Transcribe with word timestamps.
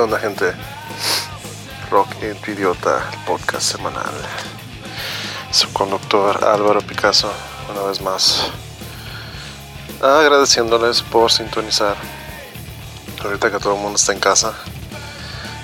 ¿Qué 0.00 0.04
onda, 0.04 0.18
gente? 0.18 0.54
Rock 1.90 2.08
Idiota, 2.48 3.04
podcast 3.26 3.72
semanal. 3.72 4.14
Su 5.50 5.70
conductor 5.74 6.42
Álvaro 6.42 6.80
Picasso, 6.80 7.30
una 7.70 7.82
vez 7.82 8.00
más. 8.00 8.50
Agradeciéndoles 10.00 11.02
por 11.02 11.30
sintonizar. 11.30 11.96
Ahorita 13.22 13.50
que 13.50 13.58
todo 13.58 13.74
el 13.74 13.80
mundo 13.82 13.96
está 13.96 14.14
en 14.14 14.20
casa, 14.20 14.54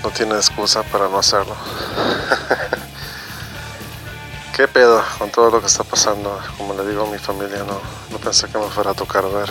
no 0.03 0.11
tiene 0.11 0.35
excusa 0.35 0.83
para 0.83 1.09
no 1.09 1.19
hacerlo. 1.19 1.57
¿Qué 4.55 4.69
pedo 4.69 5.03
con 5.17 5.31
todo 5.31 5.51
lo 5.51 5.61
que 5.63 5.67
está 5.67 5.83
pasando? 5.83 6.39
Como 6.59 6.75
le 6.75 6.87
digo 6.87 7.07
a 7.07 7.11
mi 7.11 7.17
familia, 7.17 7.65
no, 7.67 7.81
no 8.11 8.19
pensé 8.19 8.49
que 8.49 8.59
me 8.59 8.69
fuera 8.69 8.91
a 8.91 8.95
tocar 8.95 9.25
ver 9.31 9.51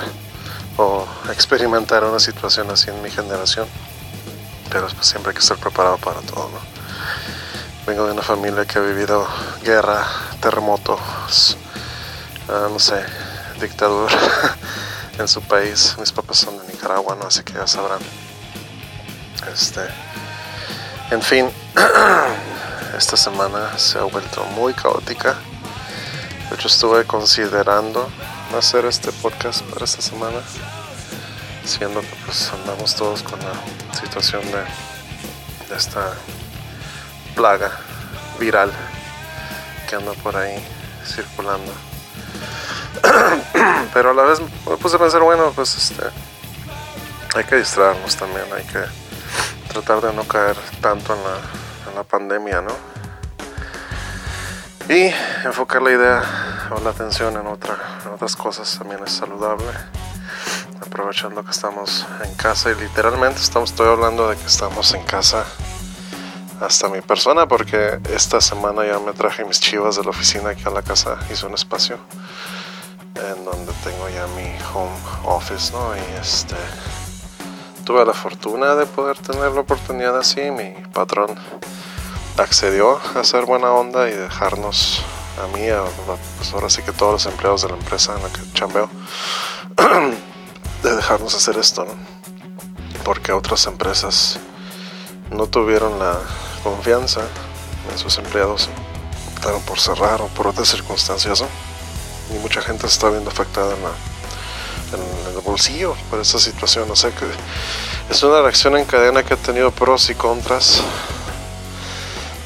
o 0.77 1.07
experimentar 1.31 2.03
una 2.03 2.19
situación 2.19 2.69
así 2.69 2.91
en 2.91 3.01
mi 3.01 3.09
generación. 3.09 3.67
Pero 4.75 4.89
pues, 4.89 5.07
siempre 5.07 5.29
hay 5.29 5.35
que 5.35 5.39
estar 5.39 5.57
preparado 5.57 5.97
para 5.99 6.19
todo, 6.19 6.49
¿no? 6.49 6.59
Vengo 7.87 8.07
de 8.07 8.11
una 8.11 8.21
familia 8.21 8.65
que 8.65 8.77
ha 8.77 8.81
vivido 8.81 9.25
guerra, 9.63 10.05
terremotos, 10.41 10.99
ah, 12.49 12.67
no 12.69 12.77
sé, 12.77 13.01
dictadura 13.61 14.13
en 15.17 15.29
su 15.29 15.41
país. 15.43 15.95
Mis 15.97 16.11
papás 16.11 16.39
son 16.39 16.57
de 16.57 16.73
Nicaragua, 16.73 17.15
¿no? 17.15 17.25
Así 17.25 17.41
que 17.43 17.53
ya 17.53 17.65
sabrán. 17.65 18.01
Este. 19.53 19.79
En 21.09 21.21
fin, 21.21 21.49
esta 22.97 23.15
semana 23.15 23.77
se 23.77 23.97
ha 23.97 24.03
vuelto 24.03 24.43
muy 24.57 24.73
caótica. 24.73 25.37
De 26.49 26.55
hecho, 26.55 26.67
estuve 26.67 27.05
considerando 27.05 28.09
hacer 28.57 28.83
este 28.83 29.13
podcast 29.13 29.61
para 29.61 29.85
esta 29.85 30.01
semana, 30.01 30.41
siendo 31.65 32.01
que 32.01 32.15
pues 32.25 32.51
andamos 32.53 32.95
todos 32.95 33.23
con 33.23 33.39
la 33.39 33.53
situación 33.99 34.41
de, 34.51 35.75
esta 35.75 36.13
plaga 37.35 37.71
viral 38.39 38.71
que 39.89 39.95
anda 39.95 40.13
por 40.13 40.37
ahí 40.37 40.63
circulando. 41.05 41.71
Pero 43.93 44.11
a 44.11 44.13
la 44.13 44.23
vez 44.23 44.39
me 44.41 44.77
puse 44.77 44.95
a 44.95 44.99
pensar, 44.99 45.21
bueno, 45.21 45.51
pues 45.55 45.75
este 45.75 46.03
hay 47.35 47.43
que 47.43 47.57
distraernos 47.57 48.15
también, 48.15 48.45
hay 48.55 48.63
que 48.63 48.83
tratar 49.73 50.01
de 50.01 50.13
no 50.13 50.23
caer 50.25 50.55
tanto 50.79 51.13
en 51.13 51.23
la, 51.23 51.37
en 51.89 51.95
la 51.95 52.03
pandemia, 52.03 52.61
¿no? 52.61 52.71
Y 54.87 55.11
enfocar 55.43 55.81
la 55.81 55.91
idea 55.91 56.23
o 56.69 56.79
la 56.79 56.91
atención 56.91 57.35
en, 57.35 57.47
otra, 57.47 57.75
en 58.05 58.13
otras 58.13 58.35
cosas 58.35 58.77
también 58.77 59.01
es 59.03 59.11
saludable. 59.11 59.65
Aprovechando 60.87 61.43
que 61.43 61.51
estamos 61.51 62.05
en 62.23 62.33
casa 62.35 62.71
y 62.71 62.75
literalmente 62.75 63.41
estamos, 63.41 63.71
estoy 63.71 63.87
hablando 63.87 64.29
de 64.29 64.37
que 64.37 64.45
estamos 64.45 64.93
en 64.93 65.03
casa 65.03 65.45
hasta 66.61 66.87
mi 66.89 67.01
persona 67.01 67.47
porque 67.47 67.99
esta 68.13 68.39
semana 68.39 68.85
ya 68.85 68.99
me 68.99 69.13
traje 69.13 69.43
mis 69.45 69.59
chivas 69.59 69.97
de 69.97 70.03
la 70.03 70.11
oficina 70.11 70.49
aquí 70.49 70.63
a 70.65 70.69
la 70.69 70.81
casa, 70.81 71.17
hice 71.31 71.45
un 71.45 71.53
espacio 71.53 71.97
en 73.15 73.45
donde 73.45 73.71
tengo 73.83 74.09
ya 74.09 74.27
mi 74.27 74.55
home 74.73 74.95
office, 75.25 75.71
¿no? 75.73 75.95
Y 75.95 76.21
este 76.21 76.55
tuve 77.83 78.05
la 78.05 78.13
fortuna 78.13 78.75
de 78.75 78.85
poder 78.85 79.17
tener 79.19 79.51
la 79.51 79.61
oportunidad 79.61 80.17
así, 80.17 80.49
mi 80.51 80.73
patrón 80.93 81.35
accedió 82.37 82.99
a 83.15 83.19
hacer 83.19 83.45
buena 83.45 83.71
onda 83.71 84.09
y 84.09 84.13
dejarnos 84.13 85.03
a 85.41 85.47
mí, 85.55 85.67
pues 86.37 86.53
ahora 86.53 86.69
sí 86.69 86.81
que 86.81 86.91
todos 86.91 87.13
los 87.13 87.25
empleados 87.25 87.61
de 87.61 87.69
la 87.69 87.75
empresa 87.75 88.15
en 88.15 88.23
la 88.23 88.29
que 88.29 88.41
chambeo, 88.53 88.89
de 90.85 90.95
dejarnos 90.95 91.35
hacer 91.35 91.57
esto. 91.57 91.85
Porque 93.03 93.31
otras 93.31 93.65
empresas 93.67 94.39
no 95.31 95.47
tuvieron 95.47 95.99
la 95.99 96.19
confianza 96.63 97.21
en 97.91 97.97
sus 97.97 98.17
empleados, 98.17 98.69
optaron 99.35 99.61
por 99.63 99.79
cerrar 99.79 100.21
o 100.21 100.27
por 100.27 100.47
otras 100.47 100.67
circunstancias. 100.69 101.43
Y 102.33 102.37
mucha 102.39 102.61
gente 102.61 102.87
se 102.87 102.93
está 102.93 103.09
viendo 103.09 103.29
afectada 103.29 103.73
en, 103.73 104.99
en 104.99 105.35
el 105.35 105.41
bolsillo 105.41 105.95
por 106.09 106.19
esta 106.19 106.39
situación, 106.39 106.89
o 106.89 106.95
sea 106.95 107.11
que 107.11 107.25
es 108.09 108.23
una 108.23 108.41
reacción 108.41 108.77
en 108.77 108.85
cadena 108.85 109.23
que 109.23 109.33
ha 109.33 109.37
tenido 109.37 109.71
pros 109.71 110.09
y 110.09 110.15
contras 110.15 110.81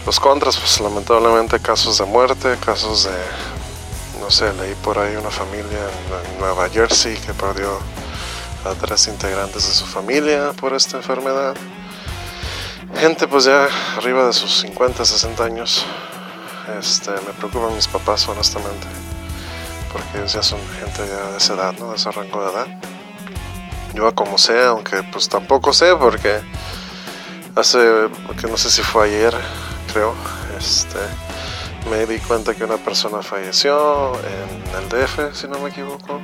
los 0.10 0.20
contras, 0.20 0.58
pues 0.58 0.80
lamentablemente 0.80 1.60
casos 1.60 2.00
de 2.00 2.06
muerte, 2.06 2.58
casos 2.66 3.04
de, 3.04 4.20
no 4.20 4.32
sé, 4.32 4.52
leí 4.54 4.74
por 4.76 4.98
ahí 4.98 5.16
una 5.16 5.30
familia 5.30 5.88
en 6.34 6.40
Nueva 6.40 6.68
Jersey 6.68 7.16
que 7.18 7.32
perdió 7.34 7.78
a 8.66 8.74
tres 8.74 9.08
integrantes 9.08 9.68
de 9.68 9.74
su 9.74 9.86
familia 9.86 10.52
por 10.60 10.74
esta 10.74 10.98
enfermedad. 10.98 11.56
Gente 12.96 13.28
pues 13.28 13.46
ya 13.46 13.68
arriba 13.98 14.28
de 14.28 14.34
sus 14.34 14.60
50, 14.62 15.06
60 15.06 15.44
años. 15.44 15.86
Este, 16.80 17.12
me 17.12 17.34
preocupan 17.38 17.76
mis 17.76 17.88
papás 17.88 18.28
honestamente, 18.28 18.88
porque 19.92 20.18
ellos 20.18 20.34
ya 20.34 20.44
son 20.44 20.60
gente 20.80 21.08
ya 21.08 21.32
de 21.32 21.38
esa 21.38 21.54
edad, 21.54 21.74
¿no? 21.80 21.92
De 21.92 21.96
ese 21.96 22.12
rango 22.12 22.44
de 22.44 22.52
edad. 22.52 22.68
Yo 23.94 24.14
como 24.14 24.38
sé, 24.38 24.66
aunque 24.66 25.02
pues 25.04 25.30
tampoco 25.30 25.74
sé 25.74 25.96
porque 25.96 26.42
hace, 27.56 28.10
que 28.40 28.48
no 28.48 28.58
sé 28.58 28.70
si 28.70 28.82
fue 28.84 29.08
ayer, 29.08 29.34
creo, 29.92 30.14
este, 30.58 31.00
me 31.90 32.06
di 32.06 32.20
cuenta 32.20 32.54
que 32.54 32.64
una 32.64 32.78
persona 32.78 33.24
falleció 33.24 34.14
en 34.16 34.84
el 34.84 34.90
DF, 34.90 35.34
si 35.34 35.48
no 35.48 35.58
me 35.60 35.70
equivoco. 35.70 36.22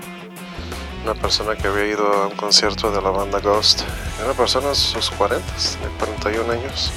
Una 1.05 1.13
persona 1.13 1.55
que 1.55 1.67
había 1.67 1.85
ido 1.85 2.11
a 2.11 2.25
un 2.25 2.35
concierto 2.35 2.89
de 2.89 2.99
la 2.99 3.11
banda 3.11 3.39
Ghost. 3.39 3.81
Una 4.23 4.33
persona 4.33 4.69
de 4.69 4.75
sus 4.75 5.11
40, 5.11 5.45
de 5.53 5.87
41 5.99 6.51
años. 6.51 6.91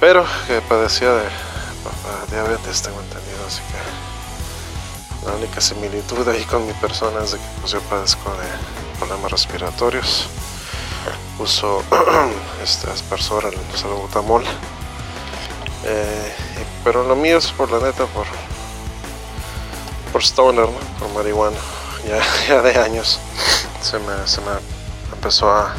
Pero 0.00 0.26
que 0.48 0.60
padecía 0.62 1.12
de 1.12 1.28
diabetes, 2.32 2.82
tengo 2.82 3.00
entendido. 3.00 3.46
Así 3.46 3.60
que 3.70 5.24
la 5.24 5.36
única 5.36 5.60
similitud 5.60 6.28
ahí 6.28 6.42
con 6.42 6.66
mi 6.66 6.72
persona 6.72 7.22
es 7.22 7.30
de 7.30 7.38
que 7.38 7.44
pues, 7.60 7.70
yo 7.70 7.80
padezco 7.82 8.28
de 8.32 8.98
problemas 8.98 9.30
respiratorios. 9.30 10.26
Uso 11.38 11.84
este 12.64 12.90
aspersor, 12.90 13.44
el 13.46 13.78
salbutamol 13.78 14.42
eh, 15.84 16.34
pero 16.82 17.06
lo 17.06 17.14
mío 17.14 17.38
es 17.38 17.52
por 17.52 17.70
la 17.70 17.78
neta, 17.78 18.06
por, 18.06 18.26
por 20.12 20.22
stoner, 20.24 20.66
por 20.98 21.08
marihuana. 21.14 21.56
Ya, 22.48 22.62
de 22.62 22.78
años 22.78 23.18
se 23.82 23.98
me, 23.98 24.26
se 24.26 24.40
me 24.40 24.52
empezó 25.12 25.50
a, 25.52 25.74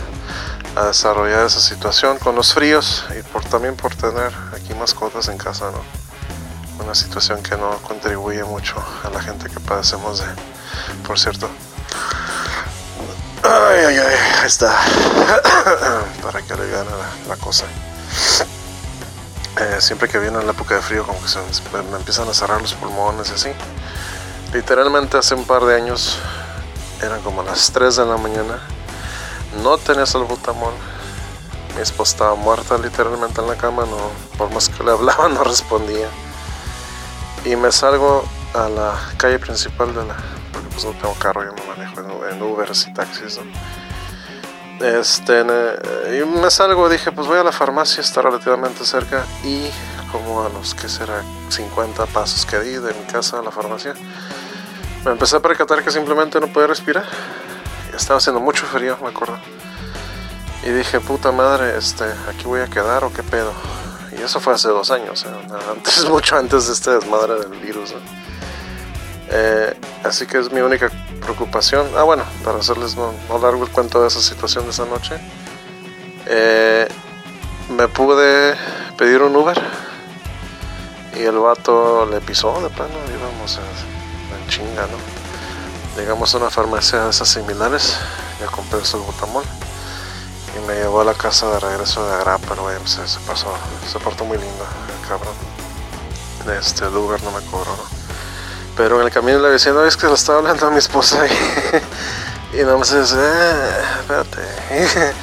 desarrollar 0.87 1.45
esa 1.45 1.59
situación 1.59 2.17
con 2.17 2.33
los 2.35 2.53
fríos 2.53 3.03
y 3.19 3.21
por, 3.23 3.43
también 3.43 3.75
por 3.75 3.93
tener 3.93 4.33
aquí 4.55 4.73
mascotas 4.73 5.27
en 5.27 5.37
casa, 5.37 5.69
¿no? 5.69 5.81
Una 6.81 6.95
situación 6.95 7.43
que 7.43 7.57
no 7.57 7.77
contribuye 7.79 8.41
mucho 8.45 8.81
a 9.03 9.09
la 9.09 9.21
gente 9.21 9.49
que 9.49 9.59
padecemos 9.59 10.19
de, 10.19 10.27
por 11.05 11.19
cierto. 11.19 11.49
Ay, 13.43 13.85
ay, 13.85 13.97
ay, 13.97 14.15
ahí 14.39 14.47
está. 14.47 14.73
Para 16.21 16.41
que 16.41 16.55
le 16.55 16.69
gane 16.69 16.89
la, 16.89 17.35
la 17.35 17.35
cosa. 17.35 17.65
Eh, 19.59 19.81
siempre 19.81 20.07
que 20.07 20.19
viene 20.19 20.41
la 20.41 20.51
época 20.51 20.75
de 20.75 20.81
frío 20.81 21.05
como 21.05 21.21
que 21.21 21.27
se 21.27 21.39
me 21.91 21.97
empiezan 21.97 22.29
a 22.29 22.33
cerrar 22.33 22.61
los 22.61 22.73
pulmones 22.75 23.29
y 23.29 23.33
así. 23.33 23.49
Literalmente 24.53 25.17
hace 25.17 25.33
un 25.33 25.45
par 25.45 25.63
de 25.63 25.75
años, 25.75 26.19
eran 27.01 27.21
como 27.21 27.41
las 27.41 27.71
3 27.71 27.95
de 27.95 28.05
la 28.05 28.17
mañana, 28.17 28.59
no 29.63 29.77
tenía 29.77 30.05
salbutamol, 30.05 30.73
mi 31.75 31.81
esposa 31.81 32.11
estaba 32.11 32.35
muerta 32.35 32.77
literalmente 32.77 33.39
en 33.39 33.47
la 33.47 33.55
cama, 33.55 33.85
no, 33.85 33.97
por 34.37 34.51
más 34.51 34.67
que 34.67 34.83
le 34.83 34.91
hablaba 34.91 35.29
no 35.29 35.43
respondía. 35.43 36.09
Y 37.45 37.55
me 37.55 37.71
salgo 37.71 38.25
a 38.53 38.67
la 38.67 38.99
calle 39.17 39.39
principal 39.39 39.95
de 39.95 40.05
la, 40.05 40.17
porque 40.51 40.67
pues 40.69 40.83
no 40.83 40.91
tengo 40.91 41.13
carro, 41.15 41.45
yo 41.45 41.53
me 41.53 41.65
manejo 41.65 42.01
en, 42.01 42.35
en 42.35 42.41
Ubers 42.43 42.87
y 42.87 42.93
taxis, 42.93 43.37
¿no? 43.37 43.43
Este, 44.85 45.41
y 45.41 46.25
me 46.25 46.49
salgo, 46.49 46.89
dije, 46.89 47.11
pues 47.11 47.27
voy 47.27 47.37
a 47.37 47.43
la 47.43 47.51
farmacia, 47.51 48.01
está 48.01 48.21
relativamente 48.21 48.83
cerca 48.83 49.25
y 49.43 49.69
como 50.11 50.43
a 50.43 50.49
los 50.49 50.73
que 50.73 50.89
será 50.89 51.23
50 51.49 52.07
pasos 52.07 52.45
que 52.45 52.59
di 52.59 52.73
de 52.73 52.93
mi 52.93 53.05
casa 53.05 53.39
a 53.39 53.41
la 53.43 53.51
farmacia, 53.51 53.93
me 55.05 55.11
empecé 55.11 55.35
a 55.35 55.39
percatar 55.39 55.83
que 55.83 55.91
simplemente 55.91 56.39
no 56.39 56.47
podía 56.47 56.67
respirar. 56.67 57.05
Estaba 57.95 58.17
haciendo 58.17 58.39
mucho 58.39 58.65
frío, 58.65 58.97
me 59.01 59.09
acuerdo. 59.09 59.37
Y 60.63 60.69
dije, 60.69 60.99
puta 60.99 61.31
madre, 61.31 61.77
este, 61.77 62.05
aquí 62.29 62.45
voy 62.45 62.61
a 62.61 62.67
quedar 62.67 63.03
o 63.03 63.11
qué 63.11 63.23
pedo. 63.23 63.51
Y 64.17 64.21
eso 64.21 64.39
fue 64.39 64.53
hace 64.53 64.67
dos 64.67 64.91
años, 64.91 65.25
¿eh? 65.25 65.29
antes, 65.75 66.07
mucho 66.07 66.37
antes 66.37 66.67
de 66.67 66.73
este 66.73 66.91
desmadre 66.91 67.39
del 67.39 67.59
virus. 67.59 67.95
Eh, 69.29 69.73
así 70.03 70.27
que 70.27 70.37
es 70.37 70.51
mi 70.51 70.61
única 70.61 70.89
preocupación. 71.21 71.87
Ah, 71.97 72.03
bueno, 72.03 72.23
para 72.43 72.59
hacerles 72.59 72.95
no, 72.95 73.13
largo 73.41 73.63
el 73.63 73.71
cuento 73.71 74.01
de 74.01 74.07
esa 74.07 74.21
situación 74.21 74.65
de 74.65 74.71
esa 74.71 74.85
noche, 74.85 75.15
eh, 76.27 76.87
me 77.69 77.87
pude 77.87 78.55
pedir 78.97 79.21
un 79.21 79.35
Uber 79.35 79.59
y 81.17 81.23
el 81.23 81.37
vato 81.39 82.05
le 82.05 82.21
pisó 82.21 82.61
de 82.61 82.69
plano, 82.69 82.93
íbamos 83.09 83.57
en, 83.57 84.00
chinga, 84.51 84.85
¿no? 84.87 84.97
Llegamos 85.95 86.35
a 86.35 86.37
una 86.37 86.49
farmacia 86.49 87.05
de 87.05 87.09
esas 87.09 87.29
similares, 87.29 87.95
ya 88.39 88.47
compré 88.47 88.79
el 88.79 88.85
salbutamol. 88.85 89.43
y 90.55 90.67
me 90.67 90.75
llevó 90.75 91.01
a 91.01 91.05
la 91.05 91.13
casa 91.13 91.49
de 91.51 91.59
regreso 91.59 92.05
de 92.05 92.15
Agrapa, 92.15 92.55
pues, 92.55 92.91
se, 92.91 93.19
pasó, 93.21 93.53
se 93.89 93.97
portó 93.99 94.25
muy 94.25 94.37
lindo, 94.37 94.65
el 95.01 95.07
cabrón. 95.07 95.33
Este 96.59 96.89
lugar 96.89 97.23
no 97.23 97.31
me 97.31 97.39
cobró, 97.45 97.71
¿no? 97.71 97.83
Pero 98.75 98.99
en 98.99 99.07
el 99.07 99.13
camino 99.13 99.39
le 99.39 99.49
decía, 99.49 99.71
no, 99.71 99.85
es 99.85 99.95
que 99.95 100.07
lo 100.07 100.15
estaba 100.15 100.39
hablando 100.39 100.67
a 100.67 100.71
mi 100.71 100.79
esposa 100.79 101.25
y, 101.27 102.57
y 102.59 102.63
no 102.63 102.77
me 102.77 102.85
dice, 102.85 103.15
eh, 103.17 103.81
espérate. 104.01 105.13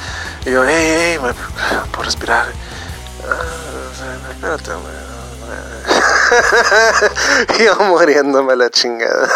y 0.45 0.51
yo, 0.51 0.63
hey, 0.65 1.19
hey, 1.21 1.83
por 1.91 2.05
respirar. 2.05 2.47
Ah, 3.27 4.31
espérate, 4.31 4.71
hombre. 4.71 5.08
yo 7.59 7.75
muriéndome 7.85 8.55
la 8.55 8.69
chingada. 8.69 9.29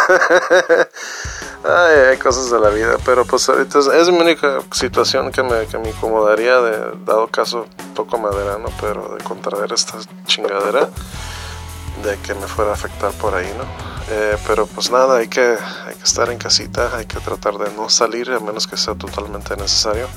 Ay, 1.63 1.97
hay 2.09 2.17
cosas 2.17 2.51
de 2.51 2.59
la 2.59 2.69
vida, 2.69 2.97
pero 3.05 3.23
pues 3.23 3.47
ahorita 3.47 3.79
es, 3.79 4.09
mi 4.09 4.19
única 4.19 4.59
situación 4.71 5.31
que 5.31 5.43
me, 5.43 5.65
que 5.67 5.77
me 5.77 5.89
incomodaría, 5.89 6.59
de, 6.59 6.91
dado 7.05 7.27
caso, 7.27 7.67
toco 7.95 8.17
madera, 8.17 8.57
¿no? 8.57 8.69
Pero 8.81 9.15
de 9.17 9.23
contraer 9.23 9.71
esta 9.71 9.97
chingadera, 10.25 10.89
de 12.03 12.17
que 12.19 12.33
me 12.33 12.47
fuera 12.47 12.71
a 12.71 12.73
afectar 12.73 13.11
por 13.13 13.33
ahí, 13.33 13.49
¿no? 13.57 13.63
Eh, 14.09 14.37
pero 14.45 14.67
pues 14.67 14.91
nada, 14.91 15.19
hay 15.19 15.29
que, 15.29 15.57
hay 15.85 15.95
que 15.95 16.03
estar 16.03 16.29
en 16.29 16.37
casita, 16.37 16.97
hay 16.97 17.05
que 17.05 17.21
tratar 17.21 17.57
de 17.57 17.71
no 17.71 17.89
salir 17.89 18.29
a 18.31 18.39
menos 18.41 18.67
que 18.67 18.75
sea 18.75 18.95
totalmente 18.95 19.55
necesario. 19.55 20.09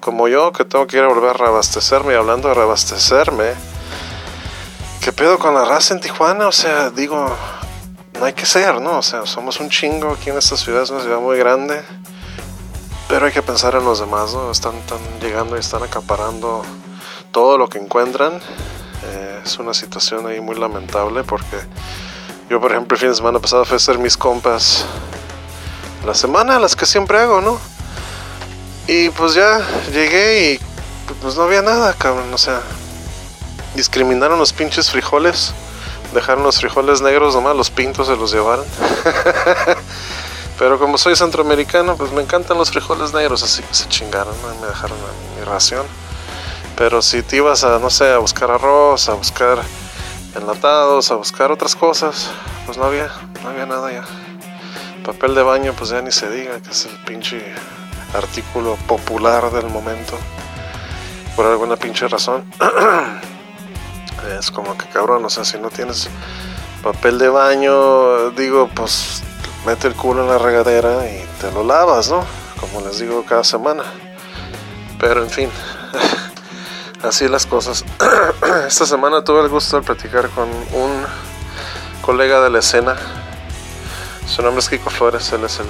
Como 0.00 0.28
yo, 0.28 0.52
que 0.52 0.66
tengo 0.66 0.86
que 0.86 0.98
ir 0.98 1.02
a 1.02 1.08
volver 1.08 1.30
a 1.30 1.32
reabastecerme, 1.32 2.12
y 2.12 2.16
hablando 2.16 2.48
de 2.48 2.54
reabastecerme, 2.54 3.54
¿qué 5.04 5.12
pedo 5.12 5.38
con 5.38 5.52
la 5.52 5.66
raza 5.66 5.92
en 5.92 6.00
Tijuana? 6.00 6.48
O 6.48 6.52
sea, 6.52 6.88
digo, 6.88 7.28
no 8.18 8.24
hay 8.24 8.32
que 8.32 8.46
ser, 8.46 8.80
¿no? 8.80 9.00
O 9.00 9.02
sea, 9.02 9.26
somos 9.26 9.60
un 9.60 9.68
chingo 9.68 10.10
aquí 10.12 10.30
en 10.30 10.38
esta 10.38 10.56
ciudad, 10.56 10.82
es 10.82 10.88
una 10.88 11.02
ciudad 11.02 11.20
muy 11.20 11.36
grande, 11.36 11.82
pero 13.06 13.26
hay 13.26 13.32
que 13.32 13.42
pensar 13.42 13.74
en 13.74 13.84
los 13.84 14.00
demás, 14.00 14.32
¿no? 14.32 14.50
Están, 14.50 14.72
llegando 15.20 15.56
y 15.56 15.60
están 15.60 15.82
acaparando 15.82 16.62
todo 17.32 17.58
lo 17.58 17.68
que 17.68 17.76
encuentran. 17.76 18.40
Eh, 19.04 19.42
es 19.44 19.58
una 19.58 19.74
situación 19.74 20.26
ahí 20.26 20.40
muy 20.40 20.56
lamentable 20.56 21.22
porque 21.22 21.58
yo, 22.48 22.58
por 22.58 22.70
ejemplo, 22.70 22.94
el 22.94 23.00
fin 23.00 23.10
de 23.10 23.14
semana 23.14 23.40
pasado 23.40 23.66
fui 23.66 23.74
a 23.74 23.76
hacer 23.76 23.98
mis 23.98 24.16
compas 24.16 24.86
la 26.06 26.14
semana, 26.14 26.58
las 26.58 26.74
que 26.76 26.86
siempre 26.86 27.18
hago, 27.18 27.42
¿no? 27.42 27.58
Y 28.86 29.10
pues 29.10 29.34
ya 29.34 29.60
llegué 29.92 30.52
y 30.52 30.60
pues 31.20 31.36
no 31.36 31.42
había 31.42 31.60
nada, 31.60 31.92
cabrón, 31.92 32.32
o 32.32 32.38
sea, 32.38 32.62
discriminaron 33.74 34.38
los 34.38 34.52
pinches 34.52 34.90
frijoles 34.90 35.54
dejaron 36.14 36.44
los 36.44 36.58
frijoles 36.58 37.02
negros, 37.02 37.34
nomás 37.34 37.56
los 37.56 37.70
pintos 37.70 38.06
se 38.06 38.16
los 38.16 38.32
llevaron. 38.32 38.64
Pero 40.58 40.78
como 40.78 40.96
soy 40.96 41.16
centroamericano, 41.16 41.96
pues 41.96 42.12
me 42.12 42.22
encantan 42.22 42.56
los 42.56 42.70
frijoles 42.70 43.12
negros, 43.12 43.42
así 43.42 43.62
que 43.62 43.74
se 43.74 43.88
chingaron, 43.88 44.34
me 44.60 44.66
dejaron 44.66 44.96
mi 45.36 45.44
ración. 45.44 45.84
Pero 46.76 47.02
si 47.02 47.22
te 47.22 47.36
ibas 47.36 47.64
a, 47.64 47.78
no 47.80 47.90
sé, 47.90 48.12
a 48.12 48.18
buscar 48.18 48.50
arroz, 48.50 49.08
a 49.08 49.14
buscar 49.14 49.60
enlatados, 50.36 51.10
a 51.10 51.16
buscar 51.16 51.50
otras 51.50 51.74
cosas, 51.74 52.30
pues 52.66 52.78
no 52.78 52.84
había, 52.84 53.10
no 53.42 53.50
había 53.50 53.66
nada 53.66 53.92
ya. 53.92 54.04
Papel 55.04 55.34
de 55.34 55.42
baño, 55.42 55.74
pues 55.76 55.90
ya 55.90 56.00
ni 56.00 56.12
se 56.12 56.30
diga, 56.30 56.60
que 56.60 56.70
es 56.70 56.86
el 56.86 56.96
pinche 57.04 57.42
artículo 58.14 58.76
popular 58.86 59.50
del 59.50 59.66
momento. 59.66 60.16
Por 61.34 61.46
alguna 61.46 61.76
pinche 61.76 62.06
razón. 62.06 62.44
Es 64.38 64.50
como 64.50 64.76
que 64.76 64.86
cabrón, 64.88 65.24
o 65.24 65.30
sea, 65.30 65.44
si 65.44 65.58
no 65.58 65.70
tienes 65.70 66.08
papel 66.82 67.18
de 67.18 67.28
baño, 67.28 68.30
digo, 68.30 68.68
pues 68.74 69.22
mete 69.64 69.88
el 69.88 69.94
culo 69.94 70.22
en 70.22 70.28
la 70.28 70.38
regadera 70.38 71.06
y 71.06 71.24
te 71.40 71.50
lo 71.52 71.64
lavas, 71.64 72.10
¿no? 72.10 72.24
Como 72.60 72.86
les 72.86 72.98
digo 72.98 73.24
cada 73.26 73.44
semana. 73.44 73.84
Pero 74.98 75.22
en 75.22 75.30
fin, 75.30 75.50
así 77.02 77.28
las 77.28 77.46
cosas. 77.46 77.84
Esta 78.66 78.86
semana 78.86 79.24
tuve 79.24 79.40
el 79.42 79.48
gusto 79.48 79.80
de 79.80 79.86
platicar 79.86 80.28
con 80.30 80.48
un 80.48 81.04
colega 82.02 82.40
de 82.42 82.50
la 82.50 82.58
escena. 82.58 82.96
Su 84.26 84.42
nombre 84.42 84.60
es 84.60 84.68
Kiko 84.68 84.90
Flores, 84.90 85.32
él 85.32 85.44
es 85.44 85.60
el 85.60 85.66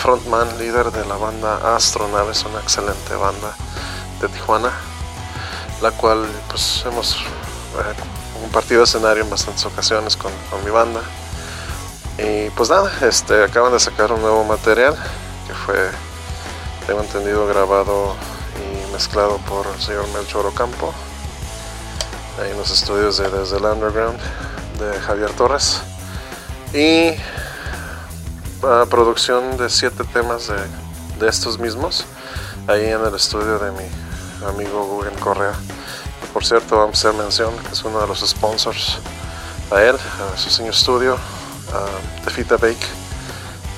frontman, 0.00 0.58
líder 0.58 0.90
de 0.92 1.04
la 1.06 1.16
banda 1.16 1.74
Astronaves, 1.74 2.44
una 2.44 2.60
excelente 2.60 3.14
banda 3.14 3.56
de 4.20 4.28
Tijuana, 4.28 4.70
la 5.80 5.90
cual 5.92 6.26
pues 6.48 6.84
hemos 6.86 7.16
compartido 8.40 8.84
escenario 8.84 9.24
en 9.24 9.30
bastantes 9.30 9.64
ocasiones 9.66 10.16
con, 10.16 10.32
mi 10.64 10.70
banda. 10.70 11.00
Y 12.18 12.50
pues 12.50 12.70
nada, 12.70 12.92
este, 13.02 13.42
acaban 13.42 13.72
de 13.72 13.80
sacar 13.80 14.12
un 14.12 14.20
nuevo 14.20 14.44
material 14.44 14.94
que 15.46 15.54
fue, 15.54 15.90
tengo 16.86 17.00
entendido, 17.00 17.46
grabado 17.46 18.14
y 18.56 18.92
mezclado 18.92 19.38
por 19.38 19.66
el 19.66 19.80
señor 19.80 20.06
Melchor 20.14 20.46
Ocampo, 20.46 20.94
ahí 22.40 22.50
en 22.50 22.56
los 22.56 22.70
estudios 22.70 23.18
de 23.18 23.28
Desde 23.28 23.56
el 23.56 23.64
Underground 23.64 24.20
de 24.78 25.00
Javier 25.00 25.30
Torres. 25.32 25.80
Y 26.72 27.14
la 28.62 28.86
producción 28.86 29.56
de 29.56 29.68
siete 29.68 30.04
temas 30.04 30.48
de, 30.48 30.56
de 31.18 31.28
estos 31.28 31.58
mismos, 31.58 32.04
ahí 32.68 32.84
en 32.84 33.04
el 33.04 33.14
estudio 33.14 33.58
de 33.58 33.72
mi 33.72 34.46
amigo 34.46 34.84
Guggen 34.86 35.14
Correa 35.16 35.54
por 36.34 36.44
cierto, 36.44 36.76
vamos 36.76 36.96
a 36.96 37.08
hacer 37.08 37.22
mención 37.22 37.56
que 37.58 37.72
es 37.72 37.84
uno 37.84 38.00
de 38.00 38.08
los 38.08 38.18
sponsors 38.28 38.98
a 39.70 39.80
él, 39.80 39.96
a 39.96 40.36
su 40.36 40.50
señor 40.50 40.74
estudio, 40.74 41.14
a 41.14 42.24
Tefita 42.24 42.56
Bake, 42.56 42.86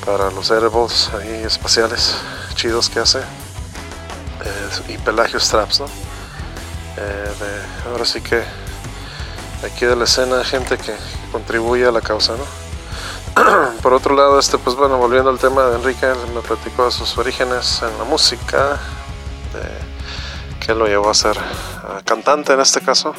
para 0.06 0.30
los 0.30 0.50
edibles 0.50 1.10
ahí 1.12 1.42
espaciales 1.44 2.16
chidos 2.54 2.88
que 2.88 3.00
hace, 3.00 3.18
eh, 3.18 4.70
y 4.88 4.96
Pelagio 4.96 5.38
Straps, 5.38 5.80
¿no? 5.80 5.86
Eh, 6.96 7.62
ahora 7.90 8.06
sí 8.06 8.22
que 8.22 8.42
aquí 9.62 9.84
de 9.84 9.94
la 9.94 10.04
escena 10.04 10.42
gente 10.42 10.78
que 10.78 10.94
contribuye 11.30 11.84
a 11.84 11.92
la 11.92 12.00
causa, 12.00 12.36
¿no? 12.36 13.74
Por 13.82 13.92
otro 13.92 14.16
lado, 14.16 14.38
este, 14.38 14.56
pues 14.56 14.76
bueno, 14.76 14.96
volviendo 14.96 15.28
al 15.28 15.38
tema 15.38 15.64
de 15.64 15.76
Enrique, 15.76 16.06
me 16.34 16.40
platicó 16.40 16.86
de 16.86 16.90
sus 16.90 17.18
orígenes 17.18 17.82
en 17.82 17.98
la 17.98 18.04
música, 18.04 18.80
que 20.66 20.74
lo 20.74 20.86
llevó 20.86 21.10
a 21.10 21.14
ser 21.14 21.38
cantante 22.02 22.52
en 22.52 22.60
este 22.60 22.80
caso. 22.80 23.14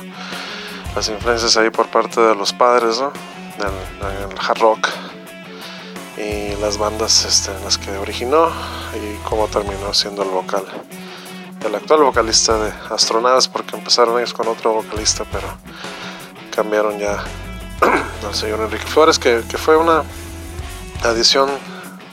Las 0.95 1.09
influencias 1.09 1.57
ahí 1.57 1.69
por 1.69 1.87
parte 1.87 2.21
de 2.21 2.35
los 2.35 2.53
padres, 2.53 2.99
¿no? 2.99 3.11
Del, 3.57 4.37
hard 4.39 4.59
rock 4.59 4.87
y 6.17 6.55
las 6.61 6.77
bandas 6.77 7.25
este, 7.25 7.51
en 7.51 7.63
las 7.63 7.77
que 7.77 7.91
originó 7.97 8.49
y 8.95 9.17
cómo 9.27 9.47
terminó 9.47 9.93
siendo 9.93 10.23
el 10.23 10.29
vocal. 10.29 10.63
El 11.65 11.75
actual 11.75 12.03
vocalista 12.03 12.57
de 12.57 12.71
Astronaves, 12.89 13.47
porque 13.47 13.75
empezaron 13.75 14.17
ellos 14.17 14.33
con 14.33 14.47
otro 14.47 14.73
vocalista, 14.73 15.25
pero 15.31 15.47
cambiaron 16.55 16.97
ya 16.99 17.23
al 18.27 18.35
señor 18.35 18.61
Enrique 18.61 18.85
Flores, 18.85 19.19
que, 19.19 19.43
que 19.49 19.57
fue 19.57 19.75
una 19.75 20.03
adición 21.03 21.49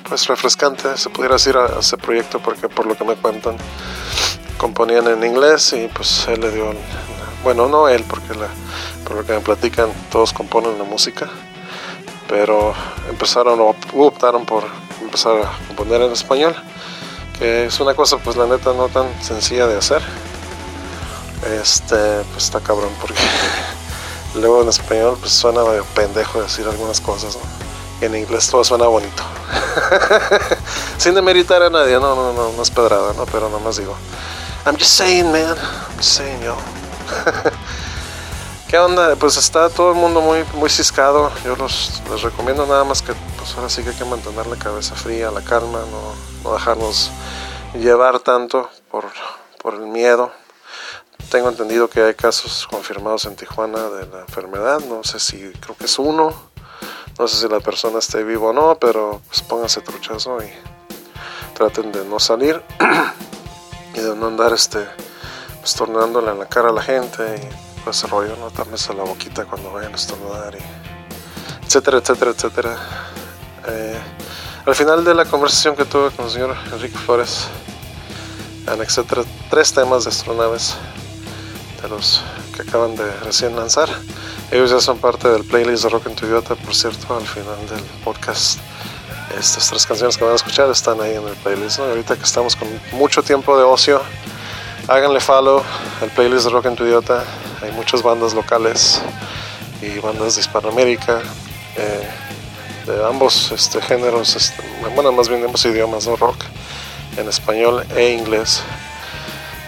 pues 0.08 0.26
refrescante, 0.26 0.96
se 0.96 1.08
pudiera 1.08 1.34
decir, 1.36 1.56
a 1.56 1.78
ese 1.80 1.96
proyecto, 1.96 2.38
porque 2.40 2.68
por 2.68 2.86
lo 2.86 2.96
que 2.96 3.04
me 3.04 3.16
cuentan, 3.16 3.56
componían 4.58 5.06
en 5.08 5.24
inglés 5.24 5.72
y 5.72 5.88
pues 5.88 6.26
él 6.28 6.40
le 6.40 6.50
dio, 6.50 6.72
bueno, 7.42 7.68
no 7.68 7.88
él, 7.88 8.04
porque 8.08 8.34
la, 8.34 8.48
por 9.04 9.16
lo 9.16 9.26
que 9.26 9.32
me 9.32 9.40
platican, 9.40 9.90
todos 10.10 10.32
componen 10.32 10.78
la 10.78 10.84
música, 10.84 11.28
pero 12.28 12.74
empezaron 13.08 13.60
o 13.60 13.74
optaron 14.06 14.44
por 14.46 14.64
empezar 15.00 15.36
a 15.42 15.52
componer 15.68 16.02
en 16.02 16.12
español, 16.12 16.54
que 17.38 17.66
es 17.66 17.80
una 17.80 17.94
cosa 17.94 18.18
pues 18.18 18.36
la 18.36 18.46
neta 18.46 18.72
no 18.72 18.88
tan 18.88 19.06
sencilla 19.22 19.66
de 19.66 19.76
hacer. 19.76 20.02
Este, 21.60 21.96
pues 22.32 22.44
está 22.44 22.60
cabrón 22.60 22.90
porque 23.00 23.20
luego 24.34 24.62
en 24.62 24.68
español 24.68 25.18
pues 25.20 25.32
suena 25.32 25.62
medio 25.62 25.84
pendejo 25.94 26.40
decir 26.40 26.66
algunas 26.66 27.00
cosas, 27.00 27.36
Y 28.00 28.06
en 28.06 28.16
inglés 28.16 28.48
todo 28.48 28.64
suena 28.64 28.86
bonito. 28.86 29.22
Sin 30.98 31.14
demeritar 31.14 31.62
a 31.62 31.70
nadie, 31.70 31.94
no, 31.94 32.14
no, 32.14 32.32
no, 32.32 32.52
no 32.52 32.62
es 32.62 32.70
pedrada, 32.70 33.12
¿no? 33.12 33.26
Pero 33.26 33.50
nomás 33.50 33.76
digo, 33.76 33.94
I'm 34.66 34.78
just 34.78 34.96
saying, 34.96 35.30
man. 35.30 35.58
I'm 35.58 35.96
just 35.98 36.14
saying, 36.14 36.42
yo. 36.42 36.56
¿Qué 38.68 38.78
onda? 38.78 39.14
Pues 39.14 39.36
está 39.36 39.68
todo 39.68 39.92
el 39.92 39.96
mundo 39.96 40.22
muy, 40.22 40.42
muy 40.54 40.70
ciscado. 40.70 41.30
Yo 41.44 41.54
los, 41.54 42.02
les 42.10 42.22
recomiendo 42.22 42.64
nada 42.64 42.82
más 42.82 43.02
que, 43.02 43.12
pues 43.36 43.54
ahora 43.56 43.68
sí 43.68 43.82
que 43.82 43.90
hay 43.90 43.94
que 43.94 44.06
mantener 44.06 44.46
la 44.46 44.56
cabeza 44.56 44.94
fría, 44.94 45.30
la 45.30 45.42
calma, 45.42 45.80
no, 45.90 46.14
no 46.42 46.54
dejarnos 46.54 47.10
llevar 47.74 48.20
tanto 48.20 48.70
por, 48.90 49.04
por 49.60 49.74
el 49.74 49.82
miedo. 49.82 50.32
Tengo 51.30 51.50
entendido 51.50 51.90
que 51.90 52.02
hay 52.02 52.14
casos 52.14 52.66
confirmados 52.70 53.26
en 53.26 53.36
Tijuana 53.36 53.90
de 53.90 54.06
la 54.06 54.20
enfermedad. 54.20 54.80
No 54.88 55.04
sé 55.04 55.20
si, 55.20 55.52
creo 55.60 55.76
que 55.76 55.84
es 55.84 55.98
uno. 55.98 56.32
No 57.18 57.28
sé 57.28 57.36
si 57.36 57.48
la 57.48 57.60
persona 57.60 57.98
esté 57.98 58.24
vivo 58.24 58.48
o 58.48 58.52
no, 58.54 58.78
pero 58.78 59.20
pues 59.28 59.42
pónganse 59.42 59.82
truchazo 59.82 60.38
y 60.42 60.50
traten 61.54 61.92
de 61.92 62.02
no 62.06 62.18
salir. 62.18 62.62
y 63.94 64.00
de 64.00 64.14
no 64.16 64.26
andar 64.26 64.52
este 64.52 64.86
pues 65.60 65.74
tornándole 65.74 66.30
en 66.30 66.38
la 66.38 66.46
cara 66.46 66.68
a 66.68 66.72
la 66.72 66.82
gente 66.82 67.22
y 67.36 67.82
pues 67.84 68.02
rollo, 68.08 68.36
no 68.36 68.50
tames 68.50 68.88
a 68.90 68.94
la 68.94 69.04
boquita 69.04 69.44
cuando 69.44 69.72
vayan 69.72 69.92
a 69.92 69.96
estornudar 69.96 70.54
y 70.54 71.64
etcétera, 71.66 71.98
etcétera, 71.98 72.30
etcétera. 72.32 72.78
Eh, 73.68 73.98
al 74.66 74.74
final 74.74 75.04
de 75.04 75.14
la 75.14 75.24
conversación 75.24 75.76
que 75.76 75.84
tuve 75.84 76.10
con 76.10 76.26
el 76.26 76.30
señor 76.30 76.56
Enrique 76.72 76.96
Flores, 76.98 77.46
anexé 78.66 79.02
tres 79.50 79.72
temas 79.72 80.04
de 80.04 80.10
astronaves 80.10 80.74
de 81.82 81.88
los 81.88 82.22
que 82.54 82.62
acaban 82.62 82.96
de 82.96 83.10
recién 83.20 83.56
lanzar. 83.56 83.88
Ellos 84.50 84.70
ya 84.70 84.80
son 84.80 84.98
parte 84.98 85.28
del 85.28 85.44
playlist 85.44 85.84
de 85.84 85.88
Rock 85.90 86.06
en 86.06 86.14
tu 86.14 86.26
Idiota, 86.26 86.54
por 86.54 86.74
cierto, 86.74 87.16
al 87.16 87.26
final 87.26 87.66
del 87.68 87.82
podcast. 88.04 88.58
Estas 89.38 89.68
tres 89.68 89.86
canciones 89.86 90.16
que 90.16 90.24
van 90.24 90.32
a 90.32 90.36
escuchar 90.36 90.70
están 90.70 91.00
ahí 91.00 91.14
en 91.14 91.26
el 91.26 91.34
playlist. 91.34 91.78
ahorita 91.78 92.16
que 92.16 92.24
estamos 92.24 92.56
con 92.56 92.68
mucho 92.92 93.22
tiempo 93.22 93.56
de 93.56 93.64
ocio, 93.64 94.02
háganle 94.88 95.20
follow 95.20 95.62
al 96.00 96.10
playlist 96.10 96.44
de 96.44 96.50
Rock 96.50 96.66
en 96.66 96.76
tu 96.76 96.84
Idiota. 96.84 97.24
Hay 97.62 97.72
muchas 97.72 98.02
bandas 98.02 98.34
locales 98.34 99.00
y 99.80 99.98
bandas 99.98 100.34
de 100.34 100.40
Hispanoamérica. 100.42 101.20
Eh, 101.76 102.08
de 102.86 103.04
ambos 103.04 103.50
este, 103.50 103.80
géneros, 103.80 104.36
este, 104.36 104.62
bueno, 104.94 105.10
más 105.12 105.28
bien 105.28 105.42
ambos 105.44 105.64
idiomas, 105.64 106.06
¿no? 106.06 106.16
rock 106.16 106.44
en 107.16 107.28
español 107.28 107.86
e 107.96 108.10
inglés, 108.10 108.62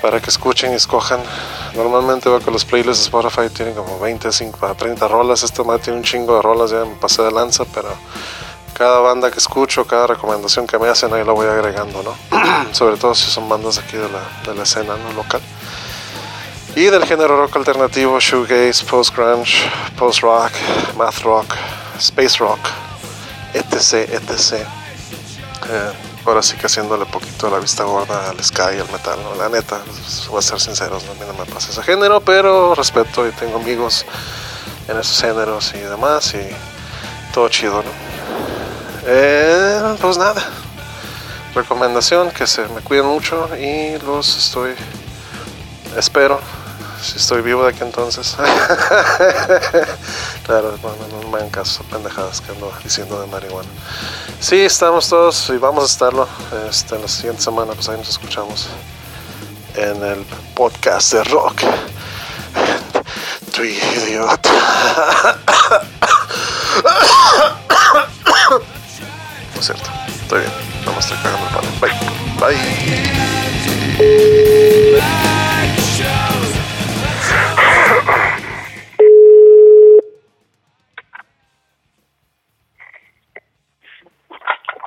para 0.02 0.20
que 0.20 0.28
escuchen 0.30 0.72
y 0.72 0.74
escojan. 0.74 1.20
Normalmente 1.74 2.28
veo 2.28 2.40
que 2.40 2.50
los 2.50 2.64
playlists 2.64 3.10
de 3.10 3.18
Spotify 3.18 3.48
tienen 3.54 3.74
como 3.74 3.98
20 3.98 4.28
a 4.28 4.74
30 4.74 5.08
rolas, 5.08 5.42
este 5.42 5.62
más 5.62 5.80
tiene 5.80 5.98
un 5.98 6.04
chingo 6.04 6.36
de 6.36 6.42
rolas, 6.42 6.70
ya 6.70 6.84
me 6.84 6.94
pasé 6.96 7.22
de 7.22 7.30
lanza, 7.30 7.64
pero 7.72 7.88
cada 8.76 9.00
banda 9.00 9.30
que 9.30 9.38
escucho, 9.38 9.86
cada 9.86 10.06
recomendación 10.06 10.66
que 10.66 10.78
me 10.78 10.88
hacen, 10.88 11.12
ahí 11.14 11.24
lo 11.24 11.34
voy 11.34 11.46
agregando, 11.46 12.02
¿no? 12.02 12.14
Sobre 12.72 12.96
todo 12.96 13.14
si 13.14 13.30
son 13.30 13.48
bandas 13.48 13.78
aquí 13.78 13.96
de 13.96 14.08
la, 14.08 14.20
de 14.44 14.54
la 14.54 14.64
escena 14.64 14.96
¿no? 14.96 15.12
local. 15.14 15.40
Y 16.74 16.84
del 16.84 17.06
género 17.06 17.38
rock 17.38 17.56
alternativo, 17.56 18.20
shoegaze, 18.20 18.84
post-grunge, 18.84 19.66
post-rock, 19.96 20.52
math 20.96 21.20
rock, 21.20 21.54
space 21.98 22.36
rock, 22.38 22.58
etc, 23.54 24.12
etc. 24.12 24.66
Eh, 25.70 25.92
ahora 26.26 26.42
sí 26.42 26.56
que 26.56 26.66
haciéndole 26.66 27.06
poquito 27.06 27.48
la 27.48 27.58
vista 27.58 27.84
gorda 27.84 28.28
al 28.28 28.44
sky, 28.44 28.78
al 28.78 28.92
metal, 28.92 29.18
¿no? 29.22 29.34
la 29.36 29.48
neta, 29.48 29.80
voy 30.28 30.38
a 30.38 30.42
ser 30.42 30.60
sinceros, 30.60 31.02
¿no? 31.04 31.12
a 31.12 31.14
mí 31.14 31.20
no 31.26 31.32
me 31.32 31.50
pasa 31.50 31.70
ese 31.70 31.82
género, 31.82 32.20
pero 32.20 32.74
respeto 32.74 33.26
y 33.26 33.30
tengo 33.30 33.56
amigos 33.56 34.04
en 34.86 34.98
esos 34.98 35.18
géneros 35.18 35.72
y 35.74 35.78
demás 35.78 36.34
y 36.34 37.32
todo 37.32 37.48
chido, 37.48 37.82
¿no? 37.82 38.05
Eh, 39.08 39.96
pues 40.00 40.18
nada, 40.18 40.42
recomendación 41.54 42.32
que 42.32 42.44
se 42.46 42.66
me 42.68 42.80
cuiden 42.80 43.06
mucho 43.06 43.48
y 43.56 43.96
los 44.04 44.36
estoy, 44.36 44.74
espero 45.96 46.40
si 47.00 47.18
estoy 47.18 47.42
vivo 47.42 47.62
de 47.62 47.68
aquí 47.70 47.82
entonces. 47.82 48.36
claro, 50.44 50.76
no, 50.82 51.28
me 51.28 51.36
hagan 51.36 51.50
caso, 51.50 51.84
pendejadas 51.84 52.40
que 52.40 52.50
ando 52.50 52.72
diciendo 52.82 53.20
de 53.20 53.28
marihuana. 53.28 53.68
Sí, 54.40 54.62
estamos 54.62 55.08
todos 55.08 55.48
y 55.50 55.58
vamos 55.58 55.84
a 55.84 55.86
estarlo. 55.86 56.26
Este, 56.68 56.96
en 56.96 57.02
la 57.02 57.08
siguiente 57.08 57.42
semana, 57.42 57.74
pues 57.74 57.88
ahí 57.88 57.98
nos 57.98 58.08
escuchamos 58.08 58.66
en 59.74 60.02
el 60.02 60.24
podcast 60.54 61.12
de 61.12 61.22
rock. 61.24 61.62
Tu 63.54 63.62
idiota. 63.62 64.50
No 69.56 69.60
es 69.60 69.68
cierto, 69.68 69.88
estoy 70.06 70.40
bien. 70.40 70.52
No 70.84 70.92
me 70.92 70.98
estoy 70.98 71.16
cagando 71.22 71.46
el 71.46 71.52
palo. 71.54 71.68
Bye. 71.80 71.88
Bye. 72.36 72.60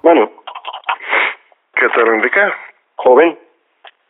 Bueno. 0.04 0.30
¿Qué 1.74 1.90
tal, 1.90 2.08
Enrique? 2.08 2.54
Joven. 2.98 3.40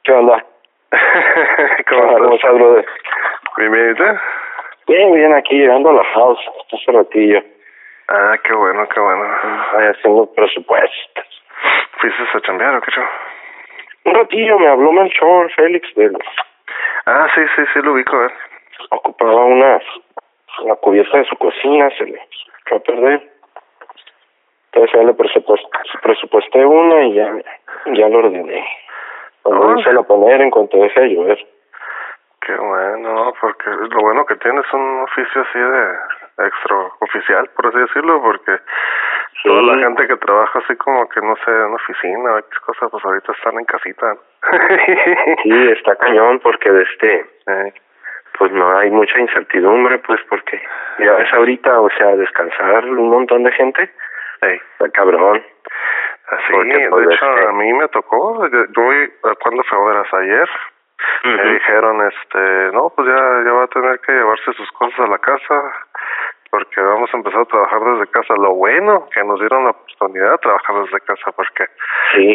¿Qué 0.04 0.12
onda? 0.12 0.46
¿Cómo, 1.90 2.36
estás, 2.36 2.54
brother? 2.54 2.86
Bien, 3.56 3.72
bien, 3.72 3.96
Bien, 4.88 5.14
bien, 5.14 5.34
aquí 5.36 5.56
llegando 5.56 5.92
a 5.92 5.94
la 5.94 6.04
house 6.04 6.40
hace 6.74 6.92
ratillo. 6.92 7.59
Ah, 8.12 8.36
qué 8.44 8.54
bueno, 8.54 8.90
qué 8.90 9.00
bueno. 9.00 9.24
Ahí 9.76 9.86
haciendo 9.86 10.26
presupuesto. 10.34 11.22
¿Fuiste 12.00 12.24
a 12.34 12.42
chambear 12.42 12.76
o 12.76 12.82
qué 12.82 12.92
yo? 12.96 13.04
Un 14.06 14.16
ratillo 14.16 14.58
me 14.58 14.68
habló 14.68 14.92
Melchor 14.92 15.52
Félix 15.52 15.94
de... 15.94 16.12
Ah, 17.06 17.28
sí, 17.36 17.42
sí, 17.56 17.62
sí, 17.72 17.80
lo 17.84 17.94
ubico, 17.94 18.26
eh. 18.26 18.34
Ocupaba 18.90 19.46
una, 19.46 19.80
la 20.66 20.76
cubierta 20.78 21.20
de 21.20 21.26
su 21.26 21.36
cocina, 21.38 21.92
se 21.98 22.06
le 22.06 22.20
echó 22.66 22.78
a 22.78 22.80
perder. 22.80 23.30
Entonces 24.72 25.00
ya 25.00 25.04
le 25.04 25.14
presupuesté 26.02 26.66
una 26.66 27.04
y 27.04 27.14
ya, 27.14 27.32
ya 27.94 28.10
lo 28.10 28.20
ordené. 28.20 28.68
Cuando 29.44 29.68
oh. 29.68 30.00
a 30.00 30.04
poner 30.04 30.42
en 30.42 30.50
cuanto 30.50 30.78
deje 30.78 31.00
de 31.02 31.10
llover. 31.10 31.48
Qué 32.42 32.56
bueno, 32.56 33.34
porque 33.40 33.70
lo 33.70 34.02
bueno 34.02 34.26
que 34.26 34.36
tienes 34.38 34.66
un 34.74 35.02
oficio 35.02 35.42
así 35.42 35.60
de 35.60 35.98
extra 36.46 36.76
oficial, 37.00 37.50
por 37.56 37.68
así 37.68 37.80
decirlo, 37.80 38.22
porque 38.22 38.60
toda 39.44 39.62
la 39.62 39.78
gente 39.84 40.08
que 40.08 40.18
trabaja 40.18 40.60
así 40.60 40.76
como 40.78 41.08
que 41.10 41.22
no 41.22 41.36
sé, 41.46 41.52
en 41.52 41.74
oficina 41.74 42.36
o 42.36 42.66
cosas, 42.66 42.90
pues 42.92 43.06
ahorita 43.06 43.32
están 43.32 43.60
en 43.60 43.66
casita. 43.66 44.18
sí, 45.44 45.72
está 45.72 45.96
cañón 45.96 46.40
porque 46.40 46.72
de 46.72 46.84
este, 46.84 47.26
eh, 47.48 47.74
pues 48.38 48.52
no 48.52 48.78
hay 48.78 48.90
mucha 48.92 49.20
incertidumbre, 49.20 50.00
pues 50.00 50.20
porque 50.30 50.62
ya 51.00 51.14
ves 51.14 51.34
ahorita, 51.34 51.80
o 51.80 51.90
sea, 51.92 52.16
descansar 52.16 52.86
un 52.86 53.10
montón 53.10 53.44
de 53.44 53.52
gente 53.52 53.92
Hey, 54.42 54.58
cabrón. 54.94 55.44
Así, 56.30 56.54
de 56.54 56.90
pues, 56.90 57.08
hecho, 57.08 57.34
este 57.36 57.48
a 57.48 57.52
mí 57.52 57.74
me 57.74 57.88
tocó, 57.90 58.48
yo 58.48 58.66
voy, 58.76 59.14
¿cuándo 59.42 59.64
fue? 59.64 59.86
Verás, 59.86 60.14
ayer, 60.14 60.50
me 61.26 61.54
dijeron, 61.54 62.08
este, 62.08 62.72
no, 62.72 62.90
pues 62.96 63.08
ya, 63.08 63.44
ya 63.44 63.52
va 63.52 63.64
a 63.64 63.68
tener 63.68 64.00
que 64.00 64.14
llevarse 64.14 64.54
sus 64.54 64.72
cosas 64.74 65.00
a 65.00 65.08
la 65.08 65.18
casa, 65.18 65.74
porque 66.50 66.82
vamos 66.82 67.10
a 67.14 67.18
empezar 67.18 67.42
a 67.42 67.46
trabajar 67.46 67.80
desde 67.82 68.12
casa. 68.12 68.34
Lo 68.36 68.54
bueno 68.54 69.08
que 69.14 69.24
nos 69.24 69.40
dieron 69.40 69.66
la 69.66 69.72
oportunidad 69.72 70.32
de 70.32 70.38
trabajar 70.38 70.76
desde 70.84 71.00
casa, 71.02 71.32
porque 71.32 71.66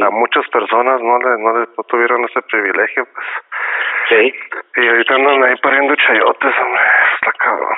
a 0.03 0.11
muchas 0.11 0.49
personas 0.49 1.01
no 1.01 1.19
le, 1.19 1.43
no 1.43 1.59
le 1.59 1.67
tuvieron 1.89 2.25
ese 2.25 2.43
privilegio, 2.43 3.07
pues. 3.15 3.27
Sí. 4.09 4.35
Y 4.77 4.89
ahorita 4.89 5.15
andan 5.15 5.45
ahí 5.45 5.57
pariendo 5.63 5.95
chayotes, 5.97 6.55
hombre, 6.61 6.83
está 7.15 7.33
cabrón. 7.33 7.77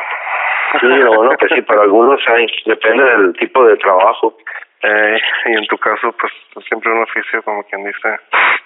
Sí, 0.81 0.87
lo 0.87 1.15
bueno 1.15 1.37
que 1.37 1.49
sí, 1.49 1.63
para 1.63 1.83
algunos 1.83 2.21
hay, 2.29 2.47
depende 2.67 3.05
del 3.05 3.33
tipo 3.35 3.65
de 3.65 3.77
trabajo. 3.77 4.37
Eh, 4.89 5.19
y 5.47 5.53
en 5.55 5.67
tu 5.67 5.77
caso, 5.79 6.13
pues 6.13 6.33
siempre 6.69 6.93
un 6.93 7.03
oficio, 7.03 7.43
como 7.43 7.65
quien 7.65 7.85
dice, 7.85 8.09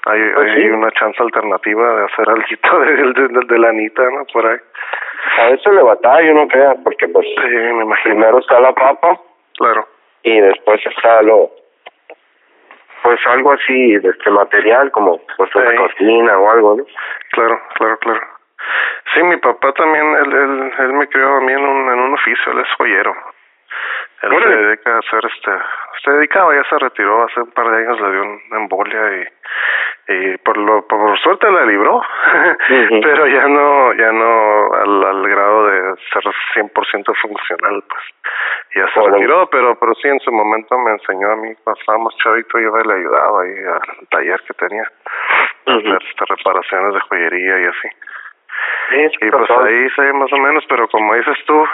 hay, 0.05 0.21
pues 0.35 0.53
hay 0.53 0.69
una 0.69 0.91
chance 0.91 1.23
alternativa 1.23 1.97
de 1.97 2.05
hacer 2.05 2.29
algo 2.29 2.45
de, 2.85 3.29
de, 3.29 3.47
de, 3.47 3.59
la 3.59 3.71
Anita, 3.71 4.03
¿no? 4.03 4.27
Por 4.31 4.47
ahí. 4.47 4.59
A 5.39 5.51
veces 5.51 5.73
le 5.73 5.83
batalla, 5.83 6.33
uno 6.33 6.47
crea, 6.49 6.75
porque 6.85 7.09
pues 7.09 7.27
sí, 7.27 7.49
me 7.49 7.85
imagino. 7.85 8.17
primero 8.17 8.39
está 8.39 8.61
la 8.61 8.75
papa. 8.75 9.19
Claro. 9.57 9.89
Y 10.23 10.41
después 10.41 10.85
está 10.85 11.23
lo, 11.23 11.51
pues 13.03 13.19
algo 13.27 13.53
así 13.53 13.97
de 13.97 14.11
este 14.11 14.31
material, 14.31 14.91
como 14.91 15.21
pues 15.39 15.55
una 15.55 15.75
cocina 15.75 16.39
o 16.39 16.51
algo, 16.51 16.77
¿no? 16.77 16.85
Claro, 17.31 17.61
claro, 17.77 17.99
claro. 17.99 18.21
Sí, 19.15 19.23
mi 19.23 19.39
papá 19.39 19.73
también, 19.73 20.05
él, 20.17 20.33
él, 20.33 20.73
él 20.79 20.93
me 20.93 21.09
crió 21.09 21.37
a 21.37 21.41
mí 21.41 21.53
en 21.53 21.65
un, 21.65 21.93
en 21.93 21.99
un 21.99 22.13
oficio, 22.13 22.53
él 22.53 22.59
es 22.59 22.69
joyero. 22.77 23.15
Él 24.23 24.43
se 24.43 24.49
dedica 24.49 24.97
a 24.97 24.99
hacer 24.99 25.25
este, 25.25 25.51
se 26.05 26.11
dedicaba, 26.11 26.55
ya 26.55 26.65
se 26.65 26.79
retiró, 26.79 27.25
hace 27.25 27.41
un 27.41 27.51
par 27.53 27.71
de 27.71 27.79
años 27.79 28.01
le 28.01 28.13
dio 28.13 28.23
una 28.23 28.57
embolia 28.59 29.17
y, 29.17 30.13
y 30.13 30.37
por 30.39 30.57
lo, 30.57 30.87
por 30.87 31.19
suerte 31.21 31.51
la 31.51 31.65
libró, 31.65 32.03
pero 33.03 33.27
ya 33.27 33.49
no, 33.49 33.93
ya 33.95 34.13
no 34.13 34.73
al, 34.75 35.05
al 35.05 35.29
grado 35.29 35.67
de 35.69 35.97
ser 36.13 36.23
100% 36.55 37.17
funcional, 37.17 37.83
pues, 37.89 38.03
ya 38.75 38.89
se 38.93 39.01
retiró, 39.01 39.49
pero, 39.51 39.75
pero 39.79 39.95
sí 39.95 40.09
en 40.09 40.21
su 40.21 40.33
momento 40.33 40.79
me 40.79 40.93
enseñó 40.93 41.33
a 41.33 41.37
mí, 41.37 41.55
cuando 41.65 41.81
estábamos 41.81 42.17
chavito, 42.19 42.59
yo 42.59 42.77
le 42.77 42.95
ayudaba 42.95 43.43
ahí 43.43 43.55
al 43.59 44.09
taller 44.09 44.41
que 44.47 44.55
tenía, 44.55 44.91
a 45.67 45.73
hacer 45.73 45.99
este, 46.09 46.25
reparaciones 46.27 46.95
de 46.95 47.01
joyería 47.01 47.61
y 47.61 47.65
así. 47.65 47.89
Y 48.93 49.31
pues 49.31 49.51
ahí 49.51 49.89
sé 49.91 50.13
más 50.13 50.33
o 50.33 50.39
menos, 50.39 50.65
pero 50.69 50.89
como 50.89 51.15
dices 51.15 51.39
tú, 51.47 51.65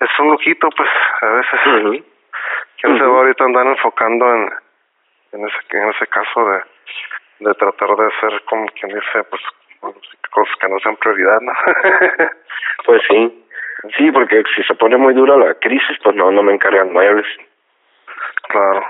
es 0.00 0.10
un 0.18 0.30
lujito, 0.30 0.68
pues, 0.70 0.88
a 1.20 1.26
veces. 1.26 1.60
Uh 1.66 2.04
se 2.82 3.04
va 3.04 3.18
ahorita 3.18 3.44
andar 3.44 3.66
enfocando 3.66 4.32
en, 4.32 4.50
en, 5.32 5.48
ese, 5.48 5.58
en 5.72 5.88
ese 5.88 6.06
caso 6.06 6.48
de, 6.48 6.60
de 7.40 7.54
tratar 7.54 7.96
de 7.96 8.06
hacer, 8.06 8.42
como 8.44 8.66
quien 8.68 8.94
dice, 8.94 9.24
pues, 9.28 9.42
cosas 10.30 10.54
que 10.60 10.68
no 10.68 10.78
sean 10.80 10.96
prioridad, 10.96 11.40
¿no? 11.40 11.52
pues 12.84 13.02
sí. 13.08 13.44
Sí, 13.96 14.10
porque 14.10 14.42
si 14.54 14.62
se 14.62 14.74
pone 14.74 14.96
muy 14.96 15.14
dura 15.14 15.36
la 15.36 15.54
crisis, 15.54 15.98
pues 16.02 16.14
no, 16.16 16.30
no 16.30 16.42
me 16.42 16.52
encargan 16.52 16.92
muebles. 16.92 17.26
Claro. 18.48 18.86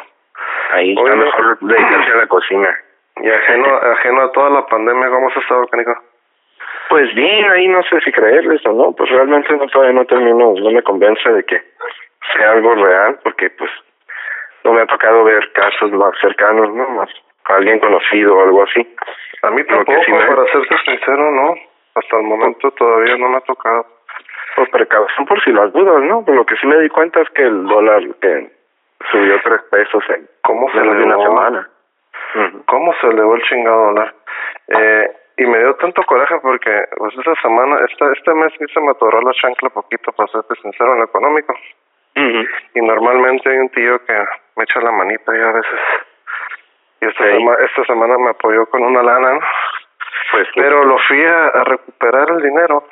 Ahí 0.72 0.92
está 0.92 1.16
mejor 1.16 1.58
dedicarse 1.60 2.12
a 2.12 2.16
la 2.16 2.26
cocina. 2.26 2.76
Y 3.16 3.30
ajeno, 3.30 3.76
ajeno 3.76 4.20
a 4.22 4.32
toda 4.32 4.50
la 4.50 4.66
pandemia, 4.66 5.08
¿cómo 5.08 5.28
has 5.28 5.36
estado, 5.36 5.66
Canico? 5.68 5.96
Pues 6.88 7.14
bien, 7.14 7.50
ahí 7.50 7.68
no 7.68 7.82
sé 7.84 8.00
si 8.00 8.12
creerles 8.12 8.64
o 8.66 8.72
no, 8.72 8.92
pues 8.92 9.10
realmente 9.10 9.54
no, 9.56 9.66
todavía 9.66 9.94
no 9.94 10.04
termino, 10.04 10.54
no 10.54 10.70
me 10.70 10.82
convence 10.82 11.28
de 11.30 11.44
que 11.44 11.62
sea 12.34 12.52
algo 12.52 12.74
real, 12.74 13.18
porque 13.22 13.50
pues 13.50 13.70
no 14.64 14.72
me 14.72 14.82
ha 14.82 14.86
tocado 14.86 15.24
ver 15.24 15.52
casos 15.52 15.90
más 15.92 16.12
cercanos, 16.20 16.72
¿no? 16.74 16.88
Más 16.90 17.10
alguien 17.44 17.78
conocido 17.78 18.36
o 18.36 18.42
algo 18.42 18.62
así. 18.64 18.86
A 19.42 19.50
mí 19.50 19.64
tampoco, 19.64 20.00
para 20.28 20.44
serte 20.50 20.76
sincero, 20.84 21.30
no. 21.30 21.54
Hasta 21.94 22.16
el 22.16 22.24
momento 22.24 22.70
todavía 22.72 23.16
no 23.16 23.28
me 23.28 23.36
ha 23.36 23.40
tocado. 23.40 23.86
Pues 24.56 24.68
precaución 24.70 25.26
por 25.26 25.42
si 25.42 25.52
las 25.52 25.72
dudas, 25.72 26.02
¿no? 26.02 26.24
Pero 26.24 26.38
lo 26.38 26.46
que 26.46 26.56
sí 26.56 26.66
me 26.66 26.78
di 26.78 26.88
cuenta 26.88 27.20
es 27.20 27.30
que 27.30 27.42
el 27.42 27.64
dólar 27.66 28.02
que 28.20 28.50
subió 29.10 29.40
tres 29.42 29.62
pesos 29.70 30.04
en 30.10 30.28
¿Cómo 30.42 30.70
se 30.72 30.80
le 30.80 30.90
una 30.90 31.16
semana. 31.16 31.70
¿Cómo 32.66 32.94
se 33.00 33.06
elevó 33.06 33.36
el 33.36 33.42
chingado 33.42 33.86
dólar? 33.86 34.14
Eh, 34.68 35.10
y 35.38 35.46
me 35.46 35.58
dio 35.58 35.74
tanto 35.74 36.02
coraje 36.04 36.36
porque 36.40 36.84
pues 36.96 37.14
esta 37.18 37.34
semana, 37.42 37.78
esta, 37.88 38.12
este 38.12 38.34
mes 38.34 38.52
sí 38.58 38.64
se 38.72 38.80
me 38.80 38.90
atoró 38.90 39.20
la 39.20 39.32
chancla 39.32 39.68
poquito, 39.70 40.12
para 40.12 40.28
serte 40.28 40.54
sincero, 40.62 40.92
en 40.92 40.98
lo 41.00 41.04
económico. 41.04 41.54
Y 42.74 42.80
normalmente 42.80 43.50
hay 43.50 43.58
un 43.58 43.68
tío 43.68 44.02
que 44.06 44.14
me 44.56 44.64
echa 44.64 44.80
la 44.80 44.92
manita 44.92 45.36
y 45.36 45.40
a 45.40 45.52
veces... 45.52 45.80
Y 46.98 47.04
esta, 47.04 47.26
esta 47.28 47.84
semana 47.84 48.16
me 48.16 48.30
apoyó 48.30 48.64
con 48.66 48.82
una 48.82 49.02
lana, 49.02 49.34
¿no? 49.34 49.40
Pues, 50.30 50.48
Pero 50.54 50.84
lo 50.84 50.96
fui 51.06 51.22
a, 51.24 51.50
recuperar 51.64 52.30
el 52.30 52.42
dinero 52.42 52.84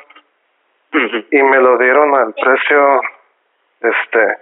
y 1.31 1.43
me 1.43 1.59
lo 1.59 1.79
dieron 1.79 2.15
al 2.15 2.35
precio, 2.35 3.01
este, 3.81 4.39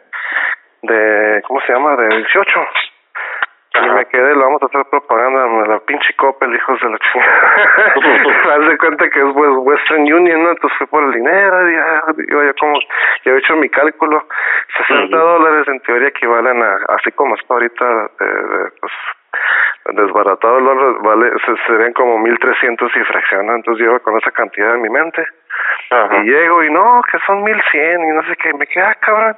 de, 0.83 1.43
¿cómo 1.47 1.61
se 1.61 1.73
llama? 1.73 1.95
De 1.97 2.09
18. 2.09 2.61
Y 3.75 3.89
me 3.89 4.05
quedé, 4.07 4.35
lo 4.35 4.43
vamos 4.43 4.63
a 4.63 4.67
hacer 4.67 4.85
propaganda, 4.91 5.47
la 5.67 5.81
pinche 5.81 6.13
Coppel, 6.17 6.55
hijos 6.55 6.79
de 6.81 6.91
la 6.91 6.99
chingada. 6.99 8.55
Haz 8.55 8.69
de 8.69 8.79
cuenta 8.79 9.09
que 9.09 9.19
es 9.19 9.35
Western 9.35 10.03
Union, 10.03 10.43
¿no? 10.43 10.51
Entonces 10.51 10.77
fue 10.79 10.87
por 10.89 11.05
el 11.05 11.13
dinero, 11.13 11.71
y 11.71 11.75
ya, 11.75 12.03
yo 12.29 12.45
ya 12.45 12.53
como, 12.61 12.79
ya 13.25 13.33
he 13.33 13.39
hecho 13.39 13.57
mi 13.57 13.71
cálculo, 13.71 14.27
60 14.89 15.17
dólares 15.17 15.69
en 15.69 15.81
teoría 15.81 16.09
equivalen 16.09 16.63
a, 16.63 16.77
así 16.89 17.13
como 17.13 17.35
está 17.35 17.55
ahorita, 17.55 18.11
eh, 18.21 18.69
pues, 18.79 18.93
desbaratado 19.95 20.59
el 20.59 20.65
dólar, 20.65 20.95
vale, 21.03 21.33
se, 21.47 21.57
serían 21.67 21.95
como 21.95 22.19
1300 22.19 22.93
y 22.95 23.05
fracciona, 23.05 23.55
entonces 23.55 23.87
yo 23.87 23.99
con 24.03 24.19
esa 24.19 24.31
cantidad 24.33 24.75
en 24.75 24.83
mi 24.83 24.91
mente. 24.91 25.25
Y 25.91 26.25
llego 26.25 26.65
y 26.65 26.71
no, 26.71 27.03
que 27.11 27.19
son 27.27 27.43
1100 27.43 28.01
y 28.01 28.17
no 28.17 28.23
sé 28.23 28.37
qué, 28.37 28.55
me 28.55 28.67
queda 28.67 28.91
ah, 28.91 28.95
cabrón. 29.01 29.37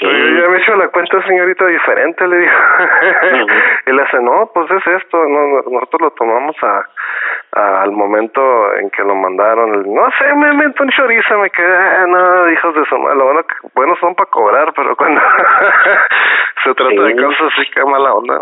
Yo 0.00 0.08
ya 0.08 0.48
me 0.48 0.56
he 0.56 0.62
hecho 0.62 0.74
la 0.74 0.88
cuenta, 0.88 1.22
señorita, 1.26 1.66
diferente, 1.66 2.26
le 2.26 2.38
digo. 2.38 2.52
y 3.86 3.92
le 3.92 4.02
dice, 4.02 4.20
no, 4.22 4.50
pues 4.54 4.70
es 4.70 4.86
esto, 4.86 5.18
no, 5.18 5.62
nosotros 5.70 6.00
lo 6.00 6.10
tomamos 6.12 6.56
a, 6.62 7.82
al 7.82 7.92
momento 7.92 8.74
en 8.76 8.88
que 8.90 9.02
lo 9.02 9.14
mandaron. 9.14 9.94
No 9.94 10.10
sé, 10.18 10.34
me 10.34 10.54
meto 10.54 10.82
un 10.82 10.90
chorizo, 10.90 11.38
me 11.38 11.50
quedé, 11.50 11.76
ah, 11.76 12.06
no, 12.08 12.50
hijos 12.50 12.74
de 12.74 12.84
su 12.86 12.98
madre, 12.98 13.22
bueno, 13.22 13.40
bueno 13.74 13.96
son 14.00 14.14
para 14.14 14.30
cobrar, 14.30 14.72
pero 14.74 14.96
cuando 14.96 15.20
se 16.64 16.74
trata 16.74 17.02
de 17.02 17.16
cosas 17.16 17.52
así, 17.52 17.70
que 17.70 17.84
mala 17.84 18.14
onda. 18.14 18.38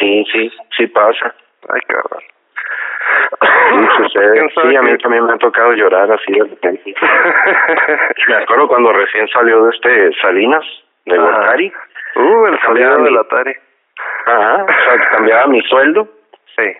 sí, 0.00 0.24
sí, 0.32 0.52
sí 0.76 0.86
pasa. 0.88 1.32
Ay, 1.68 1.80
cabrón. 1.86 2.39
Sí, 4.12 4.76
a 4.76 4.82
mí 4.82 4.98
también 4.98 5.24
me 5.24 5.32
ha 5.32 5.38
tocado 5.38 5.72
llorar 5.72 6.10
así 6.10 6.32
de 6.32 6.44
repente. 6.44 6.94
me 8.28 8.34
acuerdo 8.36 8.68
cuando 8.68 8.92
recién 8.92 9.28
salió 9.28 9.64
de 9.64 9.70
este 9.70 10.12
Salinas, 10.20 10.64
de 11.06 11.18
Atari. 11.18 11.72
Uh, 12.16 12.46
el 12.46 12.60
salido 12.60 13.02
del 13.02 13.16
Atari. 13.18 13.54
Ajá, 14.26 14.64
o 14.64 14.66
sea, 14.66 15.08
cambiaba 15.10 15.46
mi 15.46 15.62
sueldo. 15.62 16.08
Sí. 16.56 16.72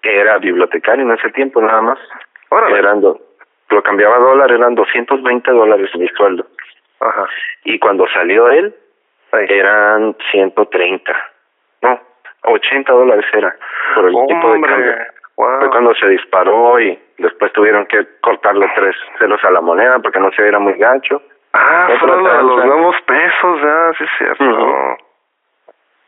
Que 0.00 0.18
era 0.18 0.38
bibliotecario 0.38 1.04
en 1.04 1.12
ese 1.12 1.30
tiempo 1.30 1.60
nada 1.60 1.82
más. 1.82 1.98
Órale. 2.48 2.78
Eran 2.78 3.02
lo 3.02 3.82
cambiaba 3.82 4.16
a 4.16 4.20
dólar, 4.20 4.52
eran 4.52 4.74
220 4.74 5.50
dólares 5.50 5.90
mi 5.96 6.08
sueldo. 6.08 6.46
Ajá. 7.00 7.26
Y 7.64 7.78
cuando 7.78 8.06
salió 8.08 8.50
él, 8.50 8.74
eran 9.32 10.16
130. 10.30 11.12
No, 11.82 12.00
80 12.42 12.92
dólares 12.92 13.24
era 13.32 13.56
por 13.94 14.06
el 14.06 14.26
tipo 14.26 14.52
de 14.52 14.60
cambio. 14.60 14.94
Fue 15.34 15.70
cuando 15.70 15.94
se 15.94 16.08
disparó 16.08 16.78
y 16.80 16.98
después 17.18 17.52
tuvieron 17.52 17.86
que 17.86 18.06
cortarle 18.20 18.70
tres 18.74 18.94
celos 19.18 19.42
a 19.44 19.50
la 19.50 19.60
moneda 19.60 19.98
porque 20.00 20.20
no 20.20 20.30
se 20.32 20.42
viera 20.42 20.58
muy 20.58 20.74
gancho. 20.74 21.22
Ah, 21.52 21.88
fueron 21.98 22.24
los 22.24 22.64
nuevos 22.64 22.96
pesos, 23.06 23.60
ya, 23.60 23.92
sí 23.98 24.04
es 24.04 24.10
cierto. 24.18 24.96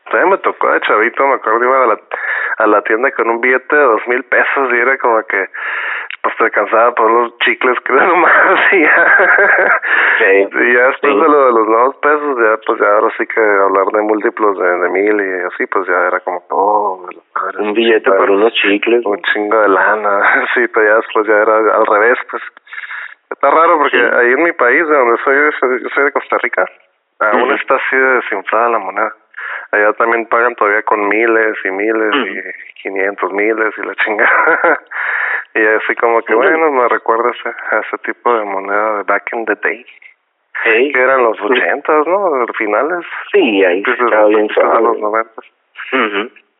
También 0.05 0.29
me 0.29 0.37
tocó 0.37 0.71
de 0.71 0.81
chavito, 0.81 1.27
me 1.27 1.35
acuerdo, 1.35 1.63
iba 1.63 1.83
a 1.83 1.87
la, 1.87 1.99
a 2.59 2.67
la 2.67 2.81
tienda 2.83 3.11
con 3.11 3.29
un 3.29 3.41
billete 3.41 3.75
de 3.75 3.83
dos 3.83 4.07
mil 4.07 4.23
pesos 4.23 4.69
y 4.71 4.77
era 4.77 4.97
como 4.97 5.21
que 5.23 5.49
pues 6.21 6.35
te 6.37 6.43
alcanzaba 6.45 6.93
por 6.93 7.09
los 7.09 7.37
chicles 7.39 7.77
que 7.81 7.93
era 7.93 8.05
nomás 8.05 8.59
y 8.71 8.81
ya. 8.81 9.79
Y 10.19 10.73
ya 10.73 10.87
después 10.87 11.13
de 11.13 11.27
lo 11.27 11.45
de 11.45 11.51
los 11.51 11.67
nuevos 11.67 11.95
pesos, 11.97 12.37
ya 12.41 12.57
pues 12.65 12.79
ya 12.79 12.87
ahora 12.87 13.13
sí 13.17 13.25
que 13.27 13.41
hablar 13.41 13.85
de 13.87 14.01
múltiplos 14.01 14.57
de, 14.57 14.77
de 14.79 14.89
mil 14.89 15.19
y 15.19 15.43
así, 15.45 15.65
pues 15.67 15.87
ya 15.87 16.07
era 16.07 16.19
como, 16.21 16.43
oh, 16.49 17.07
un 17.59 17.73
billete 17.73 18.11
por 18.11 18.29
unos 18.29 18.53
chicles. 18.53 19.05
Un 19.05 19.21
chingo 19.21 19.59
de 19.61 19.69
lana, 19.69 20.47
sí, 20.53 20.67
pero 20.73 20.87
ya 20.87 20.95
después 20.95 21.27
ya 21.27 21.35
era 21.35 21.57
al 21.57 21.85
revés, 21.85 22.17
pues. 22.29 22.43
Está 23.31 23.49
raro 23.49 23.77
porque 23.79 23.97
ahí 23.97 24.33
en 24.33 24.43
mi 24.43 24.51
país, 24.53 24.87
de 24.87 24.95
donde 24.95 25.17
soy, 25.23 25.35
yo 25.35 25.89
soy 25.93 26.03
de 26.05 26.11
Costa 26.11 26.37
Rica, 26.37 26.65
aún 27.19 27.51
está 27.51 27.75
así 27.75 27.95
de 27.95 28.15
desinflada 28.15 28.69
la 28.69 28.79
moneda 28.79 29.13
allá 29.71 29.93
también 29.93 30.25
pagan 30.27 30.55
todavía 30.55 30.83
con 30.83 31.07
miles 31.07 31.57
y 31.63 31.71
miles 31.71 32.13
y 32.15 32.81
quinientos 32.81 33.31
miles 33.33 33.73
y 33.77 33.85
la 33.85 33.95
chingada. 33.95 34.79
y 35.55 35.65
así 35.65 35.95
como 35.95 36.21
que, 36.21 36.33
bueno, 36.33 36.71
me 36.71 36.87
recuerda 36.87 37.31
ese, 37.31 37.49
a 37.49 37.79
ese 37.79 37.97
tipo 37.99 38.33
de 38.33 38.45
moneda 38.45 38.97
de 38.97 39.03
back 39.03 39.29
in 39.33 39.45
the 39.45 39.55
day. 39.55 39.85
Que 40.63 40.99
eran 40.99 41.23
los 41.23 41.39
ochentas, 41.41 42.07
¿no? 42.07 42.45
Finales. 42.57 43.05
Sí, 43.31 43.63
ahí 43.63 43.83
estaba 43.85 44.27
bien 44.27 44.47
los 44.55 44.99
noventas. 44.99 45.45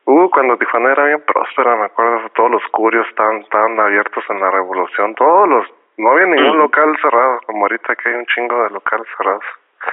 Uh, 0.06 0.30
cuando 0.30 0.56
Tijuana 0.56 0.92
era 0.92 1.04
bien 1.06 1.22
próspera, 1.26 1.74
me 1.74 1.86
acuerdo, 1.86 2.28
todos 2.34 2.50
los 2.52 2.62
curios 2.70 3.06
estaban, 3.08 3.38
estaban 3.38 3.78
abiertos 3.80 4.22
en 4.30 4.38
la 4.38 4.52
revolución, 4.52 5.16
todos 5.16 5.48
los, 5.48 5.66
no 5.96 6.10
había 6.10 6.26
ningún 6.26 6.58
local 6.58 6.96
cerrado, 7.02 7.40
como 7.44 7.62
ahorita 7.62 7.96
que 7.96 8.10
hay 8.10 8.14
un 8.14 8.26
chingo 8.26 8.62
de 8.62 8.70
locales 8.70 9.06
cerrados. 9.18 9.44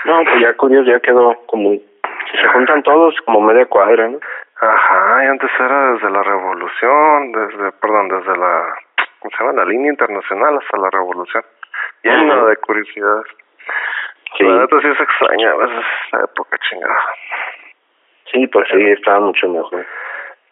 No, 0.05 0.23
pues 0.23 0.39
ya 0.39 0.53
curios 0.55 0.85
ya 0.85 0.99
quedó 0.99 1.35
como 1.47 1.71
se 1.71 2.47
juntan 2.49 2.83
todos 2.83 3.15
como 3.25 3.41
media 3.41 3.65
cuadra, 3.65 4.07
¿no? 4.07 4.19
Ajá, 4.59 5.23
y 5.23 5.27
antes 5.27 5.49
era 5.59 5.93
desde 5.93 6.09
la 6.09 6.23
revolución, 6.23 7.31
desde, 7.31 7.71
perdón, 7.73 8.07
desde 8.09 8.37
la, 8.37 8.73
¿cómo 9.19 9.31
se 9.31 9.43
llama? 9.43 9.63
La 9.63 9.65
línea 9.65 9.91
internacional 9.91 10.57
hasta 10.57 10.77
la 10.77 10.89
revolución. 10.89 11.43
Lleno 12.03 12.45
de 12.45 12.55
curiosidades. 12.57 13.25
Sí. 14.38 14.43
La 14.43 14.62
neta 14.62 14.82
sí 14.82 14.88
es 14.88 14.99
extraña 14.99 15.52
a 15.52 15.56
veces 15.56 15.86
esa 16.08 16.23
época 16.23 16.58
chingada. 16.69 16.99
Sí, 18.32 18.47
pues 18.47 18.67
sí, 18.71 18.84
estaba 18.89 19.19
mucho 19.19 19.47
mejor. 19.47 19.86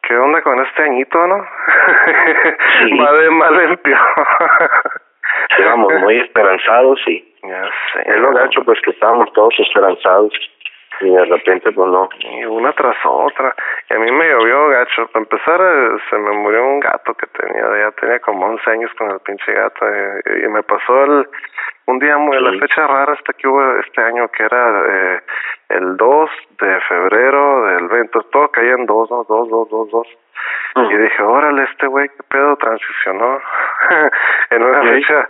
¿Qué 0.04 0.18
onda 0.18 0.42
con 0.42 0.60
este 0.66 0.84
añito, 0.84 1.28
no? 1.28 1.48
Sí. 2.84 2.98
Va 2.98 3.12
de 3.18 3.30
mal 3.32 3.60
en 3.60 3.78
peor. 3.78 4.28
Estábamos 5.50 5.94
muy 5.94 6.20
esperanzados 6.20 7.00
y... 7.08 7.28
Ya 7.44 7.64
sé. 7.94 8.02
Es 8.06 8.18
lo 8.18 8.32
gacho, 8.34 8.64
pues 8.64 8.80
que 8.82 8.92
estábamos 8.92 9.32
todos 9.34 9.54
esperanzados 9.60 10.32
y 11.00 11.10
de 11.10 11.26
repente 11.26 11.72
pues 11.72 11.90
no. 11.90 12.10
Y 12.20 12.46
una 12.46 12.74
tras 12.74 12.98
otra. 13.06 13.56
Y 13.90 13.94
a 13.94 14.00
mí 14.00 14.12
me 14.12 14.30
llovió 14.30 14.68
gacho. 14.68 15.08
Para 15.08 15.24
empezar, 15.24 15.62
eh, 15.62 15.98
se 16.10 16.18
me 16.18 16.32
murió 16.32 16.66
un 16.66 16.80
gato 16.80 17.14
que 17.14 17.28
tenía, 17.28 17.64
ya 17.80 17.92
tenía 17.92 18.20
como 18.20 18.46
11 18.46 18.70
años 18.70 18.92
con 18.98 19.12
el 19.12 19.20
pinche 19.20 19.54
gato. 19.54 19.86
Y, 20.26 20.48
me 20.50 20.64
pasó 20.64 21.04
el, 21.06 21.28
un 21.88 22.00
día 22.00 22.18
muy, 22.18 22.40
la 22.40 22.52
fecha 22.60 22.86
rara 22.88 23.14
esta 23.14 23.34
que 23.34 23.48
hubo 23.48 23.78
este 23.80 24.02
año, 24.02 24.28
que 24.30 24.44
era 24.44 24.84
eh, 24.88 25.22
el 25.70 25.98
2 25.98 26.30
de 26.60 26.80
febrero 26.82 27.66
del 27.68 27.88
20. 27.88 28.20
Todo 28.32 28.50
caía 28.50 28.74
en 28.74 28.86
2, 28.86 29.12
¿no? 29.12 29.24
2, 29.24 29.50
2, 29.50 29.70
2, 29.92 30.08
2. 30.76 30.92
Y 30.92 30.98
dije, 30.98 31.24
órale, 31.24 31.64
este 31.64 31.88
güey, 31.88 32.08
qué 32.10 32.24
pedo, 32.30 32.56
transicionó 32.58 33.42
en 34.52 34.64
una 34.64 34.82
fecha 34.82 35.30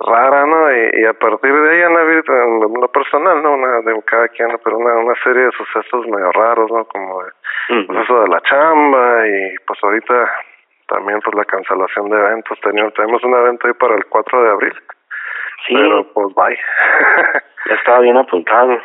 rara, 0.00 0.46
¿no? 0.46 0.70
Y, 0.72 1.04
a 1.06 1.14
partir 1.14 1.54
de 1.54 1.70
ahí 1.70 1.82
han 1.82 1.96
habido, 1.96 2.22
en 2.28 2.80
lo 2.80 2.88
personal, 2.88 3.42
¿no? 3.42 3.52
Una, 3.52 3.80
de 3.80 4.02
cada 4.04 4.28
quien, 4.28 4.48
pero 4.62 4.76
una, 4.78 4.94
una 4.94 5.14
serie 5.22 5.44
de 5.44 5.52
sucesos 5.52 6.06
medio 6.06 6.30
raros, 6.32 6.70
¿no? 6.70 6.84
Como 6.84 7.22
de, 7.22 7.30
pues 7.86 7.98
eso 8.04 8.22
de 8.22 8.28
la 8.28 8.40
chamba 8.42 9.26
y 9.26 9.56
pues 9.66 9.78
ahorita 9.82 10.30
también 10.88 11.20
pues 11.20 11.34
la 11.36 11.44
cancelación 11.44 12.10
de 12.10 12.18
eventos. 12.18 12.60
Teníamos, 12.60 12.92
tenemos 12.94 13.24
un 13.24 13.34
evento 13.34 13.66
ahí 13.66 13.74
para 13.74 13.94
el 13.94 14.04
4 14.06 14.42
de 14.42 14.50
abril. 14.50 14.74
Sí. 15.66 15.74
Pero 15.74 16.12
pues 16.12 16.34
bye. 16.34 16.58
ya 17.66 17.74
estaba 17.74 18.00
bien 18.00 18.16
apuntado. 18.16 18.78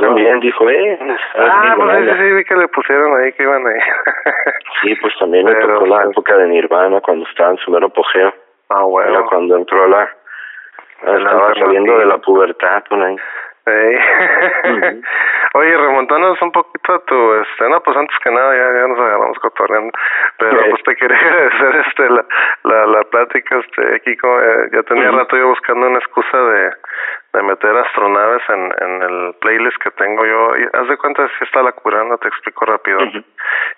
También 0.00 0.40
dijo, 0.40 0.70
eh. 0.70 0.98
Ah, 1.36 1.74
pues 1.76 1.98
sí, 1.98 2.10
sí, 2.16 2.32
vi 2.32 2.44
que 2.44 2.56
le 2.56 2.68
pusieron 2.68 3.20
ahí 3.20 3.32
que 3.32 3.42
iban 3.42 3.66
ahí. 3.66 3.80
sí, 4.82 4.94
pues 4.96 5.14
también 5.18 5.46
le 5.46 5.54
tocó 5.56 5.86
la 5.86 6.04
pues 6.04 6.10
época 6.10 6.36
de 6.38 6.48
Nirvana 6.48 7.00
cuando 7.00 7.28
estaba 7.28 7.50
en 7.50 7.58
su 7.58 7.70
mero 7.70 7.88
apogeo. 7.88 8.32
Ah, 8.70 8.84
bueno. 8.84 9.10
Era 9.10 9.22
cuando 9.24 9.56
entró 9.56 9.86
la. 9.88 10.08
Estaba 11.02 11.54
saliendo 11.54 11.98
de 11.98 12.06
la 12.06 12.18
pubertad, 12.18 12.84
por 12.88 13.02
ahí. 13.02 13.16
Oye, 15.54 15.76
remontándonos 15.76 16.40
un 16.42 16.50
poquito 16.50 16.94
a 16.94 17.04
tu 17.04 17.34
escena, 17.34 17.78
pues 17.80 17.96
antes 17.96 18.16
que 18.18 18.30
nada 18.30 18.56
ya, 18.56 18.80
ya 18.80 18.88
nos 18.88 18.98
agarramos 18.98 19.38
cotorreando, 19.38 19.92
pero 20.38 20.58
pues 20.70 20.82
te 20.82 20.96
quería 20.96 21.16
agradecer 21.20 21.84
este, 21.86 22.10
la, 22.10 22.24
la, 22.64 22.86
la 22.86 23.04
plática, 23.04 23.58
este, 23.58 24.00
Kiko, 24.00 24.40
eh, 24.40 24.68
ya 24.72 24.82
tenía 24.82 25.12
rato 25.12 25.36
yo 25.36 25.48
buscando 25.48 25.86
una 25.86 25.98
excusa 25.98 26.38
de, 26.38 26.70
de 27.32 27.42
meter 27.42 27.76
astronaves 27.76 28.42
en, 28.48 28.72
en 28.80 29.02
el 29.02 29.34
playlist 29.40 29.76
que 29.82 29.90
tengo 29.92 30.24
yo, 30.24 30.56
y 30.56 30.64
haz 30.72 30.88
de 30.88 30.96
cuenta 30.98 31.26
si 31.38 31.44
está 31.44 31.62
la 31.62 31.72
curanda, 31.72 32.16
te 32.18 32.28
explico 32.28 32.66
rápido, 32.66 33.00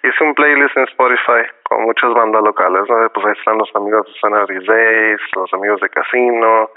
hice 0.02 0.24
un 0.24 0.34
playlist 0.34 0.76
en 0.76 0.84
Spotify 0.84 1.46
con 1.62 1.82
muchas 1.82 2.12
bandas 2.14 2.42
locales, 2.42 2.82
¿no? 2.88 3.08
Pues 3.10 3.26
ahí 3.26 3.32
están 3.38 3.58
los 3.58 3.70
amigos 3.76 4.06
de 4.06 4.12
Sanary 4.20 4.66
Days, 4.66 5.20
los 5.36 5.52
amigos 5.54 5.80
de 5.80 5.88
Casino, 5.88 6.70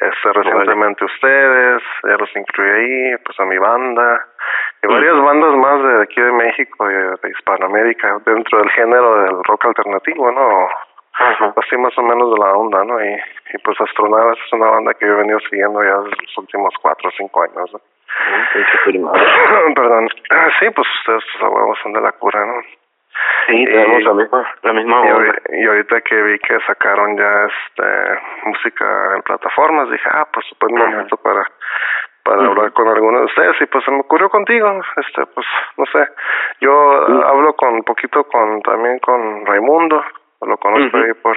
este, 0.00 0.32
recientemente 0.32 1.04
ustedes, 1.04 1.82
ya 2.04 2.16
los 2.16 2.36
incluí 2.36 2.70
ahí, 2.70 3.16
pues 3.24 3.40
a 3.40 3.44
mi 3.44 3.58
banda, 3.58 4.26
y 4.82 4.86
varias 4.86 5.20
bandas 5.20 5.56
más 5.56 5.82
de 5.82 6.02
aquí 6.02 6.20
de 6.20 6.32
México 6.32 6.90
y 6.90 6.94
de 6.94 7.30
Hispanoamérica, 7.30 8.18
dentro 8.24 8.58
del 8.58 8.70
género 8.70 9.22
del 9.22 9.44
rock 9.44 9.64
alternativo, 9.66 10.30
¿no? 10.30 10.68
Así 11.18 11.76
más 11.76 11.96
o 11.98 12.02
menos 12.02 12.32
de 12.32 12.38
la 12.38 12.52
onda, 12.52 12.84
¿no? 12.84 13.02
Y, 13.04 13.12
y 13.14 13.58
pues 13.64 13.80
Astronaves 13.80 14.38
es 14.44 14.52
una 14.52 14.70
banda 14.70 14.94
que 14.94 15.06
yo 15.06 15.14
he 15.14 15.16
venido 15.16 15.40
siguiendo 15.50 15.82
ya 15.82 15.98
desde 15.98 16.22
los 16.22 16.38
últimos 16.38 16.74
cuatro 16.80 17.08
o 17.08 17.12
cinco 17.16 17.42
años, 17.42 17.72
¿no? 17.72 17.80
Perdón. 19.74 20.08
Sí, 20.60 20.70
pues 20.70 20.88
ustedes 21.00 21.24
pues, 21.32 21.52
huevos 21.52 21.78
son 21.82 21.92
de 21.92 22.00
la 22.00 22.12
cura, 22.12 22.46
¿no? 22.46 22.54
Sí, 23.48 23.64
tenemos 23.64 24.02
la 24.02 24.14
misma, 24.14 24.54
la 24.62 24.72
misma 24.72 25.02
y, 25.50 25.62
y, 25.62 25.66
ahorita 25.66 26.00
que 26.02 26.22
vi 26.22 26.38
que 26.38 26.60
sacaron 26.66 27.16
ya 27.16 27.46
este 27.46 28.20
música 28.44 29.16
en 29.16 29.22
plataformas, 29.22 29.90
dije, 29.90 30.08
ah, 30.12 30.28
pues 30.32 30.46
buen 30.60 30.76
momento 30.76 31.16
para 31.16 31.44
para 32.22 32.44
hablar 32.44 32.72
con 32.72 32.86
alguno 32.86 33.20
de 33.20 33.24
ustedes 33.24 33.56
y 33.60 33.66
pues 33.66 33.84
se 33.84 33.90
me 33.90 34.00
ocurrió 34.00 34.28
contigo, 34.28 34.82
este, 34.96 35.24
pues 35.26 35.46
no 35.78 35.86
sé, 35.86 36.08
yo 36.60 37.26
hablo 37.26 37.54
con 37.54 37.74
un 37.74 37.82
poquito 37.82 38.24
con 38.24 38.60
también 38.60 38.98
con 38.98 39.46
Raimundo, 39.46 40.04
lo 40.46 40.56
conozco 40.58 40.96
ahí 40.98 41.14
por 41.22 41.36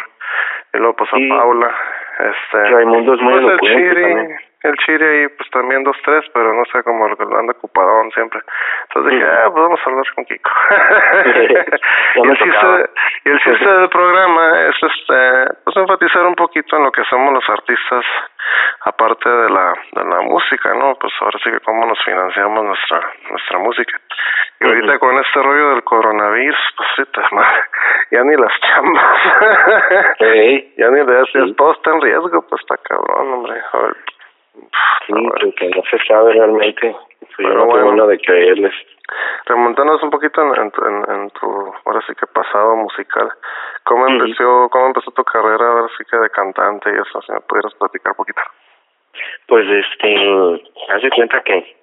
y 0.74 0.78
luego 0.78 0.96
pues 0.96 1.10
a 1.14 1.18
Paula, 1.18 1.76
este, 2.20 2.70
Raimundo 2.70 3.14
es 3.14 3.22
muy 3.22 3.42
pues, 3.42 3.76
el 3.76 4.51
Chile 4.78 5.06
ahí 5.08 5.28
pues 5.30 5.50
también 5.52 5.84
dos 5.84 5.98
tres 6.04 6.24
pero 6.34 6.54
no 6.54 6.64
sé 6.66 6.84
cómo 6.84 7.06
anda 7.06 7.54
ocupadón 7.54 8.12
siempre. 8.12 8.42
Entonces 8.84 9.14
dije 9.14 9.26
ah 9.26 9.50
pues 9.52 9.64
vamos 9.64 9.80
a 9.84 9.90
hablar 9.90 10.06
con 10.16 10.26
Kiko 10.26 10.50
y 12.16 12.28
el 12.28 12.38
chiste 12.38 12.90
y 13.26 13.30
el 13.30 13.40
chiste 13.40 13.70
del 13.70 13.90
programa 13.90 14.62
es 14.68 14.76
este 14.82 15.54
pues 15.64 15.78
enfatizar 15.78 16.26
un 16.26 16.36
poquito 16.36 16.78
en 16.78 16.84
lo 16.84 16.92
que 16.92 17.04
somos 17.06 17.34
los 17.34 17.50
artistas 17.50 18.06
aparte 18.86 19.30
de 19.30 19.50
la 19.50 19.74
de 19.94 20.04
la 20.04 20.22
música 20.22 20.74
no 20.74 20.96
pues 20.96 21.14
ahora 21.22 21.40
sí 21.44 21.52
que 21.52 21.60
cómo 21.62 21.86
nos 21.86 22.04
financiamos 22.04 22.64
nuestra 22.64 23.02
nuestra 23.30 23.60
música. 23.60 24.00
Y 24.60 24.66
ahorita 24.66 25.00
con 25.00 25.18
este 25.18 25.42
rollo 25.42 25.70
del 25.72 25.84
coronavirus 25.84 26.60
pues 26.78 26.90
sí 26.98 27.04
ya 28.12 28.24
ni 28.24 28.36
las 28.36 28.54
chambas. 28.62 29.22
Ya 30.78 30.90
ni 30.90 31.06
le 31.06 31.20
haces 31.20 31.56
todo 31.56 31.74
está 31.74 31.92
en 31.92 32.02
riesgo 32.02 32.46
pues 32.48 32.62
está 32.62 32.78
cabrón 32.78 33.34
hombre 33.34 33.62
Sí, 35.08 35.14
porque 35.14 35.70
no 35.70 35.84
se 35.90 35.98
sabe 36.06 36.34
realmente. 36.34 36.96
Pero 37.38 37.66
bueno, 37.66 38.08
de 38.08 38.20
creerles. 38.20 38.74
Remontándonos 39.46 40.02
un 40.04 40.10
poquito 40.10 40.42
en, 40.42 40.56
en, 40.56 41.16
en, 41.16 41.30
tu, 41.32 41.48
ahora 41.86 42.02
sí 42.08 42.14
que 42.16 42.28
pasado 42.28 42.76
musical, 42.76 43.30
¿cómo 43.84 44.08
empezó, 44.08 44.70
cómo 44.70 44.88
empezó 44.88 45.12
tu 45.12 45.24
carrera, 45.24 45.68
ahora 45.68 45.88
sí 45.98 46.04
que 46.10 46.18
de 46.18 46.30
cantante 46.30 46.90
y 46.90 46.94
eso, 46.94 47.22
si 47.22 47.32
me 47.34 47.42
pudieras 47.42 47.74
platicar 47.76 48.12
un 48.12 48.18
poquito? 48.18 48.42
Pues 49.48 49.68
este, 49.68 50.64
hace 50.90 51.10
cuenta 51.10 51.42
que 51.42 51.76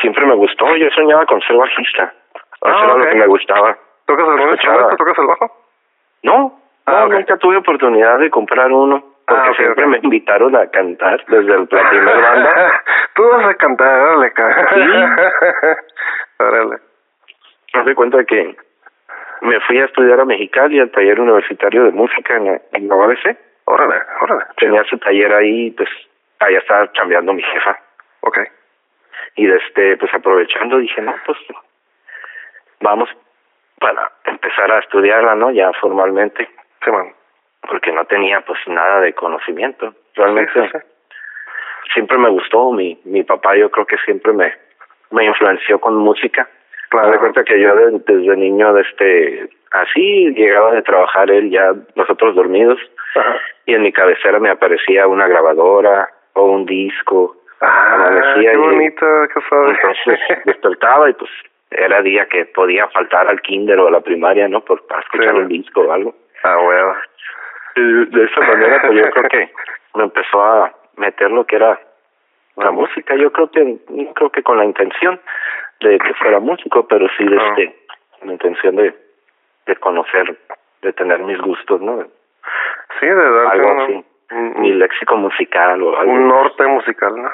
siempre 0.00 0.24
me 0.26 0.34
gustó, 0.34 0.76
yo 0.76 0.88
soñaba 0.90 1.26
con 1.26 1.40
ser 1.42 1.56
bajista, 1.56 2.14
ah, 2.62 2.70
eso 2.70 2.84
era 2.84 2.96
lo 2.96 3.10
que 3.10 3.16
me 3.16 3.26
gustaba. 3.26 3.76
¿Tocas 4.06 4.28
algún 4.28 4.50
instrumento? 4.50 4.96
¿Tocas 4.96 5.18
el 5.18 5.26
bajo? 5.26 5.50
No, 6.22 6.60
ah, 6.86 7.06
no, 7.08 7.08
nunca 7.08 7.36
tuve 7.38 7.56
oportunidad 7.56 8.18
de 8.20 8.30
comprar 8.30 8.70
uno 8.70 9.13
porque 9.26 9.50
ah, 9.50 9.54
siempre 9.56 9.86
me 9.86 9.98
invitaron 10.02 10.54
a 10.56 10.66
cantar 10.70 11.24
desde 11.26 11.54
el 11.54 11.66
primer 11.66 12.20
banda. 12.20 12.82
Tú 13.14 13.22
vas 13.28 13.46
a 13.46 13.54
cantar, 13.54 14.00
órale, 14.00 14.32
Sí. 14.74 14.82
órale. 16.38 16.76
Me 17.84 17.94
cuenta 17.94 18.24
que 18.24 18.56
me 19.40 19.60
fui 19.60 19.78
a 19.78 19.86
estudiar 19.86 20.20
a 20.20 20.24
Mexicali 20.24 20.78
al 20.78 20.90
taller 20.90 21.20
universitario 21.20 21.84
de 21.84 21.90
música 21.90 22.36
en, 22.36 22.60
en 22.72 22.88
la 22.88 22.94
ABC. 22.94 23.36
Órale, 23.64 24.02
órale. 24.20 24.44
Tenía 24.58 24.84
su 24.84 24.98
taller 24.98 25.32
ahí, 25.32 25.70
pues 25.70 25.88
allá 26.40 26.58
estaba 26.58 26.86
cambiando 26.92 27.32
mi 27.32 27.42
jefa. 27.42 27.78
Okay. 28.20 28.44
Y 29.36 29.46
desde, 29.46 29.96
pues 29.96 30.12
aprovechando 30.14 30.78
dije, 30.78 31.00
no, 31.00 31.14
pues 31.26 31.38
vamos 32.80 33.08
para 33.80 34.12
empezar 34.24 34.70
a 34.70 34.78
estudiarla, 34.78 35.34
¿no? 35.34 35.50
Ya 35.50 35.72
formalmente. 35.80 36.48
Sí, 36.84 36.90
man 36.90 37.12
porque 37.68 37.92
no 37.92 38.04
tenía 38.04 38.40
pues 38.42 38.58
nada 38.66 39.00
de 39.00 39.12
conocimiento. 39.12 39.94
Realmente 40.14 40.70
siempre 41.92 42.18
me 42.18 42.30
gustó, 42.30 42.72
mi, 42.72 42.98
mi 43.04 43.22
papá 43.22 43.56
yo 43.56 43.70
creo 43.70 43.86
que 43.86 43.96
siempre 43.98 44.32
me, 44.32 44.52
me 45.10 45.24
influenció 45.24 45.80
con 45.80 45.96
música. 45.96 46.48
Claro. 46.90 47.10
Me 47.10 47.18
cuenta 47.18 47.44
que 47.44 47.60
yo 47.60 47.74
desde 47.74 48.36
niño, 48.36 48.76
este 48.78 49.48
así 49.72 50.32
llegaba 50.34 50.72
de 50.72 50.82
trabajar 50.82 51.30
él 51.30 51.50
ya 51.50 51.72
nosotros 51.96 52.36
dormidos 52.36 52.78
y 53.66 53.74
en 53.74 53.82
mi 53.82 53.92
cabecera 53.92 54.38
me 54.38 54.50
aparecía 54.50 55.06
una 55.06 55.26
grabadora 55.26 56.08
o 56.34 56.44
un 56.44 56.66
disco. 56.66 57.36
Ah, 57.60 58.34
qué 58.36 58.56
bonito, 58.56 59.06
qué 59.32 59.40
Entonces 59.50 60.20
despertaba 60.44 61.10
y 61.10 61.14
pues 61.14 61.30
era 61.70 62.02
día 62.02 62.26
que 62.26 62.44
podía 62.46 62.86
faltar 62.88 63.28
al 63.28 63.40
kinder 63.40 63.78
o 63.80 63.88
a 63.88 63.90
la 63.90 64.00
primaria, 64.00 64.46
¿no? 64.46 64.60
Por, 64.60 64.86
para 64.86 65.00
escuchar 65.00 65.34
un 65.34 65.48
disco 65.48 65.80
o 65.80 65.92
algo. 65.92 66.14
Ah, 66.44 66.56
bueno 66.62 66.94
de 67.80 68.24
esa 68.24 68.40
manera 68.40 68.80
pues 68.80 68.94
yo 68.94 69.10
creo 69.10 69.28
que 69.28 69.52
me 69.94 70.04
empezó 70.04 70.44
a 70.44 70.72
meter 70.96 71.30
lo 71.30 71.44
que 71.44 71.56
era 71.56 71.80
la 72.56 72.70
música. 72.70 73.16
Yo 73.16 73.32
creo 73.32 73.50
que 73.50 73.78
no 73.88 74.14
creo 74.14 74.30
que 74.30 74.42
con 74.42 74.58
la 74.58 74.64
intención 74.64 75.20
de 75.80 75.98
que 75.98 76.14
fuera 76.14 76.38
músico 76.40 76.86
pero 76.86 77.08
sí 77.16 77.24
de 77.24 77.36
este 77.36 77.76
la 78.22 78.32
intención 78.32 78.76
de 78.76 78.94
de 79.66 79.76
conocer 79.76 80.36
de 80.82 80.92
tener 80.92 81.18
mis 81.20 81.38
gustos 81.38 81.80
no 81.80 82.04
sí 83.00 83.06
de 83.06 83.14
dar 83.14 83.46
algo 83.48 83.82
así. 83.82 84.04
mi 84.30 84.72
léxico 84.72 85.16
musical 85.16 85.82
o 85.82 85.98
algo. 85.98 86.12
un 86.12 86.28
norte 86.28 86.66
musical 86.66 87.14
no 87.22 87.30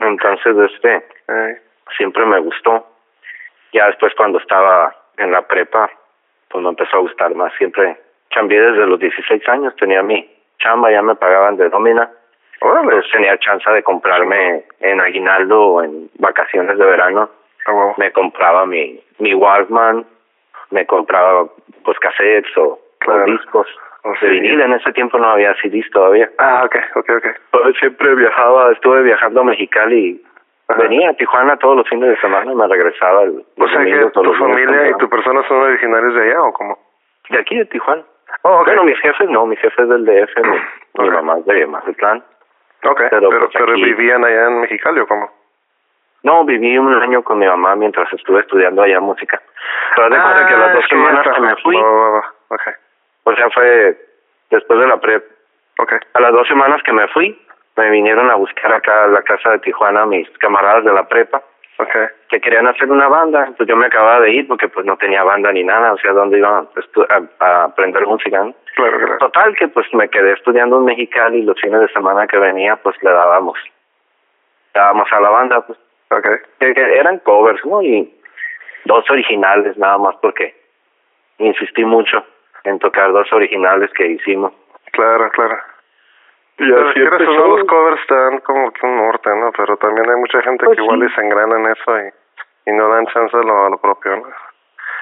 entonces 0.00 0.56
este 0.72 1.04
siempre 1.96 2.24
me 2.24 2.38
gustó. 2.40 2.86
Ya 3.72 3.86
después 3.86 4.14
cuando 4.14 4.38
estaba 4.38 4.94
en 5.18 5.32
la 5.32 5.42
prepa 5.42 5.90
pues 6.48 6.62
me 6.64 6.70
empezó 6.70 6.96
a 6.96 7.00
gustar 7.00 7.34
más 7.34 7.52
siempre 7.58 7.96
cambié 8.32 8.60
desde 8.60 8.86
los 8.86 8.98
16 8.98 9.48
años, 9.48 9.76
tenía 9.76 10.02
mi 10.02 10.28
chamba, 10.58 10.90
ya 10.90 11.02
me 11.02 11.14
pagaban 11.14 11.56
de 11.56 11.68
nómina. 11.68 12.10
Pues 12.60 13.06
tenía 13.10 13.36
chance 13.38 13.68
de 13.70 13.82
comprarme 13.82 14.64
en 14.80 15.00
aguinaldo 15.00 15.60
o 15.60 15.82
en 15.82 16.10
vacaciones 16.18 16.78
de 16.78 16.84
verano. 16.84 17.28
Ah, 17.66 17.94
me 17.96 18.12
compraba 18.12 18.66
mi, 18.66 19.00
mi 19.18 19.34
Walkman, 19.34 20.04
me 20.70 20.86
compraba 20.86 21.48
pues 21.84 21.98
cassettes 21.98 22.56
o, 22.56 22.78
discos. 23.26 23.66
Oh, 24.04 24.12
vinil, 24.20 24.60
en 24.60 24.72
ese 24.74 24.92
tiempo 24.92 25.18
no 25.18 25.30
había 25.30 25.54
CDs 25.60 25.88
todavía. 25.90 26.30
Ah, 26.38 26.62
ok, 26.64 26.76
ok, 26.96 27.10
ok. 27.18 27.76
Siempre 27.78 28.14
viajaba, 28.14 28.72
estuve 28.72 29.02
viajando 29.02 29.40
a 29.40 29.44
Mexicali 29.44 30.22
Venía 30.78 31.10
a 31.10 31.14
Tijuana 31.14 31.56
todos 31.58 31.76
los 31.76 31.88
fines 31.88 32.08
de 32.08 32.16
semana 32.20 32.50
y 32.50 32.54
me 32.54 32.66
regresaba 32.66 33.22
el, 33.22 33.44
O 33.58 33.68
sea 33.68 33.84
que 33.84 34.10
tu 34.10 34.34
familia 34.34 34.90
y 34.90 34.94
tu 34.94 35.08
persona 35.08 35.46
son 35.48 35.58
originarios 35.58 36.14
de 36.14 36.22
allá 36.22 36.42
o 36.42 36.52
cómo? 36.52 36.78
De 37.30 37.38
aquí, 37.38 37.56
de 37.56 37.66
Tijuana. 37.66 38.02
Oh, 38.42 38.64
Bueno, 38.64 38.84
mis 38.84 38.98
jefes 39.00 39.28
no, 39.28 39.46
mis 39.46 39.58
jefes 39.60 39.88
del 39.88 40.04
DF, 40.04 40.36
mi, 40.98 41.10
mamá 41.10 41.38
es 41.38 41.46
de 41.46 41.66
Mazatlán. 41.66 42.24
Ok, 42.84 43.02
pero, 43.10 43.28
pero, 43.28 43.48
pues, 43.48 43.82
vivían 43.82 44.24
allá 44.24 44.46
en 44.46 44.60
Mexicali 44.60 45.00
o 45.00 45.06
cómo? 45.06 45.30
No, 46.24 46.44
viví 46.44 46.76
un 46.78 46.94
año 46.94 47.22
con 47.22 47.38
mi 47.38 47.46
mamá 47.46 47.76
mientras 47.76 48.12
estuve 48.12 48.40
estudiando 48.40 48.82
allá 48.82 49.00
música. 49.00 49.40
Pero 49.96 50.08
de 50.08 50.16
ah, 50.16 50.46
que 50.48 50.54
a 50.54 50.58
las 50.58 50.74
dos 50.74 50.84
semanas 50.88 51.26
que 51.34 51.40
me 51.40 51.56
fui, 51.56 51.76
okay. 51.76 52.72
o 53.24 53.34
sea, 53.34 53.50
fue 53.50 53.96
después 54.50 54.80
de 54.80 54.86
la 54.86 54.98
prep. 54.98 55.24
Okay. 55.78 55.98
A 56.14 56.20
las 56.20 56.32
dos 56.32 56.46
semanas 56.48 56.82
que 56.82 56.92
me 56.92 57.08
fui, 57.08 57.40
me 57.76 57.90
vinieron 57.90 58.30
a 58.30 58.34
buscar 58.34 58.72
acá 58.72 59.04
a 59.04 59.08
la 59.08 59.22
casa 59.22 59.50
de 59.50 59.58
Tijuana 59.60 60.06
mis 60.06 60.28
camaradas 60.38 60.84
de 60.84 60.92
la 60.92 61.08
prepa 61.08 61.42
Okay. 61.78 62.06
Que 62.42 62.50
querían 62.50 62.66
hacer 62.66 62.90
una 62.90 63.06
banda, 63.06 63.52
pues 63.56 63.68
yo 63.68 63.76
me 63.76 63.86
acababa 63.86 64.20
de 64.20 64.32
ir 64.32 64.48
porque 64.48 64.68
pues 64.68 64.84
no 64.84 64.96
tenía 64.96 65.22
banda 65.22 65.52
ni 65.52 65.62
nada, 65.62 65.92
o 65.92 65.98
sea, 65.98 66.12
¿dónde 66.12 66.38
iba 66.38 66.58
a, 66.58 67.22
a, 67.38 67.64
aprender 67.64 68.04
música? 68.04 68.44
Claro, 68.74 68.98
claro. 68.98 69.18
Total 69.18 69.54
que 69.54 69.68
pues 69.68 69.86
me 69.94 70.08
quedé 70.08 70.32
estudiando 70.32 70.78
en 70.78 70.86
Mexicali 70.86 71.38
y 71.38 71.42
los 71.42 71.60
fines 71.60 71.80
de 71.80 71.88
semana 71.88 72.26
que 72.26 72.38
venía 72.38 72.76
pues 72.76 73.00
le 73.02 73.10
dábamos, 73.10 73.56
dábamos 74.74 75.06
a 75.12 75.20
la 75.20 75.30
banda, 75.30 75.60
pues. 75.66 75.78
Okay. 76.10 76.74
Que, 76.74 76.98
eran 76.98 77.20
covers, 77.20 77.64
¿no? 77.64 77.80
Y 77.80 78.12
dos 78.86 79.08
originales 79.08 79.78
nada 79.78 79.98
más 79.98 80.16
porque 80.20 80.54
insistí 81.38 81.84
mucho 81.84 82.24
en 82.64 82.80
tocar 82.80 83.12
dos 83.12 83.32
originales 83.32 83.90
que 83.92 84.08
hicimos. 84.08 84.52
Claro, 84.90 85.30
claro. 85.30 85.58
Y 86.58 86.64
así 86.64 86.98
los 87.00 87.64
covers 87.64 88.06
te 88.08 88.14
dan 88.14 88.38
como 88.40 88.72
que 88.72 88.84
un 88.84 88.96
norte, 88.96 89.30
¿no? 89.30 89.52
Pero 89.56 89.76
también 89.76 90.10
hay 90.10 90.16
mucha 90.16 90.42
gente 90.42 90.66
pues 90.66 90.76
que 90.76 90.82
igual 90.82 91.02
y 91.02 91.14
se 91.14 91.20
engrana 91.20 91.56
en 91.56 91.66
eso 91.70 91.98
y, 91.98 92.12
y 92.66 92.72
no 92.72 92.88
dan 92.88 93.06
chance 93.06 93.36
a 93.36 93.40
lo, 93.40 93.66
a 93.66 93.70
lo 93.70 93.78
propio, 93.78 94.16
¿no? 94.16 94.24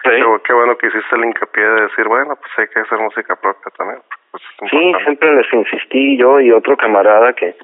Sí. 0.02 0.10
Qué, 0.44 0.52
bueno 0.54 0.76
que 0.78 0.86
hiciste 0.86 1.14
el 1.14 1.24
hincapié 1.26 1.62
de 1.62 1.82
decir, 1.82 2.08
bueno, 2.08 2.34
pues 2.36 2.50
hay 2.58 2.68
que 2.68 2.80
hacer 2.80 2.98
música 2.98 3.36
propia 3.36 3.70
también. 3.76 4.00
Pues 4.30 4.42
sí, 4.70 4.92
siempre 5.02 5.34
les 5.34 5.52
insistí 5.52 6.16
yo 6.16 6.40
y 6.40 6.50
otro 6.52 6.76
camarada 6.76 7.32
que 7.34 7.54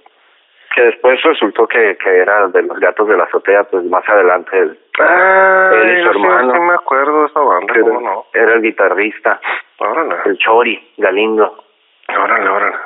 que 0.75 0.83
después 0.83 1.23
resultó 1.23 1.67
que, 1.67 1.97
que 1.97 2.19
era 2.19 2.49
de 2.49 2.61
los 2.63 2.79
gatos 2.79 3.09
de 3.09 3.17
la 3.17 3.25
azotea, 3.25 3.65
pues 3.65 3.83
más 3.85 4.07
adelante 4.07 4.59
él, 4.59 4.79
Ah, 5.01 5.71
él 5.73 5.99
y 5.99 6.03
su 6.03 6.11
hermano. 6.11 6.53
Sí, 6.53 6.61
me 6.61 6.75
acuerdo 6.75 7.21
de 7.23 7.27
esa 7.29 7.41
banda, 7.41 7.73
¿cómo 7.81 8.01
era, 8.01 8.01
no? 8.01 8.25
era 8.35 8.53
el 8.53 8.61
guitarrista, 8.63 9.41
Órale, 9.79 10.17
el 10.27 10.37
Chori 10.37 10.93
Galindo. 10.99 11.65
órale, 12.09 12.49
órale. 12.51 12.77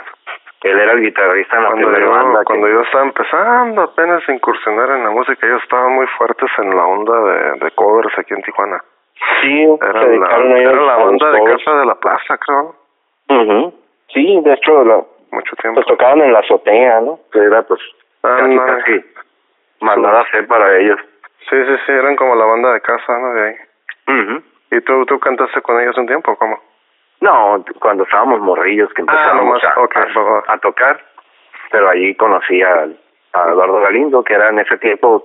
Él 0.63 0.79
era 0.79 0.93
el 0.93 1.01
guitarrista 1.01 1.57
en 1.57 1.63
la 1.63 1.69
Cuando 1.71 1.89
primera 1.89 2.07
yo, 2.07 2.13
banda. 2.13 2.39
que- 2.41 2.45
cuando 2.45 2.69
yo 2.69 2.81
estaba 2.83 3.05
empezando 3.05 3.83
apenas 3.83 4.29
a 4.29 4.33
incursionar 4.33 4.91
en 4.91 5.05
la 5.05 5.11
música, 5.11 5.47
ellos 5.47 5.63
estaban 5.63 5.93
muy 5.95 6.07
fuertes 6.19 6.51
en 6.59 6.77
la 6.77 6.85
onda 6.85 7.19
de, 7.21 7.53
de 7.65 7.71
covers 7.73 8.19
aquí 8.19 8.35
en 8.35 8.43
Tijuana. 8.43 8.83
Sí, 9.43 9.63
Era 9.81 9.93
se 10.03 10.17
la, 10.19 10.37
era 10.59 10.73
la 10.83 10.97
banda 10.97 11.31
de. 11.31 11.45
Casa 11.45 11.75
de 11.79 11.87
la 11.87 11.95
Plaza, 11.95 12.39
creo, 12.39 12.75
Ujú. 13.29 13.75
Sí, 14.13 14.41
de 14.45 14.53
hecho, 14.55 14.85
la, 14.85 15.03
mucho 15.31 15.57
tiempo. 15.57 15.77
pues 15.77 15.87
tocaban 15.87 16.21
en 16.21 16.33
la 16.33 16.41
azotea, 16.41 17.01
¿no? 17.01 17.21
Que 17.33 17.39
era 17.39 17.63
pues 17.63 17.81
Ah, 18.23 18.37
casi, 18.41 18.55
no. 18.55 18.67
casi 18.67 19.05
mandada 19.81 20.19
a 20.19 20.23
hacer 20.23 20.47
para 20.47 20.77
ellos. 20.79 20.99
Sí, 21.49 21.57
sí, 21.65 21.77
sí, 21.87 21.93
eran 21.93 22.17
como 22.17 22.35
la 22.35 22.45
banda 22.45 22.73
de 22.73 22.81
casa, 22.83 23.19
¿no? 23.19 23.33
De 23.35 23.49
ahí. 23.49 23.55
Ujú. 24.09 24.43
¿Y 24.73 24.81
tú, 24.83 25.07
tú 25.07 25.19
cantaste 25.21 25.63
con 25.63 25.81
ellos 25.81 25.97
un 25.97 26.07
tiempo 26.07 26.37
cómo? 26.37 26.59
No, 27.21 27.63
cuando 27.81 28.05
estábamos 28.05 28.41
morrillos 28.41 28.89
que 28.95 29.03
Ah, 29.03 29.05
empezamos 29.09 29.45
nomás, 29.45 29.65
a, 30.49 30.59
tocar, 30.59 31.01
pero 31.71 31.89
allí 31.91 32.15
conocí 32.15 32.63
a, 32.63 32.87
a 33.35 33.49
Eduardo 33.49 33.81
Galindo, 33.81 34.25
que 34.25 34.35
era 34.35 34.49
en 34.49 34.59
ese 34.61 34.79
tiempo 34.79 35.23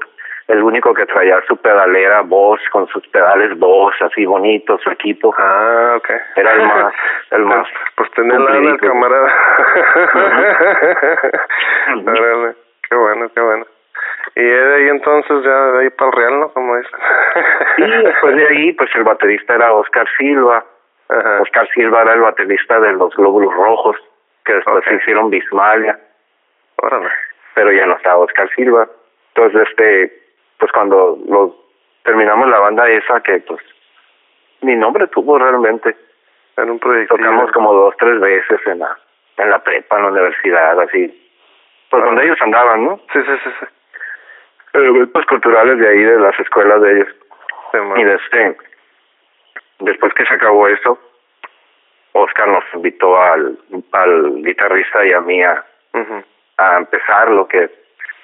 el 0.48 0.62
único 0.62 0.94
que 0.94 1.06
traía 1.08 1.42
su 1.48 1.58
pedalera 1.58 2.22
Boss, 2.22 2.60
con 2.72 2.88
sus 2.90 3.08
pedales 3.08 3.58
Boss, 3.58 3.96
así 4.02 4.26
bonito, 4.26 4.78
su 4.80 4.92
equipo. 4.92 5.34
Ah, 5.38 5.94
ok. 5.98 6.10
Era 6.36 6.52
el 6.54 6.62
más- 6.68 6.94
el 7.32 7.46
más 7.46 7.68
Pues, 7.96 8.10
pues 8.16 8.28
el 8.28 8.36
cumplidito. 8.36 8.88
camarada. 8.88 9.34
Qué 12.90 12.96
bueno, 12.96 13.30
qué 13.34 13.42
bueno. 13.42 13.66
Y 14.36 14.44
de 14.44 14.76
ahí 14.76 14.88
entonces 14.90 15.44
ya 15.44 15.58
de 15.72 15.80
ahí 15.84 15.90
para 15.92 16.12
el 16.12 16.18
Real, 16.18 16.40
¿no? 16.40 16.50
Como 16.50 16.76
dicen. 16.78 17.00
Y 17.78 18.04
después 18.04 18.36
de 18.36 18.48
ahí, 18.48 18.74
pues 18.74 18.90
el 18.96 19.04
baterista 19.04 19.56
era 19.56 19.74
Oscar 19.74 20.08
Silva. 20.18 20.64
Ajá. 21.10 21.42
Oscar 21.42 21.68
Silva 21.74 22.02
era 22.02 22.14
el 22.14 22.22
baterista 22.22 22.80
de 22.80 22.94
los 22.94 23.16
Glóbulos 23.16 23.54
Rojos, 23.54 23.98
que 24.44 24.54
después 24.54 24.86
Ok. 24.88 24.94
hicieron 25.02 25.30
Bismalia. 25.30 26.00
Órale. 26.78 27.10
pero 27.54 27.72
ya 27.72 27.86
no 27.86 27.96
estaba 27.96 28.18
Oscar 28.18 28.50
Silva. 28.56 28.88
Entonces, 29.34 29.68
este, 29.70 30.12
pues 30.58 30.72
cuando 30.74 31.18
lo 31.28 31.56
terminamos 32.04 32.50
la 32.50 32.60
banda 32.60 32.90
esa, 32.90 33.22
que 33.22 33.40
pues 33.40 33.62
ni 34.62 34.76
nombre 34.76 35.08
tuvo 35.08 35.38
realmente, 35.40 35.96
Era 36.58 36.70
un 36.72 36.80
proyecto. 36.80 37.16
tocamos 37.16 37.52
como 37.54 37.74
dos, 37.74 37.96
tres 37.98 38.20
veces 38.20 38.60
en 38.68 38.80
la, 38.80 38.98
en 39.38 39.50
la 39.50 39.60
prepa, 39.64 39.96
en 39.98 40.02
la 40.04 40.10
universidad, 40.10 40.80
así, 40.82 41.08
pues 41.90 42.04
Ah. 42.04 42.06
donde 42.08 42.26
ellos 42.26 42.42
andaban, 42.42 42.84
¿no? 42.86 42.98
Sí, 43.14 43.22
sí, 43.24 43.32
sí, 43.44 43.50
sí. 43.60 43.66
Eventos 44.74 45.26
culturales 45.28 45.80
de 45.80 45.88
ahí, 45.88 46.04
de 46.04 46.20
las 46.20 46.38
escuelas 46.40 46.82
de 46.82 46.92
ellos. 46.92 47.16
Sí. 47.72 47.78
Y 47.96 48.04
de 48.04 48.14
este, 48.16 48.58
después 49.80 50.14
que 50.14 50.26
se 50.26 50.34
acabó 50.34 50.68
eso, 50.68 50.98
Oscar 52.14 52.48
nos 52.48 52.64
invitó 52.74 53.22
al, 53.22 53.58
al 53.92 54.36
guitarrista 54.44 55.06
y 55.06 55.12
a 55.14 55.22
mí 55.22 55.44
a, 55.44 55.64
a 56.58 56.78
empezar 56.78 57.30
lo 57.30 57.48
que 57.48 57.70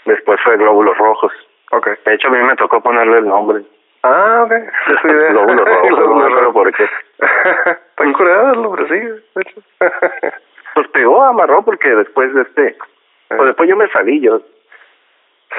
después 0.06 0.40
fue 0.42 0.58
Glóbulos 0.58 0.98
Rojos. 0.98 1.34
Ok. 1.72 1.88
De 2.06 2.14
hecho, 2.14 2.28
a 2.28 2.32
mí 2.32 2.38
me 2.40 2.56
tocó 2.56 2.82
ponerle 2.82 3.20
el 3.20 3.28
nombre. 3.28 3.64
Ah, 4.04 4.44
ok. 4.46 4.52
Glóbulos 5.04 5.66
rojos, 5.68 5.90
no 5.90 5.98
Glóbulos 5.98 6.32
rojos. 6.32 6.54
por 6.54 6.74
qué. 6.74 6.90
Curada 8.14 8.54
el 8.54 8.62
nombre, 8.62 8.88
sí, 8.88 9.00
de 9.00 9.42
hecho. 9.42 9.62
Pues 10.74 10.88
pegó, 10.88 11.22
amarró, 11.22 11.64
porque 11.66 11.90
después 11.94 12.34
de 12.34 12.44
este... 12.44 12.78
Pues 13.28 13.46
después 13.48 13.68
yo 13.70 13.76
me 13.76 13.90
salí, 13.90 14.22
yo... 14.22 14.42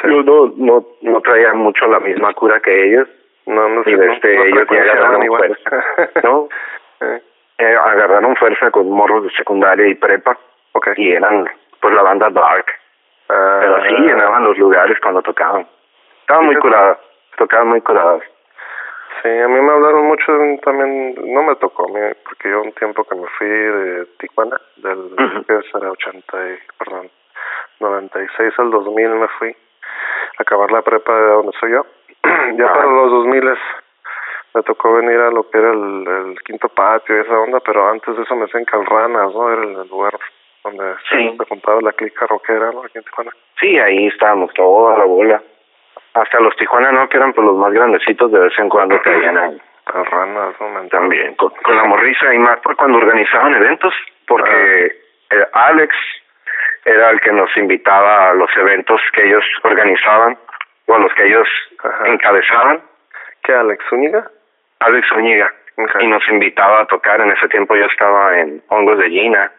Yo 0.04 0.22
no, 0.22 0.54
no, 0.56 0.86
no 1.02 1.20
traía 1.20 1.52
mucho 1.52 1.86
la 1.86 2.00
misma 2.00 2.32
cura 2.32 2.60
que 2.60 2.88
ellos, 2.88 3.06
No, 3.46 3.68
no 3.68 3.84
sé. 3.84 3.90
y 3.90 3.94
este, 3.94 4.48
ellos 4.48 4.66
ya 4.70 4.80
agarraron 4.82 5.26
fuerza. 5.26 5.84
¿no? 6.24 6.48
Eh, 7.58 7.76
agarraron 7.76 8.34
fuerza 8.36 8.70
con 8.72 8.90
morros 8.90 9.24
de 9.24 9.30
secundaria 9.30 9.86
y 9.86 9.94
prepa, 9.94 10.36
y 10.96 11.12
eran, 11.12 11.48
pues, 11.80 11.94
la 11.94 12.02
banda 12.02 12.28
Dark. 12.30 12.64
Ah, 13.28 13.58
Pero 13.60 13.82
sí 13.84 13.94
llenaban 14.02 14.42
los 14.42 14.58
lugares 14.58 14.98
cuando 15.00 15.22
tocaban. 15.22 15.66
Estaban 16.22 16.46
muy 16.46 16.56
curadas, 16.56 16.98
tocaban 17.36 17.68
muy 17.68 17.80
curadas. 17.82 18.22
Sí, 19.22 19.28
a 19.28 19.46
mí 19.46 19.60
me 19.60 19.72
hablaron 19.72 20.06
mucho 20.06 20.32
también, 20.64 21.14
no 21.32 21.42
me 21.44 21.54
tocó, 21.56 21.86
porque 22.24 22.50
yo 22.50 22.62
un 22.62 22.72
tiempo 22.72 23.04
que 23.04 23.14
me 23.14 23.26
fui 23.38 23.46
de 23.46 24.06
Tijuana, 24.18 24.60
del, 24.76 24.98
Ujú. 24.98 25.44
que 25.44 25.60
será 25.70 25.90
80 25.92 26.48
y, 26.48 26.58
perdón, 26.78 27.10
96 27.78 28.58
al 28.58 28.70
2000 28.70 29.08
me 29.10 29.28
fui 29.38 29.50
a 29.50 30.42
acabar 30.42 30.72
la 30.72 30.82
prepa 30.82 31.14
de 31.14 31.26
donde 31.26 31.52
soy 31.60 31.72
yo. 31.72 31.86
ya 32.56 32.66
Ah. 32.66 32.72
para 32.72 32.86
los 32.86 33.10
2000 33.10 33.58
me 34.54 34.62
tocó 34.64 34.92
venir 34.94 35.18
a 35.18 35.30
lo 35.30 35.48
que 35.48 35.58
era 35.58 35.70
el, 35.72 36.06
el 36.06 36.42
quinto 36.42 36.68
patio 36.68 37.16
y 37.16 37.20
esa 37.20 37.38
onda, 37.38 37.60
pero 37.60 37.88
antes 37.88 38.14
de 38.16 38.22
eso 38.22 38.34
me 38.36 38.42
decían 38.42 38.64
Calranas, 38.66 39.32
¿no? 39.32 39.50
Era 39.52 39.62
el, 39.62 39.76
el 39.76 39.88
lugar 39.88 40.18
donde 40.62 40.94
Sí. 41.08 41.34
se 41.38 41.44
juntaba 41.46 41.80
la 41.80 41.92
clica 41.92 42.26
rockera, 42.26 42.70
¿no? 42.72 42.84
Aquí 42.84 42.98
en 42.98 43.04
Tijuana. 43.04 43.30
Sí, 43.58 43.78
ahí 43.78 44.06
estábamos 44.08 44.52
toda 44.54 44.98
la 44.98 45.04
bola. 45.04 45.42
Hasta 46.14 46.40
los 46.40 46.54
Tijuana 46.56 46.92
no, 46.92 47.08
que 47.08 47.16
eran 47.16 47.32
pues 47.32 47.46
los 47.46 47.56
más 47.56 47.72
grandecitos, 47.72 48.30
de 48.30 48.38
vez 48.40 48.52
en 48.58 48.68
cuando 48.68 49.00
caían 49.00 49.38
ahí. 49.38 49.58
Calranas, 49.86 50.54
¿no? 50.60 50.88
También, 50.90 51.34
con, 51.36 51.50
con 51.64 51.74
la 51.76 51.84
morrisa 51.84 52.32
y 52.34 52.38
más 52.38 52.58
cuando 52.76 52.98
organizaban 52.98 53.54
eventos, 53.54 53.94
porque 54.28 54.86
eh, 55.30 55.46
Alex 55.54 55.94
era 56.84 57.10
el 57.10 57.20
que 57.20 57.32
nos 57.32 57.56
invitaba 57.56 58.30
a 58.30 58.34
los 58.34 58.50
eventos 58.56 59.00
que 59.14 59.24
ellos 59.26 59.44
organizaban 59.62 60.36
o 60.92 60.96
a 60.96 60.98
los 61.00 61.12
que 61.14 61.26
ellos 61.26 61.48
Ajá. 61.82 62.08
encabezaban. 62.08 62.80
¿Qué, 63.42 63.52
Alex 63.54 63.84
Zúñiga? 63.88 64.30
Alex 64.80 65.08
Zúñiga. 65.08 65.52
Y 66.00 66.06
nos 66.06 66.26
invitaba 66.28 66.82
a 66.82 66.86
tocar. 66.86 67.20
En 67.20 67.30
ese 67.32 67.48
tiempo 67.48 67.74
yo 67.74 67.86
estaba 67.86 68.38
en 68.38 68.62
Hongos 68.68 68.98
de 68.98 69.08
Gina. 69.08 69.50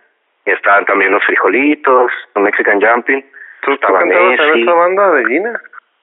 Y 0.45 0.51
estaban 0.51 0.85
también 0.85 1.11
los 1.11 1.23
frijolitos, 1.23 2.11
los 2.35 2.43
Mexican 2.43 2.81
Jumping. 2.81 3.21
¿Tú, 3.21 3.27
tú 3.67 3.71
estaba 3.73 3.99
cantabas 3.99 4.39
en 4.39 4.59
esa 4.61 4.73
banda 4.73 5.11
de 5.11 5.25
Gina? 5.25 5.61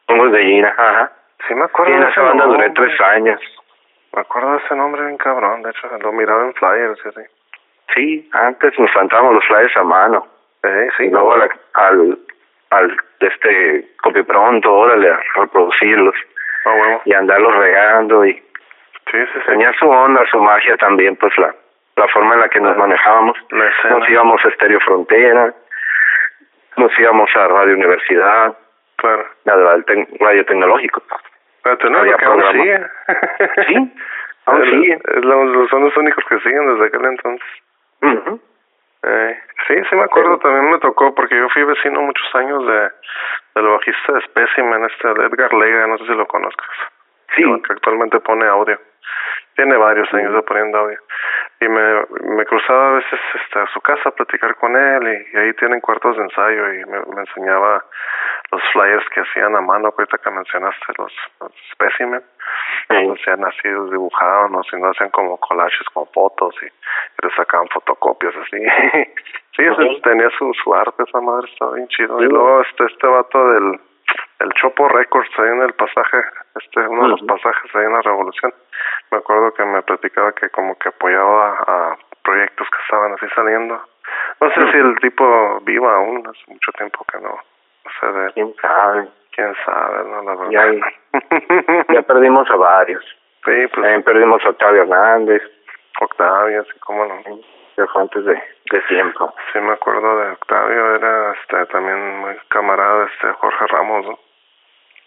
Hongos 0.08 0.32
de 0.32 0.42
Gina, 0.44 0.74
ajá. 0.76 1.12
Sí, 1.46 1.54
me 1.54 1.64
acuerdo 1.64 1.94
en 1.94 2.00
de 2.00 2.08
esa 2.10 2.22
banda 2.22 2.44
duré 2.46 2.66
nombre. 2.68 2.86
tres 2.86 3.00
años. 3.00 3.40
Me 4.12 4.20
acuerdo 4.22 4.52
de 4.52 4.58
ese 4.64 4.74
nombre 4.74 5.04
bien 5.04 5.16
cabrón, 5.18 5.62
de 5.62 5.70
hecho, 5.70 5.88
lo 6.00 6.12
miraba 6.12 6.44
en 6.44 6.54
flyers 6.54 7.00
y 7.04 7.08
así. 7.08 7.20
Sí, 7.94 8.30
antes 8.32 8.78
nos 8.78 8.90
cantábamos 8.92 9.34
los 9.34 9.44
flyers 9.46 9.76
a 9.76 9.84
mano. 9.84 10.26
Eh, 10.62 10.88
sí, 10.96 11.04
y 11.04 11.10
luego 11.10 11.36
no, 11.36 11.42
al, 11.44 11.50
al, 11.74 12.18
al 12.70 12.96
este 13.28 13.88
copy 14.02 14.22
pronto, 14.22 14.72
órale, 14.72 15.10
a 15.10 15.20
reproducirlos 15.36 16.14
Ah, 16.66 17.00
y 17.04 17.12
andarlos 17.14 17.54
regando 17.56 18.24
y 18.26 18.34
Sí, 18.34 18.42
sí, 19.18 19.26
sí. 19.34 19.40
tenía 19.46 19.72
su 19.78 19.88
onda, 19.88 20.22
su 20.30 20.38
magia 20.38 20.76
también, 20.76 21.16
pues 21.16 21.36
la, 21.38 21.54
la 21.96 22.06
forma 22.08 22.34
en 22.34 22.40
la 22.40 22.48
que 22.48 22.60
nos 22.60 22.76
manejábamos. 22.76 23.36
Nos 23.50 24.08
íbamos 24.08 24.44
a 24.44 24.48
Estéreo 24.48 24.78
Frontera, 24.80 25.52
nos 26.76 26.96
íbamos 26.98 27.28
a 27.34 27.48
Radio 27.48 27.74
Universidad, 27.74 28.56
Claro. 28.96 29.24
a 29.46 29.56
la- 29.56 29.76
tec- 29.78 30.08
Radio 30.20 30.44
Tecnológico. 30.44 31.02
Pero 31.62 31.78
tú 31.78 31.90
no 31.90 32.02
que 32.04 32.24
aún 32.24 32.42
sigue. 32.52 32.80
Sí, 33.66 33.94
aún 34.46 34.64
sigue. 34.70 34.92
es 34.94 35.24
son 35.70 35.84
los 35.84 35.96
únicos 35.96 36.24
que 36.28 36.38
siguen 36.40 36.72
desde 36.74 36.86
aquel 36.86 37.04
entonces. 37.06 37.48
Eh, 39.02 39.38
sí, 39.70 39.82
sí 39.88 39.96
me 39.96 40.04
acuerdo, 40.04 40.38
también 40.38 40.70
me 40.70 40.78
tocó, 40.78 41.14
porque 41.14 41.36
yo 41.36 41.48
fui 41.50 41.62
vecino 41.64 42.02
muchos 42.02 42.34
años 42.34 42.66
de 42.66 42.90
del 43.54 43.66
bajista 43.66 44.12
de 44.12 44.20
Specimen, 44.22 44.84
este 44.84 45.08
Edgar 45.08 45.52
Lega, 45.54 45.86
no 45.86 45.98
sé 45.98 46.04
si 46.06 46.14
lo 46.14 46.26
conozcas. 46.26 46.68
Sí. 47.34 47.42
Que 47.42 47.72
actualmente 47.72 48.20
pone 48.20 48.46
audio. 48.46 48.78
Tiene 49.56 49.76
varios 49.76 50.12
años 50.14 50.34
de 50.34 50.42
poniendo 50.42 50.78
audio. 50.78 50.98
Y 51.60 51.68
me, 51.68 52.04
me 52.36 52.44
cruzaba 52.46 52.88
a 52.88 52.92
veces 52.92 53.20
este, 53.34 53.58
a 53.58 53.66
su 53.68 53.80
casa 53.80 54.08
a 54.08 54.12
platicar 54.12 54.54
con 54.56 54.76
él 54.76 55.02
y, 55.02 55.36
y 55.36 55.40
ahí 55.40 55.52
tienen 55.54 55.80
cuartos 55.80 56.16
de 56.16 56.22
ensayo 56.22 56.72
y 56.72 56.84
me, 56.86 57.00
me 57.14 57.20
enseñaba 57.20 57.84
los 58.52 58.62
flyers 58.72 59.08
que 59.10 59.20
hacían 59.20 59.54
a 59.54 59.60
mano, 59.60 59.92
ahorita 59.96 60.18
que 60.18 60.30
mencionaste, 60.30 60.92
los, 60.98 61.12
los 61.40 61.52
Specimen. 61.72 62.22
Sí. 62.88 63.06
Los 63.06 63.20
hacían 63.20 63.44
así, 63.44 63.68
los 63.68 63.90
dibujaban, 63.90 64.54
o 64.54 64.62
si 64.64 64.76
no 64.76 64.90
hacían 64.90 65.10
como 65.10 65.36
collages, 65.38 65.86
como 65.92 66.06
fotos 66.06 66.54
y, 66.62 66.66
y 66.66 67.26
le 67.26 67.34
sacaban 67.34 67.68
fotocopias 67.68 68.34
así. 68.36 68.58
sí, 69.76 70.00
tenía 70.02 70.30
su, 70.38 70.52
su 70.62 70.74
arte, 70.74 71.02
esa 71.02 71.20
madre 71.20 71.48
estaba 71.50 71.74
bien 71.74 71.88
chido. 71.88 72.18
Sí. 72.18 72.24
Y 72.24 72.28
luego 72.28 72.62
este, 72.62 72.84
este 72.84 73.06
vato 73.06 73.48
del 73.52 73.80
el 74.40 74.52
Chopo 74.54 74.88
Records 74.88 75.38
ahí 75.38 75.48
en 75.48 75.62
el 75.62 75.72
pasaje, 75.74 76.18
este 76.56 76.80
uno 76.80 77.02
de 77.02 77.08
los 77.08 77.22
pasajes 77.22 77.74
ahí 77.74 77.84
en 77.84 77.92
la 77.92 78.00
Revolución, 78.00 78.52
me 79.10 79.18
acuerdo 79.18 79.52
que 79.52 79.64
me 79.64 79.82
platicaba 79.82 80.32
que 80.32 80.48
como 80.48 80.76
que 80.78 80.88
apoyaba 80.88 81.58
a 81.66 81.96
proyectos 82.22 82.68
que 82.70 82.82
estaban 82.82 83.12
así 83.12 83.26
saliendo. 83.34 83.80
No 84.40 84.50
sé 84.50 84.72
si 84.72 84.78
el 84.78 84.98
tipo 85.00 85.60
viva 85.62 85.94
aún, 85.94 86.26
hace 86.26 86.52
mucho 86.52 86.72
tiempo 86.72 87.04
que 87.12 87.18
no, 87.20 87.28
no 87.30 87.90
sé 88.00 88.06
de 88.06 88.26
él. 88.26 88.32
¿Quién 88.34 88.54
sabe? 88.60 89.08
quién 89.32 89.54
sabe, 89.64 90.04
no, 90.10 90.22
la 90.22 90.34
verdad. 90.34 90.50
Ya, 90.50 91.84
ya 91.94 92.02
perdimos 92.02 92.50
a 92.50 92.56
varios. 92.56 93.04
sí, 93.44 93.66
pues 93.68 93.72
También 93.72 94.02
perdimos 94.02 94.44
a 94.44 94.50
Octavio 94.50 94.82
Hernández. 94.82 95.42
Octavio, 96.00 96.62
así 96.62 96.78
como 96.80 97.04
no. 97.04 97.14
Ya 97.76 97.86
fue 97.86 98.02
antes 98.02 98.24
de, 98.24 98.34
de 98.70 98.80
tiempo. 98.88 99.34
Sí, 99.52 99.58
me 99.60 99.72
acuerdo 99.72 100.18
de 100.18 100.30
Octavio, 100.32 100.94
era 100.96 101.32
este, 101.34 101.66
también 101.66 102.18
muy 102.20 102.36
camarada 102.48 103.00
de 103.00 103.06
este 103.06 103.32
Jorge 103.34 103.66
Ramos, 103.68 104.06
¿no? 104.06 104.18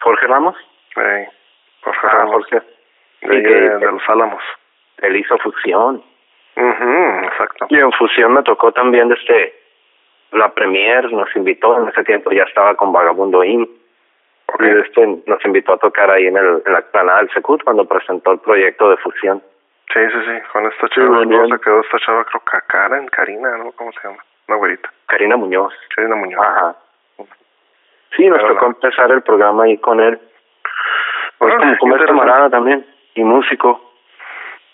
¿Jorge 0.02 0.28
Ramos? 0.28 0.56
Sí, 0.93 1.02
Jorge 1.84 2.08
Ah, 2.08 2.10
Ramos. 2.17 2.34
Jorge. 2.34 2.62
De, 3.21 3.41
que- 3.43 3.49
de, 3.49 3.78
de 3.80 3.91
los 3.91 4.10
Álamos. 4.10 4.43
Él 4.97 5.15
hizo 5.15 5.38
fusión. 5.39 6.04
mhm 6.56 7.23
exacto. 7.26 7.65
Y 7.69 7.78
en 7.78 7.91
fusión 7.93 8.34
me 8.34 8.43
tocó 8.43 8.71
también 8.71 9.12
este 9.12 9.60
la 10.32 10.49
premier 10.54 11.12
nos 11.13 11.34
invitó 11.36 11.78
en 11.78 11.89
ese 11.89 12.04
tiempo 12.04 12.32
ya 12.32 12.43
estaba 12.43 12.76
con 12.76 12.91
Vagabundo 12.91 13.43
In 13.43 13.69
Ok. 14.47 14.62
y 14.62 14.80
este 14.80 15.08
nos 15.28 15.43
invitó 15.45 15.73
a 15.73 15.78
tocar 15.78 16.10
ahí 16.12 16.26
en 16.28 16.38
el 16.38 16.62
en 16.65 16.73
la 16.73 16.80
explanada 16.80 17.19
del 17.19 17.32
Secut 17.32 17.63
cuando 17.63 17.86
presentó 17.88 18.32
el 18.32 18.39
proyecto 18.39 18.89
de 18.89 18.97
fusión 18.97 19.41
Sí, 19.91 20.00
sí, 20.00 20.19
sí, 20.26 20.41
con 20.52 20.65
esta 20.65 20.88
luego 20.96 21.26
bien. 21.26 21.50
se 21.50 21.60
quedó 21.60 21.82
esta 21.82 22.00
chava, 22.00 22.26
creo 22.26 22.41
que 22.41 22.58
Karen, 22.67 23.08
Karina, 23.08 23.58
¿no? 23.58 23.72
¿Cómo 23.74 23.91
se 23.91 24.08
llama? 24.08 24.24
Una 24.48 24.58
güerita. 24.58 24.89
Karina 25.08 25.38
Muñoz 25.38 25.74
Karina 25.96 26.15
Muñoz. 26.15 26.41
ajá 26.41 26.76
sí 28.15 28.28
nos 28.28 28.39
Pero 28.39 28.54
tocó 28.54 28.65
empezar 28.67 29.12
el 29.12 29.22
programa 29.22 29.63
ahí 29.63 29.78
con 29.78 30.00
él 30.00 30.19
pues 31.38 31.56
como 31.56 31.78
como 31.78 31.98
camarada 31.98 32.50
también 32.50 32.86
y 33.15 33.24
músico 33.24 33.93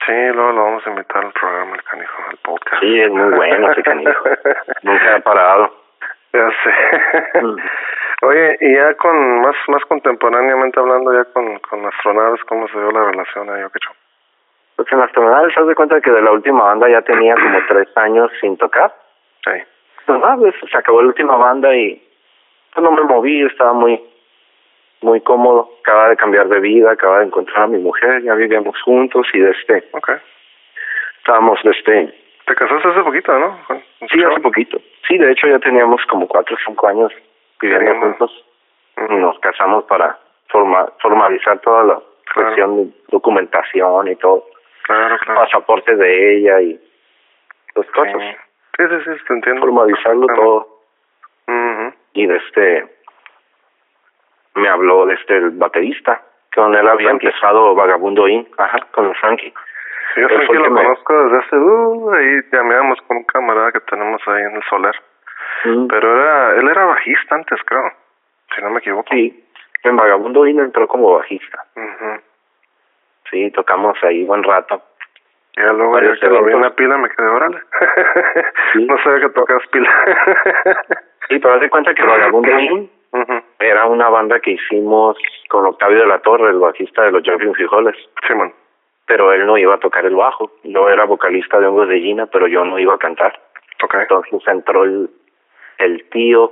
Sí, 0.05 0.13
luego 0.13 0.53
lo 0.53 0.63
vamos 0.63 0.87
a 0.87 0.89
invitar 0.91 1.23
al 1.25 1.31
programa, 1.33 1.75
el 1.75 1.83
canijo, 1.83 2.23
al 2.29 2.37
podcast. 2.37 2.81
Sí, 2.81 2.99
es 3.01 3.11
muy 3.11 3.31
bueno 3.35 3.71
ese 3.71 3.83
canijo. 3.83 4.23
nunca 4.83 5.15
ha 5.15 5.19
parado 5.19 5.73
Ya 6.31 6.49
sé. 6.63 7.41
Mm. 7.41 7.55
Oye, 8.21 8.57
y 8.61 8.75
ya 8.75 8.93
con 8.95 9.41
más 9.41 9.55
más 9.67 9.83
contemporáneamente 9.85 10.79
hablando, 10.79 11.13
ya 11.13 11.25
con, 11.33 11.59
con 11.59 11.85
astronaves, 11.85 12.41
¿cómo 12.45 12.67
se 12.69 12.79
dio 12.79 12.91
la 12.91 13.11
relación 13.11 13.49
ahí, 13.49 13.61
o 13.63 13.69
qué 13.69 13.79
show? 13.79 13.93
Pues 14.79 14.93
en 14.93 14.99
las 14.99 15.11
tonalidades 15.11 15.53
das 15.53 15.67
de 15.67 15.75
cuenta 15.75 15.99
que 15.99 16.09
de 16.09 16.21
la 16.21 16.31
última 16.31 16.63
banda 16.63 16.87
ya 16.89 17.01
tenía 17.01 17.35
como 17.35 17.59
tres 17.67 17.89
años 17.97 18.31
sin 18.39 18.55
tocar 18.55 18.93
Sí. 19.43 19.51
pues 20.05 20.19
nada, 20.21 20.37
pues, 20.37 20.55
se 20.71 20.77
acabó 20.77 21.01
la 21.01 21.09
última 21.09 21.35
banda 21.35 21.75
y 21.75 22.01
pues 22.73 22.81
no 22.83 22.91
me 22.91 23.01
moví, 23.03 23.41
estaba 23.45 23.73
muy 23.73 24.01
muy 25.01 25.19
cómodo, 25.19 25.69
acaba 25.81 26.07
de 26.09 26.15
cambiar 26.15 26.47
de 26.47 26.61
vida, 26.61 26.91
acaba 26.91 27.19
de 27.19 27.25
encontrar 27.25 27.63
a 27.63 27.67
mi 27.67 27.77
mujer, 27.79 28.21
ya 28.23 28.35
vivíamos 28.35 28.81
juntos 28.81 29.27
y 29.33 29.39
desde 29.39 29.83
Ok. 29.91 30.11
estábamos 31.17 31.59
desde 31.63 32.13
Te 32.45 32.55
casaste 32.55 32.87
hace 32.87 33.01
poquito, 33.03 33.37
¿no? 33.37 33.59
Sí 34.09 34.23
hace 34.23 34.39
poquito, 34.39 34.77
sí 35.09 35.17
de 35.17 35.29
hecho 35.33 35.47
ya 35.47 35.59
teníamos 35.59 36.01
como 36.05 36.25
cuatro 36.25 36.55
o 36.55 36.59
cinco 36.65 36.87
años 36.87 37.11
viviendo 37.59 37.99
juntos, 37.99 38.45
Ujú. 38.95 39.13
nos 39.17 39.37
casamos 39.39 39.83
para 39.85 40.17
forma, 40.47 40.87
formalizar 41.01 41.59
toda 41.59 41.83
la 41.83 41.99
Claro. 42.31 42.45
cuestión 42.47 42.77
de 42.77 42.91
documentación 43.09 44.07
y 44.07 44.15
todo, 44.15 44.45
Claro, 44.89 45.17
claro. 45.19 45.41
pasaporte 45.41 45.95
de 45.95 46.37
ella 46.37 46.61
y 46.61 46.79
los 47.75 47.85
cosas, 47.91 48.13
Sí. 48.17 48.35
Sí, 48.77 48.85
sí, 49.05 49.11
te 49.27 49.33
entiendo. 49.33 49.61
formalizarlo 49.61 50.25
todo. 50.35 50.79
Mhm. 51.47 51.93
y 52.13 52.25
de 52.27 52.35
este 52.37 52.95
me 54.55 54.67
habló 54.69 55.05
de 55.05 55.13
este 55.15 55.35
el 55.37 55.51
baterista 55.51 56.21
con 56.53 56.73
él 56.75 56.87
había 56.87 57.09
Frankie. 57.09 57.27
empezado 57.27 57.75
Vagabundo 57.75 58.27
In 58.27 58.47
ajá 58.57 58.79
con 58.91 59.13
Frankie 59.15 59.53
Sí, 60.15 60.21
yo 60.21 60.27
fue 60.27 60.47
que 60.47 60.53
lo 60.55 60.71
me- 60.71 60.81
conozco 60.83 61.23
desde 61.23 61.37
hace... 61.37 61.55
Uh, 61.55 62.11
ahí 62.13 62.41
llameamos 62.51 62.99
con 63.03 63.17
un 63.17 63.23
camarada 63.25 63.71
que 63.71 63.79
tenemos 63.81 64.19
ahí 64.27 64.41
en 64.41 64.55
el 64.55 64.63
Soler. 64.63 64.95
Mm, 65.65 65.85
Pero 65.87 66.19
era, 66.19 66.55
él 66.55 66.67
era 66.67 66.85
bajista 66.85 67.35
antes, 67.35 67.59
creo. 67.63 67.93
Si 68.55 68.61
no 68.63 68.71
me 68.71 68.79
equivoco. 68.79 69.07
sí 69.11 69.45
en 69.83 69.95
Vagabundo 69.95 70.45
In 70.47 70.59
entró 70.59 70.87
como 70.87 71.13
bajista 71.17 71.63
Ujú. 71.75 72.18
Sí 73.29 73.51
tocamos 73.51 73.97
ahí 74.03 74.23
buen 74.25 74.43
rato 74.43 74.81
ya 75.55 75.73
luego, 75.73 75.99
ya 75.99 76.15
que 76.15 76.27
lo 76.27 76.43
vi 76.45 76.53
en 76.53 76.61
la 76.61 76.73
pila, 76.73 76.97
me 76.97 77.09
quedé, 77.09 77.27
órale. 77.27 77.59
Sí. 78.71 78.85
no 78.87 78.97
sabía 79.03 79.27
que 79.27 79.33
tocas 79.33 79.61
pila. 79.71 79.89
sí 81.27 81.39
pero 81.39 81.55
haz 81.55 81.61
de 81.61 81.69
cuenta 81.69 81.93
que 81.93 82.03
Vagabundo 82.03 82.59
In 82.59 82.89
Ujú. 83.11 83.41
era 83.59 83.85
una 83.87 84.07
banda 84.07 84.39
que 84.39 84.51
hicimos 84.51 85.17
con 85.49 85.65
Octavio 85.65 85.99
de 85.99 86.05
la 86.05 86.19
Torre 86.19 86.51
el 86.51 86.59
bajista 86.59 87.01
de 87.03 87.11
los 87.11 87.23
Jumping 87.25 87.55
Frijoles 87.55 87.95
Simón. 88.27 88.53
pero 89.05 89.33
él 89.33 89.45
no 89.47 89.57
iba 89.57 89.73
a 89.75 89.79
tocar 89.79 90.05
el 90.05 90.15
bajo 90.15 90.51
yo 90.63 90.89
era 90.89 91.05
vocalista 91.05 91.59
de 91.59 91.67
Hongos 91.67 91.89
de 91.89 91.99
Gina 91.99 92.27
pero 92.27 92.47
yo 92.47 92.63
no 92.63 92.77
iba 92.77 92.93
a 92.93 92.99
cantar 92.99 93.33
Ok. 93.83 93.93
Entonces 93.95 94.47
entró 94.47 94.83
el, 94.83 95.09
el 95.77 96.09
tío, 96.09 96.51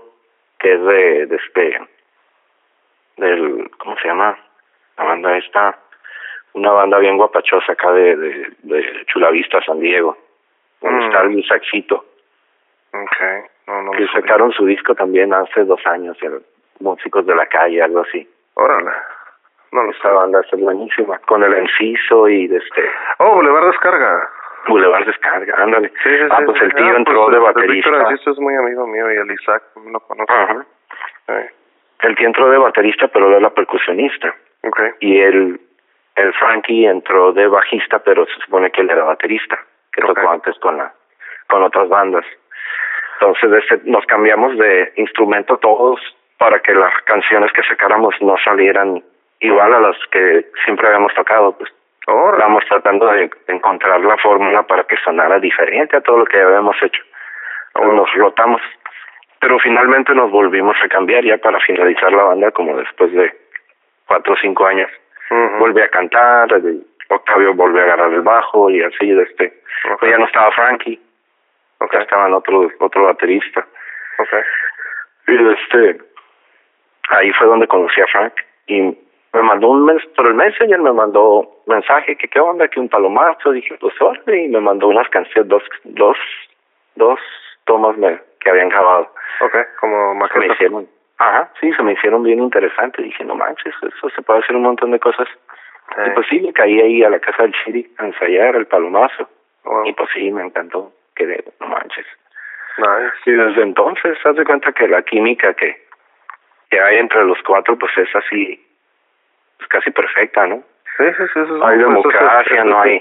que 0.60 0.74
es 0.74 0.82
de, 0.82 1.26
de 1.28 1.36
este, 1.36 1.82
del, 3.18 3.70
¿cómo 3.78 3.98
se 3.98 4.08
llama? 4.08 4.38
La 4.98 5.04
banda 5.04 5.38
esta, 5.38 5.78
una 6.58 6.72
banda 6.72 6.98
bien 7.00 7.17
guapachosa 7.17 7.72
acá 7.74 7.91
de, 7.91 8.15
de, 8.15 8.48
de 8.63 9.06
Chulavista, 9.08 9.62
San 9.63 9.80
Diego, 9.80 10.17
donde 10.82 11.00
Mm. 11.00 11.08
está 11.08 11.22
el 11.24 11.46
saxito, 11.48 12.06
Ok. 12.93 13.17
No, 13.67 13.82
no 13.84 13.91
que 13.91 14.08
sacaron 14.08 14.52
su 14.54 14.65
disco 14.65 14.96
también 14.96 15.34
hace 15.34 15.63
dos 15.65 15.86
años, 15.86 16.17
el 16.22 16.41
Músicos 16.80 17.26
de 17.26 17.36
la 17.36 17.46
Calle, 17.48 17.82
algo 17.82 18.00
así. 18.02 18.28
Órale. 18.54 18.91
No 19.72 19.84
lo 19.84 19.91
Esta 19.91 20.10
banda 20.12 20.39
es 20.39 20.60
buenísima, 20.60 21.17
con 21.20 21.43
el 21.43 21.54
Enciso 21.54 22.30
y 22.30 22.48
de 22.48 22.58
este, 22.58 22.89
Oh, 23.20 23.34
Boulevard 23.36 23.65
Descarga. 23.67 24.30
Boulevard 24.67 25.06
Descarga, 25.06 25.54
ándale. 25.58 25.89
Sí, 26.02 26.10
sí, 26.10 26.28
ah, 26.30 26.38
sí, 26.39 26.46
pues 26.46 26.62
el 26.62 26.74
tío 26.76 26.86
Ah, 26.86 26.96
entró 26.98 27.26
pues, 27.26 27.32
de 27.32 27.38
el- 27.38 27.43
el 27.43 27.54
baterista. 27.54 27.89
Víctor 28.10 28.32
es 28.34 28.39
muy 28.39 28.56
amigo 28.56 28.88
mío 28.88 29.12
y 29.13 29.17
el 29.17 29.32
Isaac 29.32 29.63
lo 29.91 30.00
conozco. 30.00 30.34
Ajá. 30.34 30.65
Sí. 31.28 31.34
El 32.04 32.15
tío 32.15 32.28
entró 32.28 32.50
de 32.50 32.58
baterista, 32.58 33.08
pero 33.10 33.28
él 33.28 33.34
era 33.34 33.50
percusionista. 33.50 34.34
Ok. 34.63 34.80
y 35.02 35.20
el 35.20 35.60
el 36.17 36.34
Frankie 36.34 36.86
entró 36.86 37.32
de 37.32 37.47
bajista 37.47 37.99
pero 37.99 38.25
se 38.25 38.41
supone 38.43 38.71
que 38.71 38.82
él 38.82 38.89
era 38.89 39.03
baterista 39.03 39.58
que 39.93 40.01
tocó 40.01 40.30
antes 40.30 40.58
con 40.60 40.77
la 40.77 40.91
con 41.47 41.63
otras 41.63 41.88
bandas. 41.88 42.25
Entonces 43.13 43.63
este, 43.63 43.89
nos 43.89 44.06
cambiamos 44.06 44.58
de 44.58 44.92
instrumento 44.98 45.58
todos 45.58 46.00
para 46.37 46.60
que 46.60 46.73
las 46.73 46.94
canciones 47.04 47.52
que 47.54 47.63
sacáramos 47.63 48.15
no 48.19 48.35
salieran 48.44 49.02
igual 49.39 49.73
a 49.73 49.79
las 49.79 49.96
que 50.12 50.48
siempre 50.65 50.87
habíamos 50.87 51.13
tocado 51.13 51.58
pues. 51.58 51.71
Estábamos 52.00 52.63
tratando 52.69 53.08
de 53.08 53.29
encontrar 53.48 54.00
la 54.00 54.17
fórmula 54.17 54.63
para 54.63 54.85
que 54.85 54.96
sonara 54.98 55.39
diferente 55.39 55.98
a 55.98 56.02
todo 56.02 56.19
lo 56.19 56.25
que 56.25 56.39
habíamos 56.39 56.75
hecho. 56.81 57.04
Entonces 57.73 57.96
nos 57.96 58.13
rotamos 58.13 58.62
pero 59.39 59.60
finalmente 59.60 60.15
nos 60.15 60.31
volvimos 60.31 60.75
a 60.83 60.87
cambiar 60.87 61.23
ya 61.23 61.37
para 61.37 61.60
finalizar 61.60 62.12
la 62.12 62.23
banda 62.23 62.52
como 62.52 62.75
después 62.75 63.12
de 63.12 63.31
cuatro 64.08 64.33
o 64.33 64.37
cinco 64.42 64.65
años 64.65 64.89
Ujú. 65.30 65.58
volví 65.60 65.82
a 65.82 65.90
cantar, 65.90 66.52
el- 66.54 66.86
Octavio 67.10 67.54
volvió 67.54 67.82
a 67.82 67.86
agarrar 67.86 68.12
el 68.12 68.21
bajo 68.21 68.69
y 68.69 68.84
así, 68.84 69.10
este, 69.12 69.62
Ok. 69.92 70.00
pues 70.00 70.12
ya 70.12 70.17
no 70.17 70.25
estaba 70.25 70.52
Frankie, 70.52 71.00
Ok. 71.80 71.94
ya 71.94 72.00
estaban 72.02 72.34
otro, 72.34 72.69
otro 72.80 73.04
baterista. 73.04 73.65
Ok. 74.19 74.34
Y 75.28 75.54
este, 75.54 76.02
ahí 77.10 77.32
fue 77.34 77.48
donde 77.48 77.67
conocí 77.67 78.02
a 78.02 78.08
Frank 78.08 78.34
y 78.67 78.82
me 79.34 79.42
mandó 79.42 79.69
un 79.69 79.86
mes, 79.86 80.06
por 80.17 80.28
el 80.28 80.34
Messenger 80.34 80.80
me 80.80 80.92
mandó 80.92 81.62
mensaje 81.67 82.17
que 82.17 82.28
qué 82.28 82.40
onda, 82.42 82.67
que 82.67 82.80
un 82.80 82.90
palomazo, 82.90 83.52
dije 83.52 83.78
pues 83.80 83.94
órale, 84.02 84.44
y 84.46 84.48
me 84.50 84.60
mandó 84.60 84.88
unas 84.88 85.08
canciones, 85.10 85.48
dos, 85.50 85.63
dos, 85.86 86.17
dos 86.96 87.19
tomas 87.65 87.98
me, 87.98 88.19
que 88.42 88.50
habían 88.50 88.67
grabado. 88.69 89.13
Ok. 89.42 89.56
Como 89.80 90.28
Se 90.28 90.40
me 90.40 90.48
hicieron, 90.48 90.88
ajá, 91.18 91.52
sí, 91.60 91.72
se 91.74 91.84
me 91.84 91.94
hicieron 91.94 92.24
bien 92.24 92.40
interesantes, 92.40 93.04
dije 93.04 93.24
no 93.24 93.36
manches, 93.36 93.74
eso 93.82 94.10
se 94.10 94.22
puede 94.22 94.40
hacer 94.40 94.56
un 94.56 94.63
montón 94.63 94.92
de 94.92 95.00
cosas. 95.00 95.28
Sí. 95.96 96.02
Y 96.06 96.10
pues 96.12 96.28
sí, 96.30 96.40
me 96.42 96.54
caí 96.54 96.80
ahí 96.80 97.04
a 97.04 97.10
la 97.10 97.20
casa 97.20 97.44
del 97.44 97.54
Chiri 97.54 97.90
a 97.98 98.06
ensayar 98.06 98.56
el 98.56 98.68
palomazo. 98.68 99.30
Wow. 99.63 99.86
Y 99.86 99.94
pues 99.94 100.10
sí, 100.13 100.32
me 100.32 100.44
encantó. 100.44 100.92
Quedé, 101.15 101.44
no 101.60 101.68
manches. 101.68 102.06
Nice. 102.78 103.13
Y 103.26 103.32
desde 103.32 103.62
entonces, 103.63 104.18
haz 104.24 104.36
de 104.36 104.46
cuenta 104.46 104.72
que 104.72 104.88
la 104.88 105.02
química 105.02 105.54
que, 105.54 105.82
que 106.70 106.80
hay 106.80 106.98
entre 106.98 107.24
los 107.26 107.42
cuatro, 107.44 107.78
pues 107.78 107.92
es 107.98 108.15
así, 108.15 108.63
es 109.60 109.68
casi 109.68 109.92
perfecta, 109.92 110.46
¿no? 110.46 110.63
Sí, 110.98 111.06
sí, 111.18 111.24
sí. 111.34 111.40
Eso 111.40 111.56
es, 111.56 111.63
Hay 111.63 111.78
democracia, 111.78 112.63
no 112.63 112.82
hay-. 112.82 113.00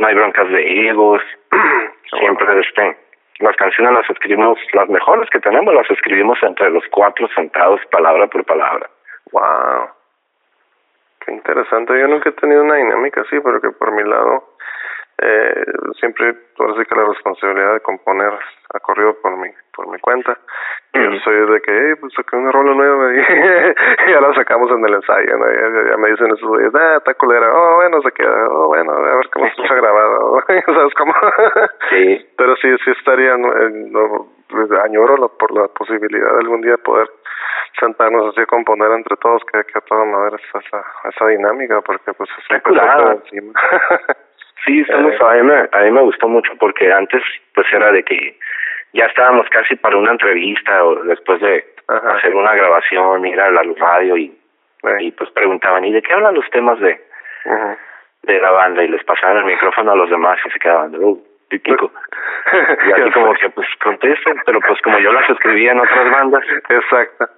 No 0.00 0.06
hay 0.06 0.14
broncas 0.14 0.48
de 0.50 0.88
egos. 0.88 1.22
Siempre, 2.18 2.60
este, 2.60 2.96
las 3.40 3.56
canciones 3.56 3.92
las 3.92 4.10
escribimos, 4.10 4.58
las 4.72 4.88
mejores 4.88 5.28
que 5.30 5.40
tenemos 5.40 5.74
las 5.74 5.90
escribimos 5.90 6.38
entre 6.42 6.70
los 6.70 6.84
cuatro 6.90 7.28
sentados, 7.34 7.80
palabra 7.90 8.26
por 8.26 8.44
palabra. 8.44 8.88
Wow. 9.32 9.88
Qué 11.24 11.32
interesante. 11.32 11.98
Yo 11.98 12.06
nunca 12.08 12.28
he 12.28 12.32
tenido 12.32 12.62
una 12.62 12.76
dinámica 12.76 13.22
así, 13.22 13.38
pero 13.40 13.60
que 13.60 13.70
por 13.70 13.92
mi 13.92 14.08
lado 14.08 14.44
eh, 15.22 15.64
siempre, 15.98 16.34
ahora 16.58 16.74
sí 16.78 16.84
que 16.88 16.94
la 16.94 17.04
responsabilidad 17.04 17.74
de 17.74 17.80
componer 17.80 18.32
ha 18.72 18.80
corrido 18.80 19.14
por 19.20 19.36
mi, 19.36 19.48
por 19.74 19.88
mi 19.88 19.98
cuenta. 19.98 20.38
Y 20.92 20.98
Ujú. 20.98 21.10
Yo 21.12 21.20
soy 21.20 21.50
de 21.50 21.60
que, 21.60 21.72
hey, 21.72 21.94
pues 22.00 22.12
saqué 22.14 22.36
una 22.36 22.50
rola 22.50 22.74
nueva 22.74 23.12
y, 23.14 24.10
ya 24.10 24.20
la 24.20 24.34
sacamos 24.34 24.70
en 24.70 24.84
el 24.84 24.94
ensayo, 24.94 25.36
¿no? 25.36 25.46
Ya, 25.46 25.90
ya 25.90 25.96
me 25.96 26.10
dicen 26.10 26.26
esos 26.28 26.48
güeyes, 26.48 26.74
ah, 26.74 26.96
está 26.96 27.14
culera, 27.14 27.52
oh, 27.52 27.76
bueno, 27.76 28.00
se 28.02 28.12
queda, 28.12 28.48
oh, 28.48 28.68
bueno, 28.68 28.92
a 28.92 29.16
ver 29.16 29.30
cómo 29.32 29.44
se 29.46 29.50
escucha 29.52 29.74
grabado, 29.74 30.42
¿sabes 30.66 30.94
cómo? 30.94 31.14
Sí. 31.90 32.26
Pero 32.36 32.56
sí, 32.56 32.68
sí 32.84 32.90
estaría, 32.90 33.36
no, 33.36 33.48
no, 33.48 34.26
añoro 34.82 35.16
la, 35.16 35.28
por 35.28 35.52
la 35.52 35.68
posibilidad 35.68 36.32
de 36.32 36.38
algún 36.40 36.60
día 36.62 36.76
poder 36.78 37.08
sentarnos 37.78 38.30
así 38.30 38.40
a 38.40 38.46
componer 38.46 38.90
entre 38.92 39.16
todos, 39.16 39.42
que, 39.44 39.62
que 39.64 39.78
a 39.78 39.82
toda 39.82 40.04
madre 40.04 40.36
esa, 40.36 40.84
esa, 41.08 41.26
dinámica, 41.26 41.80
porque 41.82 42.12
pues 42.14 42.28
es 42.38 42.66
un 42.66 43.12
encima. 43.12 43.52
Sí, 44.64 44.80
estamos, 44.80 45.14
a, 45.20 45.34
mí 45.34 45.42
me, 45.42 45.68
a 45.72 45.82
mí 45.82 45.90
me 45.90 46.02
gustó 46.02 46.28
mucho 46.28 46.52
porque 46.58 46.92
antes 46.92 47.22
pues 47.54 47.66
era 47.72 47.92
de 47.92 48.02
que 48.02 48.38
ya 48.92 49.06
estábamos 49.06 49.48
casi 49.48 49.76
para 49.76 49.96
una 49.96 50.12
entrevista 50.12 50.84
o 50.84 50.96
después 51.04 51.40
de 51.40 51.64
hacer 51.88 52.34
una 52.34 52.54
grabación, 52.54 53.26
ir 53.26 53.40
a 53.40 53.50
la 53.50 53.62
radio 53.78 54.16
y, 54.16 54.36
y 55.00 55.10
pues 55.12 55.30
preguntaban, 55.30 55.84
¿y 55.84 55.92
de 55.92 56.02
qué 56.02 56.12
hablan 56.12 56.34
los 56.34 56.48
temas 56.50 56.78
de, 56.80 57.00
de 58.22 58.40
la 58.40 58.50
banda? 58.50 58.82
Y 58.82 58.88
les 58.88 59.02
pasaban 59.04 59.38
el 59.38 59.44
micrófono 59.44 59.92
a 59.92 59.96
los 59.96 60.10
demás 60.10 60.38
y 60.44 60.50
se 60.50 60.58
quedaban, 60.58 60.94
uh, 60.94 61.22
típico. 61.48 61.92
y 62.52 62.92
así 62.92 63.10
como 63.12 63.34
que 63.34 63.50
pues 63.50 63.66
contesten, 63.82 64.40
pero 64.44 64.60
pues 64.60 64.80
como 64.82 64.98
yo 64.98 65.12
las 65.12 65.28
escribía 65.28 65.72
en 65.72 65.80
otras 65.80 66.10
bandas. 66.10 66.44
Exacto. 66.68 67.28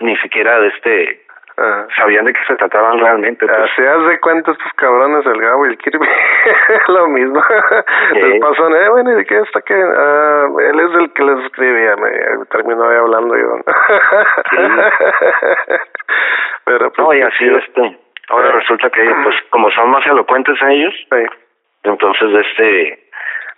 Ni 0.00 0.16
siquiera 0.16 0.58
de 0.58 0.68
este 0.68 1.23
Ah. 1.56 1.86
sabían 1.96 2.24
de 2.24 2.32
qué 2.32 2.40
se 2.48 2.56
trataban 2.56 2.98
realmente. 2.98 3.46
Pues. 3.46 3.70
Se 3.76 3.86
hace 3.86 4.18
cuenta 4.20 4.50
estos 4.50 4.72
cabrones, 4.72 5.24
el 5.24 5.40
Gabo 5.40 5.66
y 5.66 5.70
el 5.70 5.78
Kirby, 5.78 6.08
lo 6.88 7.06
mismo. 7.08 7.40
Les 8.12 8.40
pasó, 8.40 8.74
eh, 8.74 8.88
bueno, 8.88 9.12
¿y 9.12 9.14
de 9.14 9.24
qué 9.24 9.38
está 9.38 9.62
que? 9.62 9.74
Ah, 9.74 10.46
él 10.58 10.80
es 10.80 10.94
el 10.96 11.12
que 11.12 11.22
les 11.22 11.44
escribía, 11.44 11.94
me 11.96 12.10
terminó 12.46 12.88
ahí 12.88 12.96
hablando 12.96 13.36
yo. 13.36 13.56
Pero 16.64 16.90
pues, 16.90 16.98
no, 16.98 17.14
y 17.14 17.22
así 17.22 17.46
este, 17.46 17.98
ahora 18.30 18.50
resulta 18.52 18.90
que 18.90 19.04
pues 19.22 19.36
como 19.50 19.70
son 19.70 19.90
más 19.90 20.04
elocuentes 20.06 20.60
ellos, 20.62 20.94
entonces 21.84 22.46
este, 22.46 22.98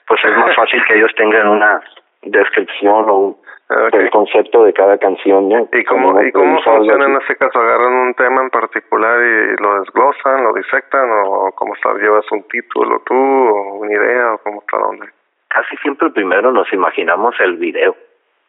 pues 0.07 0.23
es 0.23 0.37
más 0.37 0.55
fácil 0.55 0.85
que 0.85 0.97
ellos 0.97 1.15
tengan 1.17 1.49
una 1.49 1.81
descripción 2.23 3.09
o 3.09 3.15
un 3.15 3.37
el 3.69 4.11
concepto 4.11 4.65
de 4.65 4.73
cada 4.73 4.99
canción. 4.99 5.51
¿Y 5.73 5.85
cómo, 5.85 6.23
¿y 6.23 6.31
cómo 6.33 6.61
funciona 6.63 7.07
en 7.07 7.17
este 7.17 7.37
caso? 7.37 7.59
¿Agarran 7.59 7.93
un 7.95 8.15
tema 8.15 8.43
en 8.43 8.51
particular 8.51 9.19
y 9.21 9.61
lo 9.61 9.81
desglosan, 9.81 10.45
lo 10.45 10.53
disectan 10.53 11.09
o 11.25 11.51
cómo 11.55 11.75
está? 11.75 11.95
¿Llevas 11.95 12.31
un 12.31 12.45
título 12.45 13.03
tú 13.05 13.15
o 13.15 13.79
una 13.79 13.93
idea 13.93 14.35
o 14.35 14.39
cómo 14.39 14.61
está 14.61 14.79
dónde? 14.79 15.07
Casi 15.49 15.77
siempre 15.79 16.11
primero 16.11 16.53
nos 16.53 16.73
imaginamos 16.73 17.35
el 17.41 17.57
video. 17.57 17.97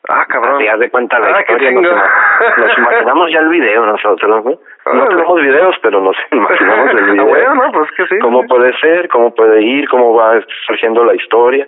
Ah, 0.09 0.26
cabrón. 0.28 0.59
Te 0.59 0.78
de 0.78 0.89
cuenta 0.89 1.20
la 1.20 1.36
ah, 1.36 1.41
historia. 1.41 1.72
Nos, 1.72 2.78
imaginamos 2.78 3.32
ya 3.32 3.39
el 3.39 3.49
video 3.49 3.86
nosotros, 3.86 4.45
¿no? 4.45 4.93
No 4.93 5.07
tenemos 5.07 5.41
videos, 5.41 5.76
pero 5.82 5.99
nos 5.99 6.15
imaginamos 6.32 6.91
el 6.91 7.11
video. 7.11 7.26
bueno, 7.26 7.55
no, 7.55 7.72
pues 7.74 7.91
que 7.91 8.07
sí. 8.07 8.20
Cómo 8.20 8.45
puede 8.45 8.78
ser, 8.80 9.09
cómo 9.09 9.34
puede 9.34 9.61
ir, 9.61 9.89
cómo 9.89 10.13
va 10.13 10.39
surgiendo 10.65 11.03
la 11.03 11.15
historia. 11.15 11.68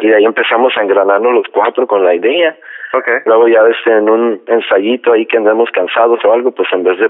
Y 0.00 0.08
de 0.08 0.16
ahí 0.16 0.24
empezamos 0.24 0.76
a 0.76 0.82
engranarnos 0.82 1.32
los 1.32 1.46
cuatro 1.52 1.86
con 1.86 2.04
la 2.04 2.14
idea. 2.14 2.56
Okay. 2.92 3.20
Luego 3.24 3.48
ya 3.48 3.62
desde 3.62 3.98
en 3.98 4.10
un 4.10 4.42
ensayito 4.46 5.12
ahí 5.12 5.24
que 5.26 5.38
andemos 5.38 5.70
cansados 5.70 6.22
o 6.24 6.32
algo, 6.32 6.52
pues 6.52 6.68
en 6.72 6.84
vez 6.84 6.98
de 6.98 7.08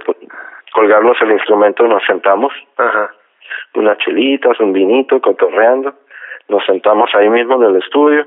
colgarnos 0.72 1.20
el 1.22 1.33
instrumento 1.33 1.87
nos 1.87 2.05
sentamos. 2.05 2.53
Ajá. 2.76 3.11
Unas 3.74 3.99
chelitas, 3.99 4.59
un 4.61 4.72
vinito, 4.72 5.20
cotorreando. 5.20 5.95
Nos 6.49 6.64
sentamos 6.66 7.11
ahí 7.14 7.28
mismo 7.28 7.57
en 7.57 7.70
el 7.70 7.83
estudio 7.83 8.26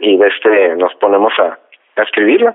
y 0.00 0.16
de 0.18 0.28
este 0.28 0.76
nos 0.76 0.94
ponemos 0.96 1.32
a, 1.38 1.58
a 1.96 2.02
escribirla. 2.02 2.54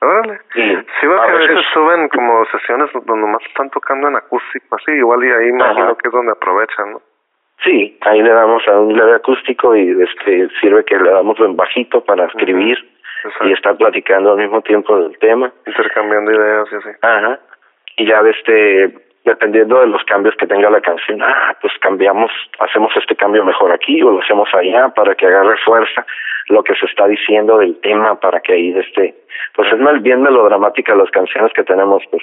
Órale. 0.00 0.40
Sí, 0.52 0.76
sí 1.00 1.06
veo 1.06 1.22
que 1.22 1.30
a 1.30 1.34
veces 1.34 1.64
suben 1.72 2.08
como 2.08 2.44
sesiones 2.46 2.90
donde 2.92 3.26
más 3.26 3.42
están 3.46 3.70
tocando 3.70 4.08
en 4.08 4.16
acústico, 4.16 4.76
así, 4.76 4.92
igual 4.92 5.24
y 5.24 5.30
ahí 5.30 5.48
imagino 5.48 5.96
que 5.96 6.08
es 6.08 6.12
donde 6.12 6.32
aprovechan, 6.32 6.92
¿no? 6.92 7.02
Sí, 7.64 7.98
ahí 8.02 8.22
le 8.22 8.30
damos 8.30 8.66
a 8.68 8.78
un 8.78 8.96
leve 8.96 9.14
acústico 9.14 9.74
y 9.74 10.02
este 10.02 10.48
sirve 10.60 10.84
que 10.84 10.98
le 10.98 11.10
damos 11.10 11.40
en 11.40 11.56
bajito 11.56 12.04
para 12.04 12.26
escribir 12.26 12.76
y 13.42 13.52
estar 13.52 13.76
platicando 13.76 14.32
al 14.32 14.38
mismo 14.38 14.62
tiempo 14.62 14.98
del 14.98 15.18
tema. 15.18 15.52
Intercambiando 15.66 16.32
ideas 16.32 16.68
y 16.72 16.74
así. 16.76 16.88
Ajá. 17.02 17.40
Y 17.96 18.06
ya 18.06 18.20
este, 18.20 18.94
dependiendo 19.24 19.80
de 19.80 19.88
los 19.88 20.02
cambios 20.04 20.34
que 20.36 20.46
tenga 20.46 20.70
la 20.70 20.80
canción, 20.80 21.22
ah, 21.22 21.56
pues 21.60 21.72
cambiamos, 21.80 22.30
hacemos 22.58 22.92
este 22.96 23.16
cambio 23.16 23.44
mejor 23.44 23.72
aquí 23.72 24.02
o 24.02 24.10
lo 24.10 24.20
hacemos 24.20 24.48
allá 24.54 24.88
para 24.90 25.14
que 25.14 25.26
agarre 25.26 25.56
fuerza 25.64 26.06
lo 26.48 26.62
que 26.62 26.74
se 26.74 26.86
está 26.86 27.06
diciendo 27.08 27.58
del 27.58 27.80
tema 27.80 28.20
para 28.20 28.40
que 28.40 28.52
ahí 28.52 28.78
este, 28.78 29.14
pues 29.54 29.72
es 29.72 29.78
más 29.80 30.00
bien 30.02 30.22
melodramática 30.22 30.94
las 30.94 31.10
canciones 31.10 31.52
que 31.52 31.64
tenemos, 31.64 32.02
pues. 32.10 32.22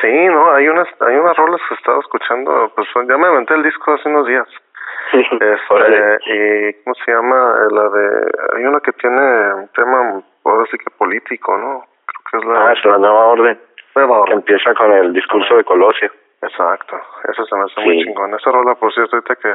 Sí, 0.00 0.26
no, 0.26 0.52
hay 0.52 0.68
unas, 0.68 0.88
hay 1.00 1.16
unas 1.16 1.36
rolas 1.36 1.60
que 1.68 1.74
he 1.74 1.78
estado 1.78 2.00
escuchando, 2.00 2.70
pues 2.76 2.86
ya 3.08 3.16
me 3.16 3.26
aventé 3.26 3.54
el 3.54 3.62
disco 3.62 3.94
hace 3.94 4.08
unos 4.08 4.26
días 4.26 4.46
este, 5.12 6.18
y 6.26 6.72
¿cómo 6.82 6.94
se 7.04 7.12
llama? 7.12 7.56
La 7.70 7.88
de, 7.88 8.30
hay 8.56 8.64
una 8.64 8.80
que 8.80 8.92
tiene 8.92 9.54
un 9.54 9.68
tema, 9.68 10.22
ahora 10.44 10.66
sí 10.70 10.78
que 10.78 10.90
político, 10.96 11.56
¿no? 11.56 11.84
Creo 12.06 12.22
que 12.30 12.38
es 12.38 12.44
la... 12.44 12.68
Ah, 12.68 12.72
es 12.72 12.84
la 12.84 12.98
nueva 12.98 13.26
orden. 13.26 13.60
Nueva 13.94 14.20
orden. 14.20 14.26
Que 14.26 14.52
empieza 14.52 14.74
con 14.74 14.92
el 14.92 15.12
discurso 15.12 15.56
de 15.56 15.64
Colosio. 15.64 16.10
Exacto, 16.42 17.00
eso 17.28 17.44
se 17.46 17.56
me 17.56 17.62
hace 17.62 17.80
muy 17.80 18.04
chingón. 18.04 18.34
Esa 18.34 18.50
rola, 18.50 18.74
por 18.74 18.92
cierto, 18.92 19.16
ahorita 19.16 19.36
que 19.36 19.54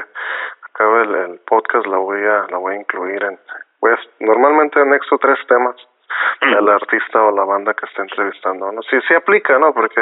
acabe 0.74 1.04
el, 1.04 1.16
el, 1.16 1.40
podcast 1.48 1.86
la 1.86 1.98
voy 1.98 2.20
a 2.22 2.48
la 2.50 2.58
voy 2.58 2.76
a 2.76 2.80
incluir 2.80 3.24
en... 3.24 3.40
Voy 3.80 3.92
a, 3.92 4.00
normalmente 4.20 4.80
anexo 4.80 5.18
tres 5.18 5.40
temas 5.48 5.76
el 6.42 6.70
artista 6.70 7.22
o 7.22 7.32
la 7.32 7.44
banda 7.46 7.74
que 7.74 7.86
está 7.86 8.02
entrevistando, 8.02 8.72
¿no? 8.72 8.82
Sí, 8.84 8.98
sí 9.08 9.14
aplica, 9.14 9.58
¿no? 9.60 9.74
Porque, 9.74 10.02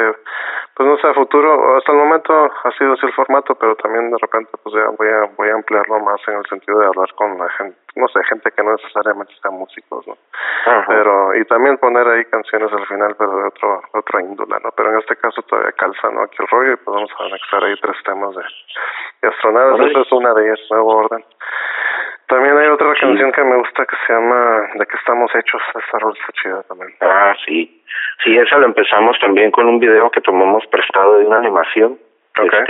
pues 0.74 0.88
no 0.88 0.96
sé, 0.98 1.08
a 1.08 1.14
futuro, 1.14 1.76
hasta 1.76 1.92
el 1.92 1.98
momento 1.98 2.32
ha 2.64 2.70
sido 2.72 2.94
así 2.94 3.06
el 3.06 3.12
formato, 3.12 3.54
pero 3.54 3.76
también 3.76 4.10
de 4.10 4.16
repente, 4.20 4.50
pues 4.62 4.74
ya 4.74 4.88
voy 4.96 5.08
a, 5.08 5.30
voy 5.36 5.48
a 5.48 5.54
ampliarlo 5.54 6.00
más 6.00 6.20
en 6.28 6.38
el 6.38 6.46
sentido 6.46 6.78
de 6.78 6.86
hablar 6.86 7.12
con 7.14 7.38
la 7.38 7.48
gente, 7.50 7.76
no 7.96 8.08
sé, 8.08 8.20
gente 8.24 8.50
que 8.50 8.62
no 8.62 8.72
necesariamente 8.72 9.32
sea 9.42 9.50
músicos, 9.50 10.06
¿no? 10.06 10.16
Pero, 10.86 11.34
y 11.34 11.44
también 11.44 11.78
poner 11.78 12.06
ahí 12.08 12.24
canciones 12.26 12.72
al 12.72 12.86
final, 12.86 13.14
pero 13.18 13.36
de 13.36 13.48
otro, 13.48 13.82
otra 13.92 14.22
índole, 14.22 14.56
¿no? 14.62 14.70
Pero 14.76 14.90
en 14.90 14.98
este 14.98 15.16
caso 15.16 15.42
todavía 15.42 15.72
calza, 15.72 16.10
¿no? 16.10 16.22
Aquí 16.22 16.36
el 16.38 16.48
rollo 16.48 16.72
y 16.72 16.76
podemos 16.76 17.10
anexar 17.18 17.64
ahí 17.64 17.74
tres 17.80 17.96
temas 18.04 18.34
de, 18.34 18.42
de 19.22 19.28
astronaves, 19.28 19.90
esa 19.90 20.00
es 20.00 20.12
una 20.12 20.34
de 20.34 20.46
ellas, 20.46 20.60
nuevo 20.70 20.96
orden. 20.96 21.24
También 22.30 22.56
hay 22.56 22.68
otra 22.68 22.94
canción 22.94 23.32
que 23.32 23.42
me 23.42 23.56
gusta 23.56 23.84
que 23.84 23.96
se 24.06 24.12
llama 24.12 24.70
De 24.74 24.86
qué 24.86 24.96
estamos 24.96 25.34
hechos. 25.34 25.60
Esa 25.74 25.98
rola 25.98 26.14
está 26.14 26.32
chida 26.40 26.62
también. 26.62 26.94
Ah, 27.00 27.34
sí. 27.44 27.82
Sí, 28.22 28.38
esa 28.38 28.58
lo 28.58 28.66
empezamos 28.66 29.18
también 29.18 29.50
con 29.50 29.66
un 29.66 29.80
video 29.80 30.08
que 30.12 30.20
tomamos 30.20 30.64
prestado 30.68 31.18
de 31.18 31.26
una 31.26 31.38
animación. 31.38 31.98
Okay. 32.38 32.60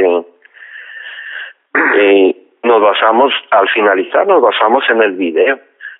Este, 1.74 2.02
y 2.02 2.48
nos 2.62 2.80
basamos, 2.80 3.34
al 3.50 3.68
finalizar, 3.68 4.26
nos 4.26 4.40
basamos 4.40 4.82
en 4.88 5.02
el 5.02 5.12
video. 5.12 5.58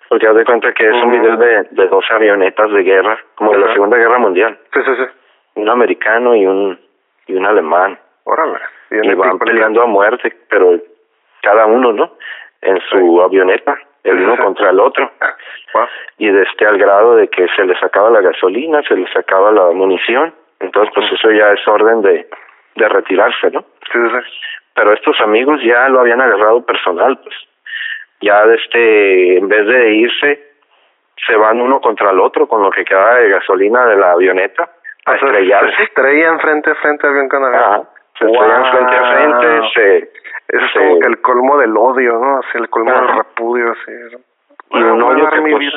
Porque 0.09 0.27
haz 0.27 0.35
de 0.35 0.43
cuenta 0.43 0.73
que 0.73 0.87
es 0.87 0.95
un 0.95 1.11
video 1.11 1.37
de, 1.37 1.63
de 1.69 1.87
dos 1.87 2.03
avionetas 2.09 2.71
de 2.71 2.81
guerra, 2.81 3.17
como 3.35 3.51
de 3.51 3.59
la 3.59 3.73
Segunda 3.73 3.95
Guerra 3.95 4.17
Mundial. 4.17 4.57
Sí, 4.73 4.79
sí, 4.83 4.91
sí. 4.95 5.03
Un 5.53 5.69
americano 5.69 6.35
y 6.35 6.47
un, 6.47 6.79
y 7.27 7.35
un 7.35 7.45
alemán. 7.45 7.99
Órale. 8.23 8.59
Y, 8.89 9.13
van 9.13 9.37
peleando 9.37 9.83
a 9.83 9.85
muerte, 9.85 10.35
pero 10.49 10.79
cada 11.43 11.67
uno, 11.67 11.93
¿no? 11.93 12.17
En 12.61 12.79
su 12.89 13.21
avioneta, 13.21 13.77
el 14.03 14.19
uno 14.19 14.37
contra 14.37 14.69
el 14.69 14.79
otro. 14.79 15.11
Y 16.17 16.29
de 16.29 16.43
este 16.43 16.65
al 16.65 16.77
grado 16.77 17.15
de 17.15 17.27
que 17.27 17.47
se 17.55 17.65
les 17.65 17.81
acaba 17.83 18.09
la 18.09 18.21
gasolina, 18.21 18.81
se 18.83 18.95
les 18.95 19.15
acaba 19.15 19.51
la 19.51 19.71
munición. 19.71 20.33
Entonces, 20.59 20.93
pues 20.93 21.11
eso 21.11 21.31
ya 21.31 21.51
es 21.51 21.67
orden 21.67 22.01
de, 22.01 22.27
de 22.75 22.89
retirarse, 22.89 23.49
¿no? 23.51 23.61
Sí, 23.91 23.99
Pero 24.75 24.93
estos 24.93 25.19
amigos 25.21 25.61
ya 25.63 25.89
lo 25.89 25.99
habían 25.99 26.21
agarrado 26.21 26.65
personal, 26.65 27.17
pues. 27.23 27.35
Ya 28.21 28.45
de 28.45 28.55
este, 28.55 29.37
en 29.37 29.47
vez 29.47 29.65
de 29.65 29.93
irse, 29.95 30.51
se 31.25 31.35
van 31.35 31.59
uno 31.59 31.81
contra 31.81 32.11
el 32.11 32.19
otro 32.19 32.47
con 32.47 32.61
lo 32.61 32.69
que 32.69 32.85
queda 32.85 33.15
de 33.15 33.29
gasolina 33.29 33.85
de 33.87 33.95
la 33.95 34.11
avioneta 34.11 34.69
a 35.05 35.15
estrellarse. 35.15 35.75
Se 35.75 35.83
estrellan 35.83 36.39
frente 36.39 36.71
a 36.71 36.75
frente 36.75 37.07
avión 37.07 37.29
con 37.29 37.43
avión. 37.43 37.87
Se 38.19 38.25
estrellan 38.25 38.71
frente 38.71 38.95
a 38.95 39.11
frente, 39.11 39.69
se 39.73 40.11
eso 40.51 40.65
es 40.65 40.73
como 40.73 41.07
el 41.07 41.21
colmo 41.21 41.57
del 41.57 41.77
odio, 41.77 42.19
¿no? 42.19 42.39
Así 42.39 42.57
el 42.57 42.69
colmo 42.69 42.91
del 42.91 43.15
repudio, 43.15 43.71
así. 43.71 43.91
Y 44.71 44.77
un 44.83 45.01
odio 45.01 45.29
que 45.29 45.41
pues, 45.41 45.73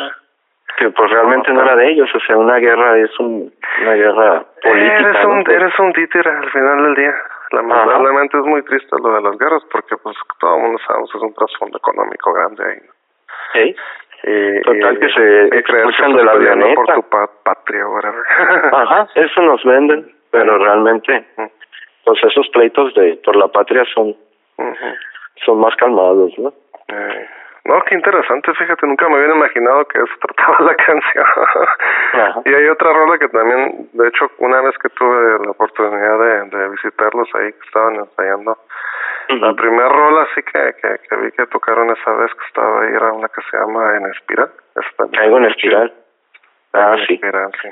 que 0.76 0.90
pues 0.90 1.10
realmente 1.10 1.52
no 1.52 1.62
era 1.62 1.76
de 1.76 1.92
ellos, 1.92 2.10
o 2.12 2.20
sea, 2.20 2.36
una 2.36 2.56
guerra 2.58 2.98
es 2.98 3.20
un, 3.20 3.52
una 3.82 3.94
guerra 3.94 4.44
política. 4.62 4.98
Eres 4.98 5.24
un, 5.24 5.50
eres 5.50 5.78
un 5.78 5.92
títere 5.92 6.30
al 6.30 6.50
final 6.50 6.82
del 6.82 6.94
día. 6.96 7.14
Lamentablemente 7.52 8.36
es 8.38 8.44
muy 8.44 8.62
triste 8.62 8.96
lo 9.00 9.14
de 9.14 9.22
las 9.22 9.38
guerras 9.38 9.62
porque 9.70 9.96
pues 9.96 10.16
todo 10.40 10.56
el 10.56 10.62
mundo 10.62 10.78
sabemos 10.86 11.14
es 11.14 11.22
un 11.22 11.34
trasfondo 11.34 11.78
económico 11.78 12.32
grande 12.32 12.64
ahí. 12.64 12.80
¿Sí? 13.52 13.76
Y, 14.24 14.60
Total 14.62 14.98
que 14.98 15.08
se 15.10 15.44
expulsan 15.58 16.16
de 16.16 16.24
la 16.24 16.32
avioneta. 16.32 16.74
por 16.74 16.94
tu 16.94 17.02
patria, 17.44 17.86
whatever. 17.86 18.24
Ajá, 18.72 19.06
eso 19.14 19.40
nos 19.42 19.62
venden, 19.62 20.12
pero 20.32 20.58
realmente 20.58 21.26
pues 22.04 22.18
esos 22.24 22.48
pleitos 22.48 22.92
de 22.94 23.20
por 23.24 23.36
la 23.36 23.48
patria 23.48 23.84
son 23.94 24.16
son 25.44 25.60
más 25.60 25.74
calmados, 25.76 26.32
¿no? 26.38 26.52
Eh, 26.88 27.28
no, 27.64 27.80
qué 27.84 27.94
interesante, 27.94 28.52
fíjate, 28.52 28.86
nunca 28.86 29.08
me 29.08 29.16
hubiera 29.16 29.34
imaginado 29.34 29.86
que 29.86 29.98
eso 29.98 30.14
trataba 30.20 30.58
la 30.60 30.74
canción. 30.74 31.26
y 32.44 32.54
hay 32.54 32.68
otra 32.68 32.92
rola 32.92 33.18
que 33.18 33.28
también, 33.28 33.88
de 33.92 34.08
hecho, 34.08 34.30
una 34.38 34.60
vez 34.60 34.76
que 34.78 34.90
tuve 34.90 35.44
la 35.44 35.50
oportunidad 35.50 36.18
de, 36.18 36.58
de 36.58 36.68
visitarlos 36.68 37.28
ahí, 37.34 37.52
que 37.52 37.66
estaban 37.66 37.96
ensayando, 37.96 38.58
la 39.28 39.54
primera 39.54 39.88
rola 39.88 40.26
sí 40.34 40.42
que, 40.42 40.74
que, 40.82 40.98
que, 41.08 41.16
vi 41.16 41.30
que 41.32 41.46
tocaron 41.46 41.90
esa 41.90 42.12
vez 42.12 42.30
que 42.34 42.46
estaba 42.46 42.82
ahí 42.82 42.92
era 42.94 43.12
una 43.12 43.28
que 43.28 43.40
se 43.50 43.56
llama 43.56 43.96
En 43.96 44.06
Espiral. 44.06 44.50
Algo 45.18 45.38
en 45.38 45.44
Espiral. 45.46 45.92
Ah, 46.74 46.96
sí. 47.06 47.20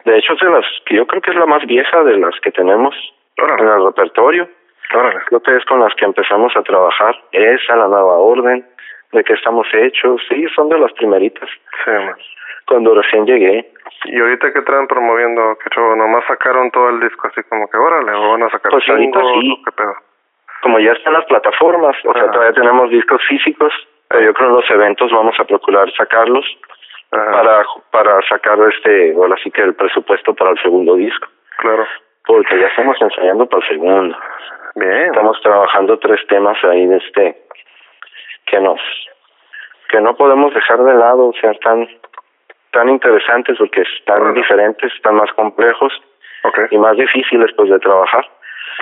De 0.04 0.16
hecho, 0.16 0.34
de 0.40 0.50
las, 0.50 0.64
yo 0.90 1.06
creo 1.06 1.20
que 1.20 1.30
es 1.30 1.36
la 1.36 1.46
más 1.46 1.66
vieja 1.66 2.02
de 2.04 2.16
las 2.16 2.38
que 2.40 2.52
tenemos 2.52 2.94
en 3.36 3.68
el 3.68 3.84
repertorio. 3.84 4.48
Que 5.44 5.56
es 5.56 5.64
con 5.64 5.80
las 5.80 5.94
que 5.94 6.04
empezamos 6.04 6.56
a 6.56 6.62
trabajar. 6.62 7.16
Esa, 7.32 7.76
la 7.76 7.88
nueva 7.88 8.18
orden, 8.18 8.64
de 9.12 9.24
que 9.24 9.32
estamos 9.34 9.66
hechos. 9.72 10.20
Sí, 10.28 10.46
son 10.54 10.68
de 10.68 10.78
las 10.78 10.92
primeritas. 10.92 11.48
Sí, 11.84 11.90
man. 11.90 12.16
Cuando 12.66 12.94
recién 12.94 13.26
llegué. 13.26 13.70
¿Y 14.04 14.20
ahorita 14.20 14.52
qué 14.52 14.62
traen 14.62 14.86
promoviendo? 14.86 15.56
¿Qué 15.62 15.70
chavo? 15.70 15.94
¿Nomás 15.96 16.24
sacaron 16.26 16.70
todo 16.70 16.88
el 16.90 17.00
disco 17.00 17.28
así 17.28 17.42
como 17.48 17.68
que 17.68 17.76
órale? 17.76 18.12
¿O 18.12 18.30
van 18.32 18.42
a 18.44 18.50
sacar 18.50 18.70
Pues 18.70 18.84
singles, 18.84 19.26
sí. 19.40 19.58
o 19.60 19.64
¿Qué 19.64 19.72
pedo? 19.72 19.94
Como 20.62 20.78
ya 20.78 20.92
están 20.92 21.12
las 21.14 21.24
plataformas, 21.24 21.96
o 22.04 22.12
sea, 22.12 22.30
todavía 22.30 22.52
tenemos 22.52 22.88
discos 22.90 23.20
físicos, 23.28 23.72
pero 24.08 24.22
yo 24.22 24.32
creo 24.32 24.48
en 24.50 24.54
los 24.54 24.70
eventos 24.70 25.10
vamos 25.10 25.34
a 25.40 25.44
procurar 25.44 25.90
sacarlos 25.92 26.46
para 27.10 27.64
para 27.90 28.22
sacar 28.28 28.58
este, 28.72 29.12
ahora 29.14 29.36
sí 29.42 29.50
que 29.50 29.60
el 29.62 29.74
presupuesto 29.74 30.34
para 30.34 30.50
el 30.50 30.58
segundo 30.62 30.94
disco. 30.94 31.26
Claro. 31.58 31.84
Porque 32.24 32.58
ya 32.60 32.68
estamos 32.68 32.96
ensayando 33.00 33.46
para 33.46 33.62
el 33.64 33.68
segundo. 33.68 34.16
Bien. 34.74 35.06
Estamos 35.06 35.40
trabajando 35.42 35.98
tres 35.98 36.20
temas 36.28 36.56
ahí 36.64 36.86
de 36.86 36.96
este 36.96 37.42
que 38.46 38.60
nos 38.60 38.80
que 39.88 40.00
no 40.00 40.16
podemos 40.16 40.54
dejar 40.54 40.82
de 40.82 40.94
lado, 40.94 41.28
o 41.28 41.32
sea, 41.34 41.52
tan 41.54 41.86
tan 42.70 42.88
interesantes 42.88 43.58
porque 43.58 43.82
están 43.82 44.22
Órale. 44.22 44.40
diferentes, 44.40 44.92
están 44.94 45.16
más 45.16 45.30
complejos 45.34 45.92
y 46.70 46.78
más 46.78 46.96
difíciles 46.96 47.52
pues 47.56 47.70
de 47.70 47.78
trabajar. 47.78 48.26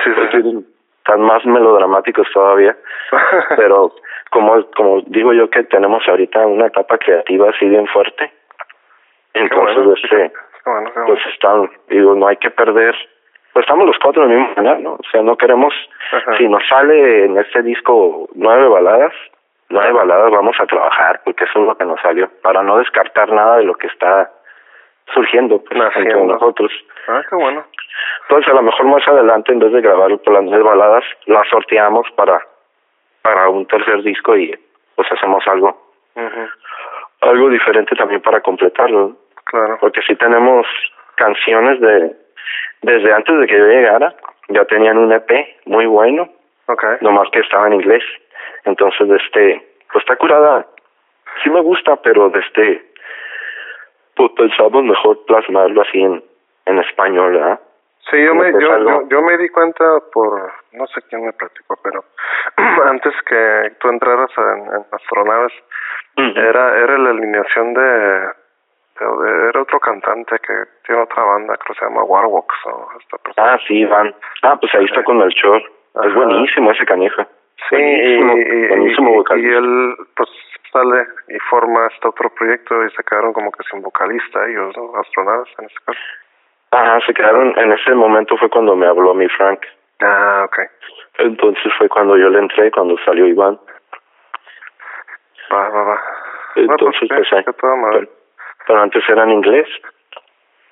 Sí, 0.05 0.11
sí, 0.15 0.43
sí. 0.43 0.67
Están 0.99 1.23
más 1.23 1.45
melodramáticos 1.45 2.29
todavía, 2.33 2.77
pero 3.57 3.93
como 4.31 4.65
como 4.77 5.01
digo 5.07 5.33
yo 5.33 5.51
que 5.51 5.65
tenemos 5.65 6.07
ahorita 6.07 6.47
una 6.47 6.67
etapa 6.67 6.99
creativa 6.99 7.51
así 7.51 7.69
bien 7.69 7.87
fuerte. 7.89 8.33
Entonces, 9.35 9.77
bueno, 9.77 9.95
este 9.95 10.33
bueno, 10.65 10.91
bueno. 10.95 11.07
pues 11.07 11.21
están, 11.33 11.71
digo, 11.89 12.15
no 12.15 12.29
hay 12.29 12.37
que 12.37 12.51
perder, 12.51 12.95
pues 13.53 13.65
estamos 13.65 13.87
los 13.87 13.99
cuatro 13.99 14.25
en 14.25 14.31
el 14.31 14.39
mismo 14.39 14.55
canal, 14.55 14.83
¿no? 14.83 14.93
O 14.93 15.11
sea, 15.11 15.23
no 15.23 15.37
queremos, 15.37 15.75
Ajá. 16.13 16.37
si 16.39 16.49
nos 16.49 16.67
sale 16.69 17.25
en 17.25 17.39
este 17.39 17.63
disco 17.63 18.29
nueve 18.35 18.69
baladas, 18.69 19.13
nueve 19.69 19.93
baladas 19.93 20.31
vamos 20.31 20.57
a 20.61 20.67
trabajar, 20.67 21.21
porque 21.25 21.45
eso 21.45 21.61
es 21.61 21.67
lo 21.67 21.77
que 21.77 21.85
nos 21.85 22.01
salió, 22.01 22.31
para 22.43 22.63
no 22.63 22.79
descartar 22.79 23.31
nada 23.33 23.59
de 23.59 23.65
lo 23.65 23.75
que 23.75 23.89
está 23.89 24.31
surgiendo 25.15 25.63
pues, 25.65 25.81
entre 25.97 26.25
nosotros. 26.25 26.73
Ah, 27.09 27.23
qué 27.29 27.35
bueno. 27.35 27.65
Entonces, 28.23 28.49
a 28.53 28.55
lo 28.55 28.63
mejor 28.63 28.87
más 28.87 29.07
adelante, 29.09 29.53
en 29.53 29.59
vez 29.59 29.73
de 29.73 29.81
grabar 29.81 30.17
por 30.19 30.35
las 30.35 30.45
nueve 30.45 30.63
baladas, 30.63 31.05
las 31.27 31.49
sorteamos 31.49 32.07
para, 32.15 32.41
para 33.23 33.49
un 33.49 33.67
tercer 33.67 34.03
disco 34.03 34.37
y 34.37 34.57
pues 34.95 35.11
hacemos 35.11 35.43
algo, 35.49 35.77
algo 37.21 37.49
diferente 37.49 37.97
también 37.97 38.21
para 38.21 38.41
completarlo. 38.41 39.17
Claro. 39.51 39.79
porque 39.81 40.01
sí 40.03 40.15
tenemos 40.15 40.65
canciones 41.17 41.81
de 41.81 42.15
desde 42.83 43.13
antes 43.13 43.39
de 43.41 43.47
que 43.47 43.59
yo 43.59 43.67
llegara 43.67 44.15
ya 44.49 44.65
tenían 44.65 44.99
un 44.99 45.13
EP 45.13 45.31
muy 45.67 45.87
bueno 45.87 46.29
Ok. 46.67 46.85
nomás 47.01 47.29
que 47.31 47.41
estaba 47.41 47.67
en 47.67 47.75
inglés 47.75 48.05
entonces 48.65 49.09
este 49.23 49.67
pues 49.93 50.03
está 50.05 50.17
curada 50.17 50.67
sí 51.43 51.51
me 51.51 51.61
gusta 51.61 51.97
pero 51.97 52.33
este 52.37 52.93
pues 54.17 54.31
pensamos 54.37 54.83
mejor 54.85 55.25
plasmarlo 55.27 55.83
así 55.83 56.01
en 56.01 56.23
en 56.67 56.79
español 56.79 57.33
¿verdad? 57.35 57.61
Sí, 58.11 58.17
yo 58.25 58.35
me, 58.35 58.51
yo, 58.53 58.59
yo, 58.61 59.09
yo 59.09 59.23
me 59.23 59.37
di 59.39 59.49
cuenta 59.51 59.85
por, 60.13 60.51
no 60.73 60.87
sé 60.89 61.01
quién 61.09 61.25
me 61.25 61.33
platicó, 61.33 61.77
pero 61.85 62.03
antes 62.89 63.15
que 63.29 63.73
tú 63.79 63.89
entraras 63.89 64.31
en, 64.37 64.67
en 64.75 64.85
Astronaves, 64.91 65.53
era, 66.17 66.77
era 66.79 66.99
la 66.99 67.11
alineación 67.11 67.75
de- 67.75 68.29
era 68.99 69.63
otro 69.63 69.81
cantante 69.81 70.37
que 70.41 70.53
tiene 70.87 71.03
otra 71.03 71.23
banda, 71.25 71.57
creo 71.57 71.75
que 71.75 71.79
se 71.81 71.85
llama 71.87 72.03
Warwalks 72.05 72.55
o 72.67 72.89
esta 73.01 73.19
persona. 73.19 73.53
ah 73.55 73.59
sí 73.67 73.85
Van 73.87 74.15
ah 74.43 74.57
pues 74.61 74.75
ahí 74.75 74.85
está 74.85 75.03
con 75.05 75.19
Melchor 75.19 75.63
Ajá. 75.95 76.09
es 76.09 76.15
buenísimo 76.15 76.71
ese 76.73 76.85
canijo 76.85 77.23
Sí, 77.69 77.77
y, 77.77 78.17
buenísimo, 78.23 78.37
y, 78.39 78.69
buenísimo 78.69 79.11
y- 79.11 79.17
vocalista. 79.17 79.51
y 79.51 79.55
él 79.57 79.97
pues 80.17 80.29
sale 80.73 81.07
y 81.29 81.39
forma 81.51 81.87
este 81.93 82.09
otro 82.09 82.31
proyecto 82.31 82.85
y 82.85 82.91
se 82.91 83.03
quedaron 83.05 83.33
como 83.33 83.51
que 83.53 83.63
sin 83.71 83.83
vocalista 83.83 84.47
ellos, 84.49 84.75
¿no? 84.77 84.93
Astronaves 85.01 85.49
en 85.59 85.65
este 85.67 85.79
caso. 85.85 85.99
ajá 86.73 87.01
se 87.07 87.13
quedaron 87.15 87.59
en 87.59 87.73
ese 87.73 87.95
momento 87.95 88.37
fue 88.39 88.49
cuando 88.51 88.77
me 88.77 88.87
habló 88.87 89.15
mi 89.15 89.29
Frank 89.29 89.61
Ah, 90.03 90.45
ok. 90.47 90.59
entonces 91.19 91.73
fue 91.79 91.89
cuando 91.89 92.17
yo 92.17 92.29
le 92.31 92.39
entré 92.39 92.71
cuando 92.71 92.97
salió 93.05 93.27
Iván 93.27 93.59
Va, 95.53 95.69
va, 95.69 95.83
va. 95.83 96.01
Entonces, 96.55 97.11
no, 97.11 97.17
pues, 97.17 97.33
ahí. 97.33 98.09
Pero, 98.67 98.81
antes 98.81 99.03
era 99.09 99.25
en 99.25 99.31
inglés. 99.31 99.67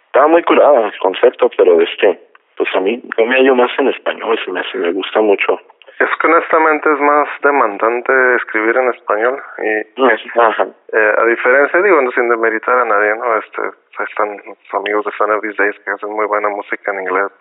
Estaba 0.06 0.28
muy 0.28 0.42
curada 0.42 0.86
el 0.86 0.98
concepto, 0.98 1.50
pero 1.56 1.80
este, 1.80 2.18
pues 2.56 2.68
a 2.74 2.80
mí, 2.80 3.00
yo 3.16 3.26
me 3.26 3.36
hallo 3.36 3.54
más 3.54 3.70
en 3.78 3.88
español, 3.88 4.38
se 4.44 4.50
me, 4.50 4.62
me 4.74 4.92
gusta 4.92 5.20
mucho. 5.20 5.60
Es 5.98 6.08
que 6.20 6.26
honestamente 6.28 6.88
es 6.92 7.00
más 7.00 7.28
demandante 7.42 8.12
escribir 8.36 8.76
en 8.76 8.88
español 8.90 9.42
y 9.58 10.00
Ajá. 10.38 10.68
eh, 10.92 11.12
a 11.18 11.24
diferencia, 11.24 11.82
digo, 11.82 12.00
no 12.00 12.10
sin 12.12 12.28
demeritar 12.28 12.78
a 12.78 12.84
nadie, 12.84 13.16
¿no? 13.16 13.36
Este, 13.36 13.62
están 14.04 14.36
nuestros 14.46 14.74
amigos 14.74 15.04
de 15.06 15.10
Son 15.18 15.32
of 15.32 15.42
These 15.42 15.60
Days 15.60 15.76
que 15.84 15.90
hacen 15.90 16.10
muy 16.10 16.26
buena 16.26 16.48
música 16.50 16.92
en 16.92 17.00
inglés. 17.00 17.32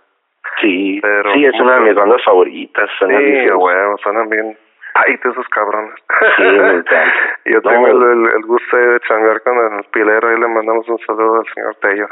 Sí, 0.59 0.99
Pero 1.03 1.33
sí, 1.33 1.45
es 1.45 1.59
una 1.59 1.75
de 1.75 1.81
mis 1.81 1.95
bandas 1.95 2.23
favoritas. 2.23 2.89
Sí, 2.89 2.95
Son 2.99 3.09
Days. 3.09 3.51
huevo, 3.53 3.97
suenan 3.97 4.29
bien 4.29 4.57
ay 5.05 5.15
de 5.23 5.29
esos 5.29 5.47
cabrones. 5.49 5.93
Sí, 6.37 6.43
Yo 7.51 7.59
No, 7.63 7.69
tengo 7.69 7.87
el, 7.87 7.97
güey. 7.97 8.11
el, 8.11 8.25
el 8.35 8.41
gusto 8.45 8.77
de 8.77 8.99
changar 9.01 9.41
con 9.41 9.57
el 9.77 9.83
pilero 9.85 10.31
y 10.35 10.39
le 10.39 10.47
mandamos 10.47 10.87
un 10.89 10.99
saludo 10.99 11.39
al 11.39 11.53
señor 11.53 11.75
Tello, 11.75 12.07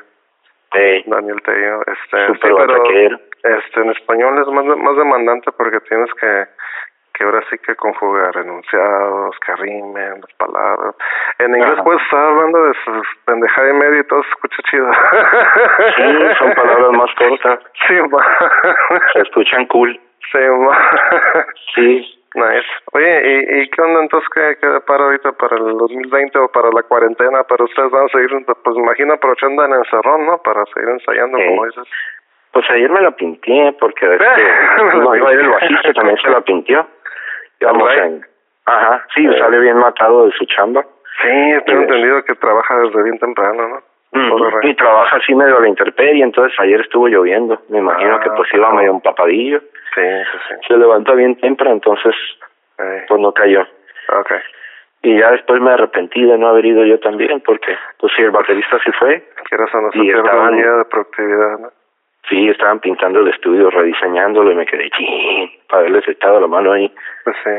Ey, 0.73 1.03
Daniel 1.07 1.41
Tello. 1.43 1.81
Este, 1.87 2.27
súper 2.27 2.49
sí, 2.51 2.55
pero 2.57 2.83
este, 3.57 3.81
en 3.81 3.89
español 3.91 4.39
es 4.41 4.47
más, 4.47 4.65
más 4.65 4.97
demandante 4.97 5.51
porque 5.57 5.79
tienes 5.81 6.11
que 6.15 6.45
que 7.17 7.23
ahora 7.23 7.41
sí 7.49 7.57
que 7.59 7.73
conjugar 7.77 8.35
enunciados, 8.35 9.37
que 9.39 9.55
rimen 9.55 10.19
las 10.19 10.33
palabras. 10.35 10.95
En 11.39 11.55
inglés 11.55 11.75
Ajá. 11.75 11.83
puedes 11.85 12.01
estar 12.01 12.19
hablando 12.19 12.61
de 12.65 12.73
sus 12.83 13.07
pendejada 13.23 13.69
y 13.69 13.73
media 13.73 13.99
y 14.01 14.03
todo 14.07 14.21
se 14.23 14.29
escucha 14.31 14.57
chido. 14.69 14.91
Sí, 15.95 16.35
son 16.39 16.53
palabras 16.55 16.91
más 16.91 17.09
cortas. 17.15 17.59
Sí, 17.87 17.93
ma. 18.11 18.21
Se 19.13 19.19
escuchan 19.21 19.65
cool. 19.67 19.97
Sí, 20.29 20.39
ma. 20.39 20.91
Sí. 21.73 22.24
Nice. 22.35 22.67
Oye, 22.93 23.21
¿y, 23.23 23.61
¿y 23.61 23.69
qué 23.69 23.81
onda 23.81 24.01
entonces? 24.01 24.29
¿Qué, 24.33 24.57
qué 24.61 24.67
para 24.85 25.05
ahorita 25.05 25.31
para 25.33 25.55
el 25.55 25.77
2020 25.77 26.37
o 26.39 26.47
para 26.51 26.69
la 26.69 26.83
cuarentena? 26.83 27.43
Pero 27.47 27.63
ustedes 27.65 27.89
van 27.91 28.05
a 28.05 28.09
seguir, 28.09 28.29
pues 28.45 28.75
imagino 28.77 29.13
aprovechando 29.13 29.63
el 29.65 29.71
encerrón, 29.73 30.25
¿no? 30.25 30.37
Para 30.43 30.65
seguir 30.73 30.89
ensayando, 30.89 31.37
Sí. 31.37 31.45
como 31.47 31.65
dices. 31.65 31.87
Pues 32.51 32.69
ayer 32.71 32.89
me 32.89 33.01
la 33.01 33.11
pinté 33.11 33.75
porque 33.79 34.05
este, 34.13 34.97
no 34.97 35.15
iba 35.15 35.29
a 35.29 35.33
ir 35.33 35.39
el 35.39 35.49
bajista, 35.49 35.93
también 35.93 36.17
se 36.17 36.29
la 36.29 36.41
pintió. 36.41 36.85
Vamos 37.61 37.91
en... 37.93 38.25
Ajá, 38.65 39.05
sí, 39.15 39.25
Eh. 39.25 39.39
sale 39.39 39.59
bien 39.59 39.77
matado 39.77 40.25
de 40.25 40.31
su 40.33 40.45
chamba. 40.45 40.83
Sí, 41.21 41.53
tengo 41.65 41.81
entendido 41.83 42.23
que 42.25 42.35
trabaja 42.35 42.77
desde 42.79 43.03
bien 43.03 43.17
temprano, 43.19 43.67
¿no? 43.69 43.83
Y 44.63 44.73
trabaja 44.75 45.17
así 45.17 45.33
medio 45.35 45.57
a 45.57 45.61
la 45.61 45.67
intemperie, 45.67 46.23
entonces 46.23 46.57
ayer 46.59 46.81
estuvo 46.81 47.07
lloviendo. 47.07 47.61
Me 47.69 47.79
imagino 47.79 48.15
Ah, 48.15 48.19
que 48.21 48.29
pues 48.31 48.47
iba 48.53 48.71
medio 48.73 48.91
empapadillo. 48.91 49.59
Sí, 49.93 50.01
sí, 50.31 50.37
sí. 50.49 50.55
Se 50.67 50.77
levanta 50.77 51.13
bien 51.13 51.35
temprano, 51.37 51.73
entonces 51.75 52.15
Eh, 52.79 53.05
pues 53.07 53.19
no 53.21 53.31
cayó. 53.33 53.61
ok. 53.61 54.31
Y 55.03 55.19
ya 55.19 55.31
después 55.31 55.61
me 55.61 55.71
arrepentí 55.71 56.23
de 56.23 56.37
no 56.37 56.47
haber 56.47 56.65
ido 56.65 56.83
yo 56.83 56.99
también, 56.99 57.39
porque 57.41 57.77
pues 57.99 58.11
sí, 58.15 58.23
el 58.23 58.31
baterista 58.31 58.77
sí 58.83 58.91
fue. 58.97 59.23
Quieras 59.49 59.69
o 59.75 59.81
no 59.81 59.89
Y 59.93 60.09
estaban- 60.09 60.57
de 60.57 60.85
productividad, 60.85 61.59
¿no? 61.59 61.69
Sí, 62.27 62.49
estaban 62.49 62.79
pintando 62.79 63.19
el 63.19 63.27
estudio, 63.27 63.69
rediseñándolo 63.69 64.51
y 64.51 64.55
me 64.55 64.65
quedé 64.65 64.89
chin, 64.89 65.51
para 65.69 65.81
haberles 65.81 66.07
echado 66.07 66.39
la 66.39 66.47
mano 66.47 66.71
ahí. 66.71 66.91
Pues 67.23 67.35
sí. 67.43 67.51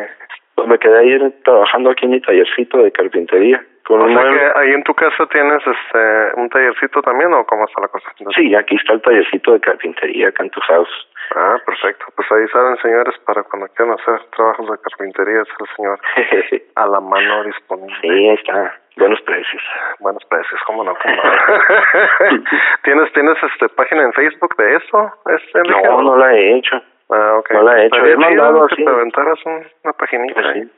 Pues 0.56 0.66
me 0.68 0.78
quedé 0.78 0.98
ahí 0.98 1.30
trabajando 1.44 1.90
aquí 1.90 2.06
en 2.06 2.10
mi 2.12 2.20
tallercito 2.20 2.78
de 2.78 2.90
carpintería. 2.90 3.64
Con 3.86 4.02
O 4.02 4.08
sea 4.08 4.30
que 4.30 4.58
ahí 4.60 4.72
en 4.72 4.82
tu 4.82 4.92
casa 4.94 5.26
tienes 5.26 5.62
este 5.66 6.32
un 6.40 6.48
tallercito 6.50 7.00
también 7.02 7.32
o 7.34 7.44
cómo 7.46 7.64
está 7.66 7.80
la 7.80 7.88
cosa? 7.88 8.10
Sí, 8.34 8.54
aquí 8.54 8.74
está 8.76 8.94
el 8.94 9.02
tallercito 9.02 9.52
de 9.52 9.60
carpintería 9.60 10.28
acá 10.28 10.42
en 10.42 10.50
tu 10.50 10.60
house. 10.60 11.08
Ah, 11.36 11.56
perfecto. 11.64 12.06
Pues 12.16 12.30
ahí 12.32 12.46
saben, 12.48 12.76
señores, 12.78 13.14
para 13.26 13.42
cuando 13.44 13.68
quieran 13.68 13.94
hacer 13.98 14.20
trabajos 14.36 14.70
de 14.70 14.78
carpintería, 14.78 15.42
es 15.42 15.48
el 15.60 15.66
señor 15.76 15.98
a 16.76 16.86
la 16.86 17.00
mano 17.00 17.44
disponible. 17.44 17.96
sí, 18.00 18.08
ahí 18.08 18.28
está. 18.34 18.74
Buenos 18.96 19.20
precios. 19.22 19.62
Buenos 20.00 20.24
precios, 20.24 20.60
cómo 20.66 20.82
no, 20.82 20.94
cómo 20.96 21.14
no. 21.16 22.42
¿Tienes, 22.82 23.12
¿Tienes 23.12 23.36
este 23.42 23.68
página 23.70 24.02
en 24.02 24.12
Facebook 24.14 24.56
de 24.56 24.76
eso? 24.76 25.12
Este? 25.26 25.62
No, 25.70 26.02
no 26.02 26.16
la 26.16 26.34
he 26.34 26.56
hecho. 26.58 26.76
Ah, 27.10 27.34
ok. 27.38 27.50
no 27.52 27.62
la 27.62 27.78
he 27.82 27.86
hecho. 27.86 28.04
He 28.04 28.16
mandado 28.16 28.66
chido 28.68 28.68
que 28.68 28.74
así. 28.74 28.84
te 28.84 28.90
aventaras 28.90 29.46
un- 29.46 29.66
una 29.84 29.92
paginita 29.92 30.40
Pues 30.42 30.54
sí. 30.54 30.72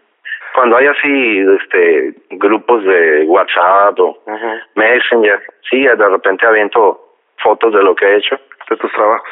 Cuando 0.55 0.76
hay 0.76 0.86
así, 0.86 1.38
este, 1.61 2.14
grupos 2.30 2.84
de 2.84 3.24
WhatsApp 3.26 3.99
o. 4.01 4.18
Messenger, 4.74 5.40
sí, 5.68 5.82
de 5.84 6.09
repente 6.09 6.46
aviento 6.46 7.01
fotos 7.42 7.72
de 7.72 7.82
lo 7.82 7.94
que 7.94 8.07
he 8.07 8.16
hecho. 8.16 8.38
De 8.68 8.76
tus 8.76 8.92
trabajos. 8.92 9.28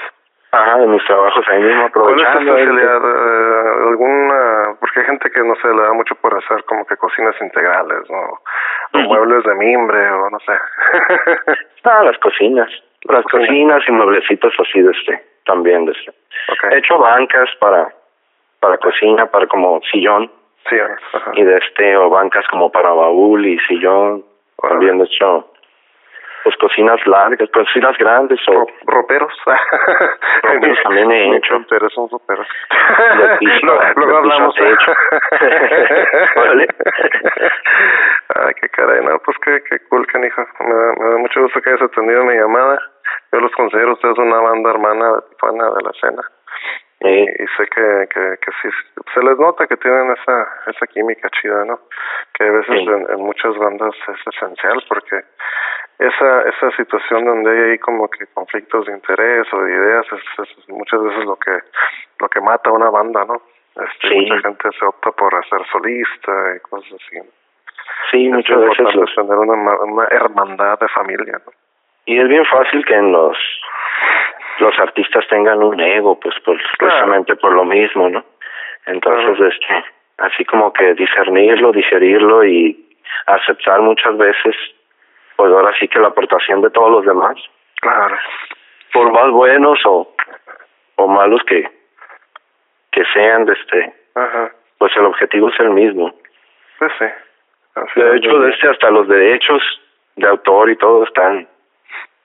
Ajá, 0.53 0.79
de 0.79 0.87
mis 0.87 1.05
trabajos 1.05 1.45
ahí 1.49 1.61
mismo 1.63 1.91
¿Cuál 1.93 2.19
es 2.19 2.23
tu 2.23 2.23
aprovechando. 2.23 2.57
especialidad? 2.57 3.03
Eh, 3.05 3.89
¿Alguna? 3.89 4.77
Porque 4.81 5.01
hay 5.01 5.07
gente 5.07 5.31
que, 5.31 5.41
no 5.41 5.55
sé, 5.57 5.69
le 5.69 5.83
da 5.83 5.93
mucho 5.93 6.15
por 6.15 6.35
hacer 6.35 6.65
como 6.65 6.87
que 6.87 6.97
cocinas 6.97 7.35
integrales, 7.41 8.09
¿no? 8.09 8.41
O 8.95 8.99
muebles 8.99 9.45
de 9.45 9.55
mimbre, 9.55 10.09
o 10.11 10.31
no 10.31 10.39
sé. 10.41 10.53
Ah, 11.85 12.03
las 12.03 12.19
cocinas. 12.19 12.71
Las 13.03 13.23
cocinas. 13.25 13.47
cocinas 13.47 13.89
y 13.89 13.93
mueblecitos 13.93 14.53
así 14.59 14.81
de 14.81 14.91
este, 14.91 15.25
también 15.45 15.85
de 15.85 15.93
este. 15.93 16.13
He 16.71 16.79
hecho 16.79 16.99
bancas 16.99 17.49
para, 17.61 17.93
para 18.59 18.79
cocina, 18.79 19.27
para 19.27 19.47
como 19.47 19.81
sillón. 19.93 20.31
Sí, 20.69 20.77
ajá. 20.79 21.31
Y 21.35 21.43
de 21.45 21.57
este, 21.59 21.97
o 21.97 22.11
bancas 22.11 22.47
como 22.49 22.71
para 22.73 22.91
baúl 22.91 23.47
y 23.47 23.59
sillón. 23.69 24.25
También 24.61 24.99
de 24.99 25.05
hecho, 25.05 25.53
pues 26.45 26.57
cocinas 26.57 27.05
largas, 27.07 27.49
cocinas 27.51 27.97
grandes 27.99 28.41
o 28.49 28.53
Ro- 28.53 28.67
roperos. 28.87 29.33
Roperos 30.43 30.79
también 30.83 31.11
he 31.13 31.29
Mi 31.31 31.37
hecho. 31.37 31.55
roperos 31.59 31.93
son 31.95 32.09
roperos. 32.11 32.47
De 32.71 33.17
Luego- 33.63 33.81
de 33.83 33.95
piso 33.95 34.17
hablamos. 34.17 34.57
a 34.59 34.63
techo. 34.63 34.93
Órale. 36.41 36.67
Ay, 38.35 38.55
qué 38.61 38.69
caray, 38.71 39.05
no, 39.05 39.19
pues 39.21 39.37
qué, 39.45 39.63
qué 39.69 39.79
cool, 39.89 40.07
canijo. 40.07 40.43
Me 40.61 40.75
da, 40.75 40.93
me 40.99 41.11
da 41.11 41.17
mucho 41.19 41.43
gusto 41.43 41.61
que 41.61 41.71
hayas 41.71 41.83
atendido 41.83 42.25
mi 42.25 42.35
llamada. 42.35 42.79
Yo 43.33 43.41
los 43.41 43.53
considero 43.53 43.93
ustedes 43.93 44.19
una 44.19 44.41
banda 44.41 44.71
hermana 44.71 45.07
de 45.13 45.23
Tijuana 45.31 45.65
de 45.65 45.83
la 45.85 45.91
escena. 45.91 46.23
Y 47.01 47.27
sé 47.57 47.67
que, 47.75 48.09
que, 48.09 48.37
que 48.41 48.51
sí, 48.63 48.69
se 49.15 49.21
les 49.23 49.39
nota 49.39 49.67
que 49.67 49.77
tienen 49.77 50.11
esa, 50.13 50.49
esa 50.67 50.87
química 50.87 51.29
chida, 51.31 51.65
¿no? 51.67 51.79
Que 52.33 52.45
a 52.45 52.51
veces 52.51 52.75
Sí. 52.75 52.89
en, 52.89 53.07
en 53.11 53.21
muchas 53.21 53.55
bandas 53.59 53.95
es 54.09 54.35
esencial 54.35 54.83
porque 54.89 55.23
esa 55.99 56.43
esa 56.49 56.71
situación 56.77 57.25
donde 57.27 57.51
hay 57.51 57.71
ahí 57.73 57.79
como 57.79 58.09
que 58.09 58.27
conflictos 58.29 58.87
de 58.87 58.93
interés 58.93 59.47
o 59.53 59.63
de 59.63 59.73
ideas 59.73 60.07
es, 60.11 60.49
es 60.49 60.69
muchas 60.69 61.03
veces 61.03 61.25
lo 61.27 61.37
que 61.37 61.59
lo 62.21 62.29
que 62.29 62.41
mata 62.41 62.71
a 62.71 62.73
una 62.73 62.89
banda, 62.91 63.25
¿no? 63.27 63.43
Este, 63.77 64.09
Sí. 64.09 64.17
Mucha 64.23 64.49
gente 64.49 64.69
se 64.79 64.85
opta 64.87 65.13
por 65.13 65.35
hacer 65.35 65.61
solista 65.71 66.33
y 66.57 66.61
cosas 66.61 66.93
así. 66.95 67.17
¿no? 67.19 67.25
Sí, 68.11 68.27
Es 68.27 68.33
muchas 68.33 68.59
veces 68.59 68.95
los, 68.95 69.15
tener 69.15 69.37
una, 69.37 69.77
una 69.81 70.09
hermandad 70.11 70.79
de 70.79 70.89
familia, 70.89 71.41
¿no? 71.45 71.53
y 72.09 72.19
es 72.21 72.29
bien 72.29 72.45
fácil 72.47 72.85
que 72.87 72.95
en 72.95 73.11
los 73.13 73.37
los 74.59 74.79
artistas 74.79 75.27
tengan 75.29 75.63
un 75.63 75.81
ego, 75.81 76.19
pues 76.21 76.35
por, 76.45 76.57
precisamente 76.79 77.37
por 77.37 77.53
lo 77.53 77.65
mismo, 77.65 78.09
¿no? 78.09 78.25
Entonces, 78.87 79.37
Claro. 79.37 79.49
este, 79.49 79.85
así 80.19 80.45
como 80.45 80.73
que 80.73 80.95
discernirlo, 80.95 81.73
digerirlo 81.73 82.45
y 82.45 82.97
aceptar 83.27 83.81
muchas 83.81 84.17
veces, 84.17 84.55
pues 85.37 85.53
ahora 85.53 85.73
sí 85.79 85.89
que 85.89 85.99
la 85.99 86.09
aportación 86.09 86.63
de 86.63 86.71
todos 86.71 86.91
los 86.91 87.05
demás, 87.05 87.37
Claro. 87.81 88.17
por 88.93 89.13
más 89.13 89.31
buenos 89.31 89.79
o, 89.85 90.15
o 90.97 91.07
malos 91.09 91.43
que, 91.47 91.69
que 92.93 93.05
sean, 93.13 93.45
de 93.45 93.53
este, 93.53 93.95
Ajá. 94.15 94.53
pues 94.79 94.97
el 94.97 95.05
objetivo 95.05 95.49
es 95.51 95.61
el 95.61 95.71
mismo. 95.71 96.15
Pues 96.79 96.93
sí. 96.99 97.05
De 98.01 98.17
hecho, 98.17 98.39
de 98.39 98.51
este 98.51 98.69
hasta 98.69 98.91
los 98.91 99.07
derechos 99.07 99.63
de 100.17 100.27
autor 100.27 100.71
y 100.71 100.77
todo 100.77 101.05
están 101.05 101.47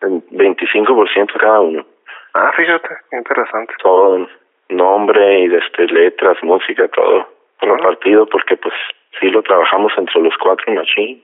en 0.02 0.22
25% 0.30 1.34
cada 1.38 1.60
uno. 1.60 1.86
Ah, 2.34 2.52
fíjate, 2.56 2.90
qué 3.10 3.18
interesante. 3.18 3.74
Todo 3.82 4.28
nombre 4.70 5.40
y 5.42 5.56
este 5.56 5.88
letras, 5.88 6.38
música, 6.44 6.88
todo 6.88 7.28
repartido 7.60 8.26
porque 8.26 8.58
pues 8.58 8.74
sí 9.20 9.30
lo 9.30 9.44
trabajamos 9.44 9.92
entre 9.98 10.22
los 10.22 10.36
cuatro 10.38 10.74
machín. 10.74 11.22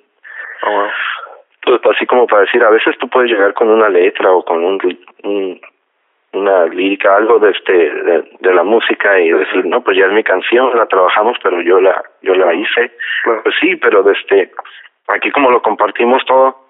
Oh, 0.63 0.71
wow. 0.71 0.89
Pues 1.61 1.95
así 1.95 2.05
como 2.05 2.27
para 2.27 2.41
decir, 2.41 2.63
a 2.63 2.69
veces 2.69 2.97
tú 2.97 3.09
puedes 3.09 3.29
llegar 3.29 3.53
con 3.53 3.69
una 3.69 3.89
letra 3.89 4.31
o 4.31 4.43
con 4.43 4.63
un, 4.63 4.79
un 5.23 5.61
una 6.33 6.65
lírica, 6.65 7.15
algo 7.15 7.39
de 7.39 7.51
este 7.51 7.73
de, 7.73 8.29
de 8.39 8.53
la 8.53 8.63
música 8.63 9.19
y 9.19 9.31
decir, 9.31 9.65
no, 9.65 9.81
pues 9.81 9.97
ya 9.97 10.05
es 10.05 10.11
mi 10.11 10.23
canción, 10.23 10.75
la 10.77 10.85
trabajamos, 10.85 11.37
pero 11.41 11.61
yo 11.61 11.79
la 11.79 12.03
yo 12.21 12.35
la 12.35 12.53
hice. 12.53 12.91
Claro. 13.23 13.43
Pues 13.43 13.55
sí, 13.59 13.75
pero 13.77 14.03
de 14.03 14.13
este 14.13 14.51
aquí 15.07 15.31
como 15.31 15.51
lo 15.51 15.61
compartimos 15.61 16.23
todo, 16.25 16.66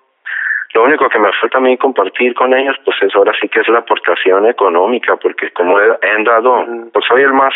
lo 0.77 0.83
único 0.83 1.09
que 1.09 1.17
me 1.17 1.31
falta 1.41 1.57
a 1.57 1.61
mí 1.61 1.75
compartir 1.75 2.35
con 2.35 2.53
ellos, 2.53 2.75
pues 2.85 2.95
es 3.01 3.15
ahora 3.15 3.33
sí 3.41 3.49
que 3.49 3.61
es 3.61 3.67
la 3.67 3.79
aportación 3.79 4.45
económica, 4.45 5.15
porque 5.15 5.49
como 5.49 5.79
he, 5.81 5.85
he 6.03 6.23
dado, 6.23 6.63
pues 6.93 7.03
soy 7.07 7.23
el 7.23 7.33
más 7.33 7.53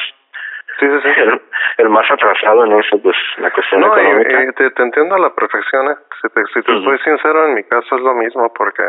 Sí, 0.79 0.87
sí, 0.87 0.99
sí. 1.03 1.21
el, 1.21 1.41
el 1.77 1.89
más 1.89 2.09
atrasado 2.09 2.65
en 2.65 2.71
eso, 2.79 2.99
pues 3.01 3.15
la 3.37 3.51
cuestión 3.51 3.81
No, 3.81 3.95
económica. 3.97 4.43
y 4.43 4.51
te, 4.53 4.71
te 4.71 4.81
entiendo 4.83 5.15
a 5.15 5.19
la 5.19 5.29
perfección, 5.35 5.91
¿eh? 5.91 5.95
Si 6.21 6.29
te, 6.29 6.41
si 6.53 6.61
te 6.61 6.71
soy 6.83 6.97
sincero, 6.99 7.47
en 7.47 7.53
mi 7.55 7.63
caso 7.63 7.95
es 7.95 8.01
lo 8.01 8.13
mismo, 8.15 8.51
porque, 8.53 8.83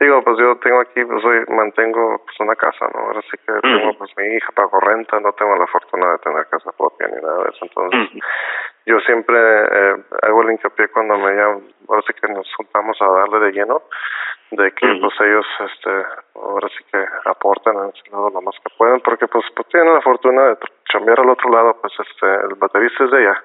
digo, 0.00 0.22
pues 0.22 0.36
yo 0.38 0.56
tengo 0.58 0.80
aquí, 0.80 1.04
pues 1.04 1.22
soy, 1.22 1.44
mantengo 1.48 2.22
pues 2.24 2.40
una 2.40 2.54
casa, 2.54 2.86
¿no? 2.94 3.00
Ahora 3.06 3.20
sí 3.22 3.36
que 3.44 3.52
tengo 3.60 3.96
pues 3.98 4.10
mi 4.16 4.26
hija, 4.36 4.52
pago 4.54 4.78
renta, 4.80 5.18
no 5.20 5.32
tengo 5.32 5.56
la 5.56 5.66
fortuna 5.66 6.12
de 6.12 6.18
tener 6.18 6.46
casa 6.46 6.70
propia 6.76 7.08
ni 7.08 7.20
nada 7.22 7.44
de 7.44 7.50
eso, 7.50 7.64
entonces 7.64 8.22
yo 8.86 9.00
siempre 9.00 9.36
eh, 9.38 9.96
hago 10.22 10.42
el 10.42 10.50
hincapié 10.52 10.88
cuando 10.88 11.18
me 11.18 11.32
llaman, 11.32 11.62
ahora 11.88 12.02
sí 12.06 12.12
que 12.20 12.32
nos 12.32 12.46
juntamos 12.56 12.96
a 13.02 13.06
darle 13.10 13.38
de 13.46 13.52
lleno, 13.52 13.82
de 14.50 14.70
que 14.72 14.86
pues 15.00 15.20
ellos, 15.20 15.46
este, 15.60 15.90
ahora 16.36 16.68
sí 16.68 16.84
que 16.92 17.04
aportan 17.28 17.74
en 17.76 17.88
ese 17.94 18.10
lado 18.10 18.30
lo 18.30 18.40
más 18.42 18.54
que 18.56 18.74
pueden, 18.78 19.00
porque 19.00 19.26
pues, 19.26 19.44
pues 19.54 19.66
tienen 19.68 19.92
la 19.92 20.00
fortuna 20.00 20.42
de 20.50 20.56
chambear 20.90 21.20
al 21.20 21.30
otro 21.30 21.50
lado, 21.50 21.76
pues 21.80 21.92
este, 21.98 22.26
el 22.26 22.54
baterista 22.56 23.04
es 23.04 23.10
de 23.10 23.18
allá, 23.18 23.42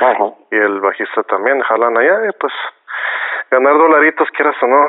Ajá. 0.00 0.24
y 0.52 0.56
el 0.56 0.80
bajista 0.80 1.22
también 1.24 1.60
jalan 1.62 1.96
allá 1.98 2.28
y 2.28 2.32
pues 2.38 2.52
ganar 3.50 3.74
dolaritos 3.78 4.28
quieras 4.32 4.56
o 4.62 4.66
no 4.66 4.88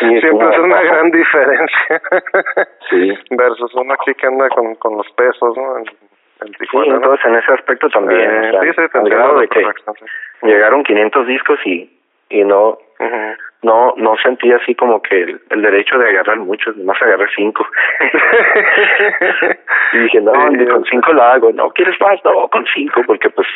Sí, 0.00 0.20
siempre 0.20 0.48
es 0.50 0.58
una 0.58 0.80
gran 0.82 1.10
diferencia 1.10 2.02
Sí. 2.90 3.14
versus 3.30 3.72
uno 3.74 3.94
aquí 3.94 4.14
que 4.14 4.26
anda 4.26 4.48
con, 4.48 4.74
con 4.76 4.96
los 4.96 5.08
pesos 5.12 5.56
no 5.56 5.78
en, 5.78 5.84
en 5.86 6.48
Sí, 6.48 6.54
Tijuana 6.58 6.88
¿no? 6.90 6.96
entonces 6.96 7.26
en 7.26 7.34
ese 7.36 7.52
aspecto 7.52 7.88
también. 7.90 8.20
Eh, 8.20 8.48
o 8.48 8.50
sea, 8.52 8.60
sí 8.62 8.68
sí 8.68 8.74
te 8.74 8.80
al 8.82 8.88
entiendo 9.04 9.08
grado 9.16 9.30
a 9.30 9.34
la 9.36 9.40
de 9.42 9.48
que 9.48 9.60
perfección, 9.60 9.94
sí. 10.40 10.46
llegaron 10.46 10.82
500 10.82 11.26
discos 11.26 11.58
y 11.66 12.00
y 12.32 12.44
no 12.44 12.78
Ujú. 12.98 13.34
no 13.62 13.94
no 13.96 14.16
sentí 14.22 14.52
así 14.52 14.74
como 14.74 15.00
que 15.02 15.22
el, 15.22 15.40
el 15.50 15.62
derecho 15.62 15.98
de 15.98 16.08
agarrar 16.10 16.38
muchos, 16.38 16.76
nomás 16.76 17.00
agarré 17.02 17.26
cinco. 17.36 17.66
y 19.92 19.98
dije, 19.98 20.20
no, 20.20 20.32
Sí, 20.32 20.66
con 20.66 20.84
sí. 20.84 20.90
cinco 20.92 21.12
la 21.12 21.32
hago. 21.32 21.52
No, 21.52 21.70
¿quieres 21.70 22.00
más? 22.00 22.18
No, 22.24 22.48
con 22.48 22.64
cinco, 22.74 23.02
porque 23.06 23.30
pues 23.30 23.46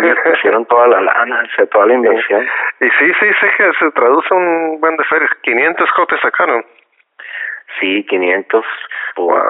me 0.00 0.14
pusieron 0.30 0.64
toda 0.66 0.88
la 0.88 1.00
lana, 1.00 1.42
o 1.44 1.56
sea, 1.56 1.66
toda 1.66 1.86
la 1.86 1.94
inversión. 1.94 2.46
y 2.80 2.88
sí 2.90 3.12
sí 3.20 3.26
sí 3.40 3.46
que 3.56 3.72
se 3.78 3.90
traduce 3.92 4.34
un 4.34 4.80
buen 4.80 4.96
de 4.96 5.04
ferias 5.04 5.30
500 5.42 5.90
copias 5.92 6.20
sacaron 6.20 6.64
Sí, 7.80 8.04
500 8.04 8.64
o 9.16 9.22
wow 9.26 9.44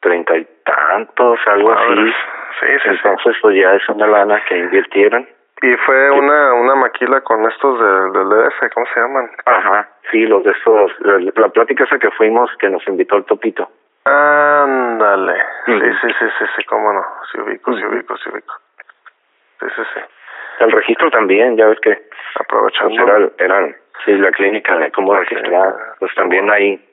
treinta 0.00 0.36
y 0.36 0.44
tantos, 0.64 1.38
algo 1.46 1.72
así. 1.72 1.94
sí 1.94 2.12
sí 2.60 2.66
sí 2.82 2.88
Entonces, 2.90 3.36
pues 3.40 3.56
ya 3.56 3.72
es 3.74 3.88
una 3.88 4.06
lana 4.06 4.42
que 4.48 4.58
invirtieron. 4.58 5.28
Y 5.62 5.76
fue 5.76 6.10
una 6.10 6.54
una 6.54 6.74
maquila 6.74 7.20
con 7.22 7.44
estos 7.50 7.78
del 7.80 8.12
del 8.12 8.28
DF 8.28 8.74
cómo 8.74 8.86
se 8.92 9.00
llaman 9.00 9.30
Ajá, 9.44 9.88
sí, 10.10 10.26
los 10.26 10.44
de 10.44 10.50
estos, 10.50 10.92
la, 11.00 11.18
la 11.18 11.48
plática 11.48 11.84
esa 11.84 11.98
que 11.98 12.10
fuimos, 12.10 12.50
que 12.58 12.68
nos 12.68 12.86
invitó 12.88 13.16
el 13.16 13.24
Topito. 13.24 13.70
Ándale. 14.04 15.40
Sí, 15.66 15.80
sí, 15.80 16.08
sí, 16.18 16.26
sí, 16.38 16.44
sí, 16.56 16.64
cómo 16.64 16.92
no. 16.92 17.04
Sí 17.30 17.40
ubico, 17.40 17.72
sí 17.76 17.84
ubico, 17.84 18.16
sí 18.16 18.30
ubico. 18.30 18.54
Sí, 19.60 19.66
sí, 19.76 19.82
sí. 19.94 20.00
El 20.60 20.72
registro 20.72 21.10
también, 21.10 21.56
ya 21.56 21.66
ves 21.66 21.78
que 21.80 21.94
pues, 21.94 22.40
Aprovechando. 22.40 23.02
era, 23.02 23.30
era 23.38 23.74
sí, 24.04 24.12
la 24.12 24.30
clínica 24.32 24.76
de 24.76 24.90
cómo 24.90 25.14
registrar, 25.14 25.74
pues 25.98 26.14
también 26.14 26.50
ahí 26.50 26.84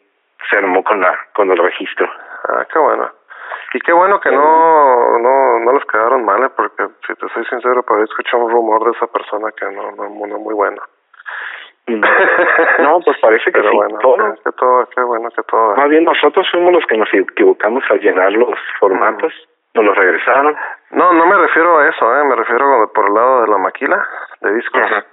se 0.49 0.57
armó 0.57 0.83
con 0.83 1.01
la 1.01 1.17
con 1.33 1.51
el 1.51 1.57
registro. 1.57 2.09
Ah, 2.47 2.65
qué 2.71 2.79
bueno. 2.79 3.11
Y 3.73 3.79
qué 3.79 3.91
bueno 3.93 4.19
que 4.19 4.31
no, 4.31 5.19
no, 5.19 5.59
no 5.59 5.73
les 5.73 5.85
quedaron 5.85 6.25
mal, 6.25 6.43
¿eh? 6.43 6.49
porque 6.55 6.87
si 7.07 7.13
te 7.15 7.27
soy 7.29 7.45
sincero, 7.45 7.83
por 7.83 7.97
ahí 7.97 8.03
escuché 8.03 8.35
un 8.37 8.49
rumor 8.51 8.83
de 8.85 8.91
esa 8.91 9.07
persona 9.07 9.51
que 9.57 9.65
no, 9.71 9.91
no, 9.91 10.09
no 10.27 10.39
muy 10.39 10.53
bueno. 10.53 10.81
Mm. 11.87 12.01
No, 12.79 12.99
pues 13.03 13.17
parece 13.19 13.45
que 13.45 13.51
Pero 13.59 13.69
sí, 13.71 13.75
bueno, 13.75 13.97
todo. 13.99 14.17
que, 14.35 14.41
que 14.43 14.51
todo, 14.53 14.85
qué 14.95 15.01
bueno 15.01 15.29
que 15.35 15.43
todo. 15.43 15.75
Más 15.75 15.89
bien 15.89 16.03
nosotros 16.03 16.47
fuimos 16.51 16.71
los 16.73 16.85
que 16.85 16.97
nos 16.97 17.09
equivocamos 17.13 17.83
al 17.89 17.99
llenar 17.99 18.31
los 18.33 18.57
formatos, 18.79 19.33
nos 19.73 19.85
los 19.85 19.97
regresaron. 19.97 20.55
No, 20.91 21.13
no 21.13 21.25
me 21.25 21.35
refiero 21.37 21.77
a 21.79 21.87
eso, 21.87 22.15
¿eh? 22.17 22.23
Me 22.25 22.35
refiero 22.35 22.91
por 22.93 23.07
el 23.07 23.13
lado 23.13 23.41
de 23.41 23.47
la 23.47 23.57
maquila 23.57 24.07
de 24.41 24.53
discos. 24.53 24.81
Ajá. 24.81 25.03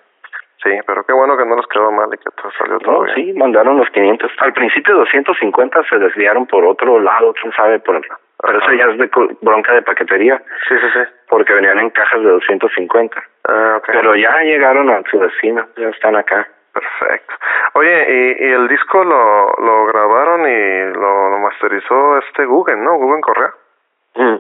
Sí, 0.63 0.71
pero 0.87 1.05
qué 1.05 1.13
bueno 1.13 1.37
que 1.37 1.45
no 1.45 1.55
les 1.57 1.67
quedó 1.67 1.93
mal 1.93 2.09
y 2.13 2.17
que 2.19 2.31
todo 2.31 2.51
salió 2.59 2.79
todo 2.79 2.93
No, 2.93 3.01
bien. 3.03 3.15
sí, 3.15 3.33
mandaron 3.39 3.77
los 3.77 3.89
500. 3.91 4.31
Al 4.39 4.53
principio 4.55 4.97
250 4.97 5.83
se 5.89 5.99
desviaron 5.99 6.47
por 6.47 6.65
otro 6.65 6.99
lado, 6.99 7.35
quién 7.41 7.53
sabe, 7.53 7.79
por 7.81 7.97
pero 8.43 8.59
eso 8.59 8.73
ya 8.73 8.85
es 8.87 8.99
de 8.99 9.11
bronca 9.41 9.73
de 9.75 9.83
paquetería, 9.83 10.39
Sí, 10.69 10.75
sí, 10.79 10.87
sí. 10.95 11.01
porque 11.29 11.53
venían 11.55 11.79
en 11.79 11.91
cajas 11.91 12.21
de 12.23 12.29
250. 12.31 13.23
Ah, 13.49 13.75
ok. 13.79 13.85
Pero 13.93 14.15
ya 14.17 14.37
llegaron 14.43 14.91
a 14.91 15.03
su 15.11 15.19
destino, 15.19 15.67
ya 15.77 15.89
están 15.89 16.17
acá. 16.17 16.47
Perfecto. 16.73 17.35
Oye, 17.75 18.07
y, 18.39 18.45
y 18.45 18.53
el 18.53 18.69
disco 18.69 19.03
lo, 19.03 19.47
lo 19.65 19.87
grabaron 19.87 20.47
y 20.47 20.93
lo, 20.95 21.31
lo 21.31 21.39
masterizó 21.39 22.19
este 22.19 22.45
Google, 22.45 22.77
¿no? 22.77 22.97
Google 22.99 23.23
Correa. 23.23 23.51
Mm. 24.17 24.37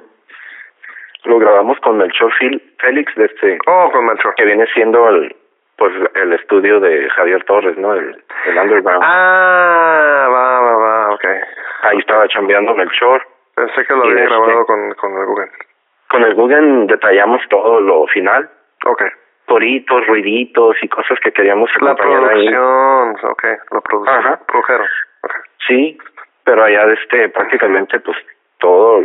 Lo 1.24 1.38
grabamos 1.38 1.78
con 1.80 1.96
Melchor 1.96 2.30
Phil- 2.38 2.62
Félix, 2.78 3.14
de 3.16 3.24
este, 3.24 3.58
Oh, 3.66 3.90
con 3.90 4.04
Melchor. 4.04 4.34
que 4.34 4.44
viene 4.44 4.66
siendo 4.74 5.08
el 5.08 5.34
pues 5.78 5.92
el 6.14 6.32
estudio 6.32 6.80
de 6.80 7.08
Javier 7.10 7.44
Torres, 7.44 7.76
¿no? 7.76 7.92
El, 7.94 8.22
el 8.46 8.58
Underground. 8.58 9.02
Ah, 9.04 10.26
va, 10.30 10.60
va, 10.60 10.76
va, 10.76 11.14
ok. 11.14 11.24
Ahí 11.82 11.98
estaba 11.98 12.26
chambeando 12.28 12.74
Melchor. 12.74 13.22
Pensé 13.56 13.84
que 13.86 13.94
lo 13.94 14.02
había 14.04 14.14
este- 14.22 14.26
grabado 14.26 14.66
con, 14.66 14.92
con 14.94 15.12
el 15.18 15.26
Google. 15.26 15.50
Con 16.08 16.22
el 16.22 16.34
Google 16.34 16.86
detallamos 16.86 17.40
todo 17.48 17.80
lo 17.80 18.06
final, 18.08 18.48
Ok. 18.84 19.02
toritos, 19.46 20.06
ruiditos 20.06 20.76
y 20.82 20.88
cosas 20.88 21.18
que 21.20 21.32
queríamos 21.32 21.70
La 21.80 21.92
acompañar 21.92 22.30
ahí. 22.32 22.48
producción, 22.50 23.16
ok, 23.30 23.44
lo 23.72 23.80
produ 23.80 24.08
Ajá. 24.08 24.40
produjeron. 24.46 24.86
ok. 25.22 25.32
Sí, 25.66 25.98
pero 26.44 26.62
allá 26.64 26.86
de 26.86 26.94
este 26.94 27.28
prácticamente 27.30 27.98
pues 28.00 28.16
todo 28.58 29.00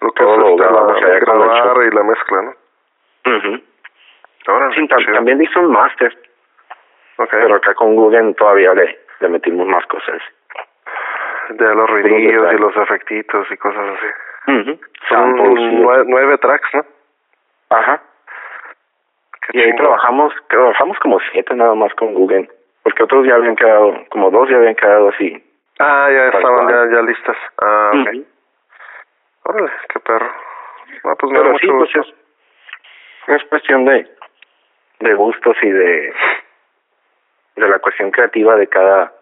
Lo 0.00 0.12
que 0.12 0.22
Todo 0.24 0.32
es 0.34 0.38
lo 0.38 0.56
grabamos 0.56 1.00
la, 1.02 1.08
allá 1.08 1.20
con 1.26 1.42
el 1.42 1.48
grabar 1.48 1.86
y 1.86 1.90
la 1.94 2.02
mezcla, 2.04 2.42
¿no? 2.42 2.50
Ujú. 3.36 3.62
Ahora, 4.46 4.70
Sí, 4.74 4.80
tam- 4.88 5.12
también 5.12 5.42
hice 5.42 5.58
un 5.58 5.70
máster, 5.72 6.16
Ok. 7.18 7.28
pero 7.30 7.56
acá 7.56 7.74
con 7.74 7.94
Google 7.96 8.32
todavía 8.32 8.72
le, 8.72 8.98
le 9.20 9.28
metimos 9.28 9.66
más 9.66 9.84
cosas. 9.86 10.22
De 11.50 11.74
los 11.74 11.90
ruidillos 11.90 12.52
y 12.52 12.56
los 12.58 12.76
efectitos 12.76 13.46
y 13.50 13.56
cosas 13.56 13.96
así. 13.96 14.76
Samples 15.08 15.58
y- 15.58 15.76
nueve, 15.76 16.04
nueve 16.06 16.38
tracks, 16.38 16.68
¿no? 16.74 16.84
Ajá. 17.70 18.02
Qué 19.48 19.58
Y 19.58 19.62
ahí 19.62 19.74
trabajamos, 19.76 20.32
trabajamos 20.48 20.98
como 20.98 21.18
siete 21.32 21.54
nada 21.54 21.74
más 21.74 21.92
con 21.94 22.14
Google, 22.14 22.48
porque 22.82 23.02
otros 23.04 23.26
ya 23.26 23.34
habían 23.34 23.56
quedado, 23.56 23.94
como 24.10 24.30
dos 24.30 24.48
ya 24.48 24.56
habían 24.56 24.74
quedado 24.74 25.08
así. 25.08 25.44
Ah, 25.78 26.08
ya 26.10 26.26
estaban 26.28 26.68
ya, 26.68 26.94
ya 26.96 27.02
listas. 27.02 27.36
Ah, 27.62 27.90
ok. 27.94 28.08
Ujú. 28.14 28.26
Órale, 29.44 29.72
qué 29.88 30.00
perro. 30.00 30.30
No, 31.04 31.16
pues 31.16 31.32
me 31.32 31.38
da 31.38 31.44
mucho 31.44 31.58
sí, 31.66 31.72
pues 31.72 31.90
es, 31.96 32.14
es 33.28 33.44
cuestión 33.48 33.84
de, 33.86 34.06
de 35.00 35.14
gustos 35.14 35.56
y 35.62 35.70
de, 35.70 36.12
de 37.56 37.68
la 37.68 37.78
cuestión 37.78 38.10
creativa 38.10 38.56
de 38.56 38.66
cada 38.66 39.12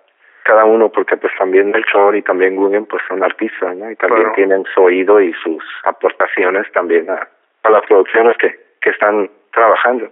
cada 0.44 0.64
uno, 0.64 0.88
porque 0.90 1.16
pues 1.16 1.32
también 1.38 1.70
Melchor 1.70 2.16
y 2.16 2.22
también 2.22 2.56
Guggen 2.56 2.86
pues 2.86 3.02
son 3.08 3.22
artistas, 3.22 3.76
¿no? 3.76 3.90
Y 3.90 3.96
también 3.96 4.22
Claro. 4.22 4.34
tienen 4.36 4.64
su 4.74 4.82
oído 4.82 5.20
y 5.20 5.32
sus 5.34 5.62
aportaciones 5.84 6.70
también 6.72 7.08
a, 7.10 7.28
a 7.64 7.70
las 7.70 7.82
producciones 7.86 8.36
que, 8.38 8.58
que 8.80 8.90
están 8.90 9.30
trabajando. 9.52 10.08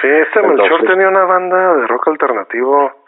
Sí, 0.00 0.08
este 0.08 0.40
Melchor 0.42 0.64
Entonces- 0.66 0.88
tenía 0.90 1.08
una 1.08 1.24
banda 1.24 1.74
de 1.74 1.86
rock 1.86 2.08
alternativo 2.08 3.04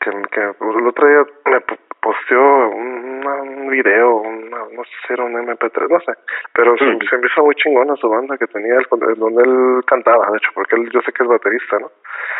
que, 0.00 0.10
que 0.32 0.40
el 0.40 0.86
otro 0.88 1.06
día 1.06 1.24
me 1.46 1.60
posteó 2.02 2.68
un, 2.70 3.68
video, 3.70 4.16
una, 4.16 4.58
no 4.72 4.84
sé 4.84 4.90
si 5.06 5.12
era 5.14 5.24
un 5.24 5.32
MP3, 5.34 5.88
no 5.88 6.00
sé, 6.00 6.12
pero 6.52 6.76
se, 6.76 6.84
Mm. 6.84 6.98
se 7.08 7.16
me 7.16 7.26
hizo 7.26 7.42
muy 7.44 7.54
chingona 7.54 7.96
su 7.96 8.08
banda 8.08 8.36
que 8.36 8.46
tenía, 8.48 8.74
el, 8.74 8.86
donde 9.16 9.42
él 9.42 9.80
cantaba, 9.86 10.26
de 10.30 10.36
hecho, 10.36 10.50
porque 10.54 10.76
él 10.76 10.90
yo 10.90 11.00
sé 11.00 11.12
que 11.12 11.22
es 11.22 11.28
baterista, 11.28 11.78
¿no? 11.78 11.90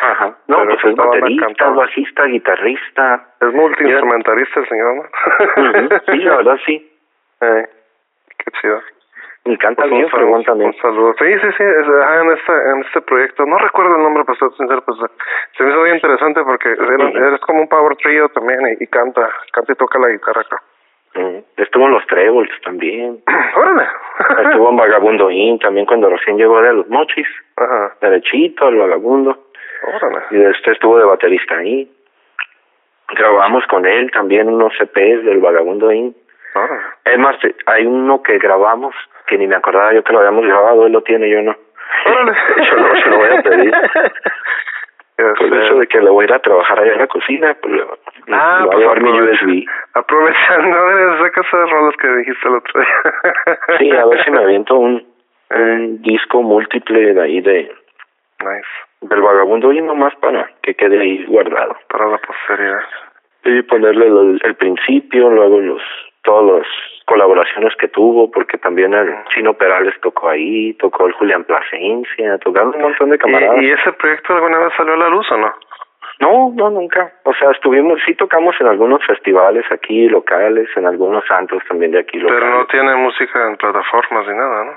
Ajá. 0.01 0.35
No, 0.47 0.57
Pero 0.57 0.69
pues 0.69 0.85
es 0.85 0.95
baterista, 0.95 1.69
bajista, 1.69 2.25
guitarrista. 2.25 3.27
Es 3.39 3.53
multiinstrumentalista 3.53 4.59
el 4.59 4.67
señor, 4.69 4.95
¿no? 4.95 5.03
Sí, 6.11 6.17
la 6.19 6.37
verdad 6.37 6.57
sí. 6.65 6.91
Eh, 7.41 7.65
qué 8.37 8.51
chido. 8.61 8.81
Y 9.45 9.57
canta 9.57 9.85
bien, 9.85 10.07
también. 10.45 10.69
un 10.69 10.77
saludo. 10.77 11.13
Sí, 11.19 11.25
sí, 11.25 11.47
sí, 11.57 11.63
es, 11.63 11.87
ajá, 12.01 12.21
en 12.21 12.31
este, 12.31 12.51
en 12.53 12.79
este 12.81 13.01
proyecto, 13.01 13.45
no 13.45 13.57
recuerdo 13.57 13.97
el 13.97 14.03
nombre, 14.03 14.23
sincero, 14.57 14.81
pues 14.85 14.97
se 15.57 15.63
me 15.63 15.69
hizo 15.69 15.79
muy 15.81 15.89
interesante 15.91 16.41
porque 16.43 16.69
eres 16.69 17.41
como 17.41 17.61
un 17.61 17.67
power 17.67 17.97
trio 17.97 18.29
también 18.29 18.59
y, 18.79 18.83
y 18.83 18.87
canta, 18.87 19.29
canta 19.51 19.73
y 19.73 19.75
toca 19.75 19.99
la 19.99 20.09
guitarra 20.09 20.41
acá. 20.41 20.61
Ujú. 21.15 21.45
Estuvo 21.57 21.85
en 21.85 21.91
los 21.91 22.07
Trébol 22.07 22.49
también. 22.63 23.21
¡Órale! 23.55 23.87
Estuvo 24.45 24.69
en 24.69 24.77
Vagabundo 24.77 25.29
In 25.29 25.59
también 25.59 25.85
cuando 25.85 26.09
recién 26.09 26.37
llegó 26.37 26.61
de 26.61 26.73
los 26.73 26.87
Mochis. 26.87 27.27
Ajá, 27.57 27.95
Derechito 28.01 28.65
al 28.65 28.77
Vagabundo. 28.77 29.37
órale. 29.95 30.23
Y 30.31 30.41
este 30.41 30.71
estuvo 30.71 30.97
de 30.97 31.05
baterista 31.05 31.57
ahí. 31.57 31.91
Grabamos 33.15 33.63
con 33.67 33.85
él 33.85 34.09
también 34.11 34.47
unos 34.49 34.73
CPs 34.77 35.23
del 35.25 35.39
Vagabundo 35.39 35.91
In. 35.91 36.15
Es 37.05 37.19
más, 37.19 37.35
hay 37.65 37.85
uno 37.85 38.21
que 38.23 38.37
grabamos 38.37 38.95
que 39.27 39.37
ni 39.37 39.47
me 39.47 39.55
acordaba 39.55 39.93
yo 39.93 40.03
que 40.03 40.13
lo 40.13 40.19
habíamos 40.19 40.45
grabado, 40.45 40.85
él 40.85 40.93
lo 40.93 41.01
tiene, 41.03 41.29
yo 41.29 41.41
no. 41.41 41.55
Yo 42.05 42.75
no 42.77 42.95
se 43.01 43.09
lo 43.09 43.17
voy 43.17 43.29
a 43.29 43.41
pedir. 43.43 43.73
Por 45.37 45.53
eso 45.57 45.75
de 45.79 45.87
que 45.87 46.01
le 46.01 46.09
voy 46.09 46.23
a 46.23 46.27
ir 46.27 46.33
a 46.33 46.39
trabajar 46.39 46.79
allá 46.79 46.93
en 46.93 46.99
la 46.99 47.07
cocina, 47.07 47.55
pues 47.61 47.81
Ah, 48.31 48.65
le 48.69 48.75
voy 48.75 48.83
a 48.85 48.93
pues 48.93 49.01
llevar 49.01 49.01
mi. 49.01 49.21
USB. 49.21 49.65
Aprovechando, 49.93 50.89
eres 50.89 51.19
saca 51.21 51.41
esas 51.41 51.69
rolas 51.69 51.95
que 51.97 52.07
dijiste 52.07 52.47
el 52.47 52.55
otro 52.55 52.81
día. 52.81 53.57
Sí, 53.77 53.91
a 53.91 54.05
ver 54.07 54.23
si 54.25 54.31
me 54.31 54.39
aviento 54.43 54.75
un, 54.75 55.05
un 55.51 56.01
disco 56.01 56.41
múltiple 56.41 57.13
de 57.13 57.21
ahí 57.21 57.41
de 57.41 57.71
Nice, 58.39 58.67
del 59.01 59.21
vagabundo 59.21 59.71
y 59.71 59.81
nomás 59.81 60.15
para 60.15 60.49
que 60.63 60.73
quede 60.73 60.99
ahí 60.99 61.25
guardado. 61.25 61.77
para 61.89 62.07
la 62.07 62.17
posteridad. 62.17 62.81
Y 63.45 63.61
ponerle 63.63 64.07
el, 64.07 64.41
el 64.43 64.55
principio, 64.55 65.29
luego 65.29 65.59
los 65.59 65.81
todas 66.23 66.59
las 66.59 66.67
colaboraciones 67.05 67.75
que 67.75 67.87
tuvo, 67.87 68.31
porque 68.31 68.57
también 68.57 68.93
el 68.93 69.13
Chino 69.33 69.53
Perales 69.53 69.93
tocó 70.01 70.29
ahí, 70.29 70.73
tocó 70.73 71.05
el 71.07 71.13
Julián 71.13 71.43
Plasencia, 71.43 72.37
tocaron 72.39 72.73
un 72.75 72.81
montón 72.81 73.09
de 73.09 73.17
camaradas. 73.17 73.61
¿Y, 73.61 73.65
¿Y 73.65 73.71
ese 73.71 73.91
proyecto 73.93 74.33
alguna 74.33 74.59
vez 74.59 74.73
salió 74.75 74.93
a 74.93 74.97
la 74.97 75.09
luz 75.09 75.29
o 75.31 75.37
no? 75.37 75.53
No, 76.19 76.53
no, 76.55 76.69
nunca. 76.69 77.11
O 77.23 77.33
sea, 77.33 77.51
estuvimos, 77.51 77.99
sí 78.05 78.15
tocamos 78.15 78.55
en 78.59 78.67
algunos 78.67 79.05
festivales 79.05 79.65
aquí 79.71 80.07
locales, 80.07 80.69
en 80.75 80.85
algunos 80.85 81.25
santos 81.25 81.61
también 81.67 81.91
de 81.91 81.99
aquí 81.99 82.17
locales. 82.17 82.41
Pero 82.41 82.57
no 82.57 82.65
tiene 82.67 82.95
música 82.95 83.47
en 83.47 83.57
plataformas 83.57 84.27
ni 84.27 84.35
nada, 84.35 84.63
¿no? 84.65 84.73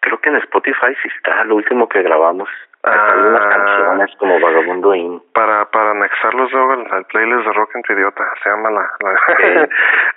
Creo 0.00 0.18
que 0.18 0.28
en 0.30 0.36
Spotify 0.36 0.94
sí 1.02 1.08
está, 1.16 1.44
lo 1.44 1.56
último 1.56 1.88
que 1.88 2.02
grabamos. 2.02 2.48
Ah. 2.86 3.48
Canciones 3.50 4.10
como 4.18 4.38
Vagabundo 4.40 4.94
In. 4.94 5.22
Para 5.32 5.64
para 5.70 5.92
anexarlos 5.92 6.52
luego 6.52 6.72
al, 6.72 6.86
al 6.90 7.04
playlist 7.06 7.46
de 7.46 7.52
Rock 7.52 7.76
en 7.76 7.82
tu 7.82 7.92
Idiota, 7.94 8.24
se 8.42 8.50
llama 8.50 8.70
la 8.70 8.90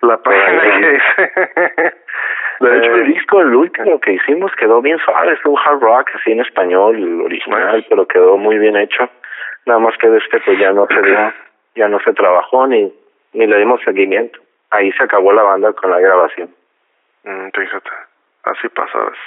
la, 0.01 0.17
página 0.23 0.61
que 0.61 0.89
dice. 0.89 1.33
De 2.59 2.77
hecho, 2.77 2.91
Eh, 2.91 3.01
el 3.01 3.13
disco, 3.13 3.39
el 3.39 3.55
último 3.55 3.99
que 3.99 4.13
hicimos 4.13 4.51
quedó 4.55 4.81
bien 4.81 4.97
suave, 4.99 5.33
es 5.33 5.45
un 5.45 5.57
hard 5.63 5.79
rock 5.79 6.09
así 6.15 6.31
en 6.31 6.41
español, 6.41 7.21
original, 7.21 7.85
pero 7.87 8.07
quedó 8.07 8.37
muy 8.37 8.57
bien 8.57 8.75
hecho. 8.75 9.09
Nada 9.65 9.79
más 9.79 9.95
que 9.97 10.09
de 10.09 10.17
este 10.17 10.39
pues 10.39 10.59
ya 10.59 10.71
no 10.71 10.87
se 10.87 11.01
dio, 11.01 11.33
ya 11.75 11.87
no 11.87 11.99
se 11.99 12.13
trabajó 12.13 12.65
ni, 12.67 12.91
ni 13.33 13.47
le 13.47 13.59
dimos 13.59 13.79
seguimiento. 13.85 14.39
Ahí 14.71 14.91
se 14.93 15.03
acabó 15.03 15.31
la 15.31 15.43
banda 15.43 15.71
con 15.73 15.91
la 15.91 15.99
grabación. 15.99 16.49
Mm, 17.23 17.49
fíjate, 17.53 17.89
así 18.43 18.67
pasa 18.69 18.97
a 18.97 19.05
veces. 19.05 19.19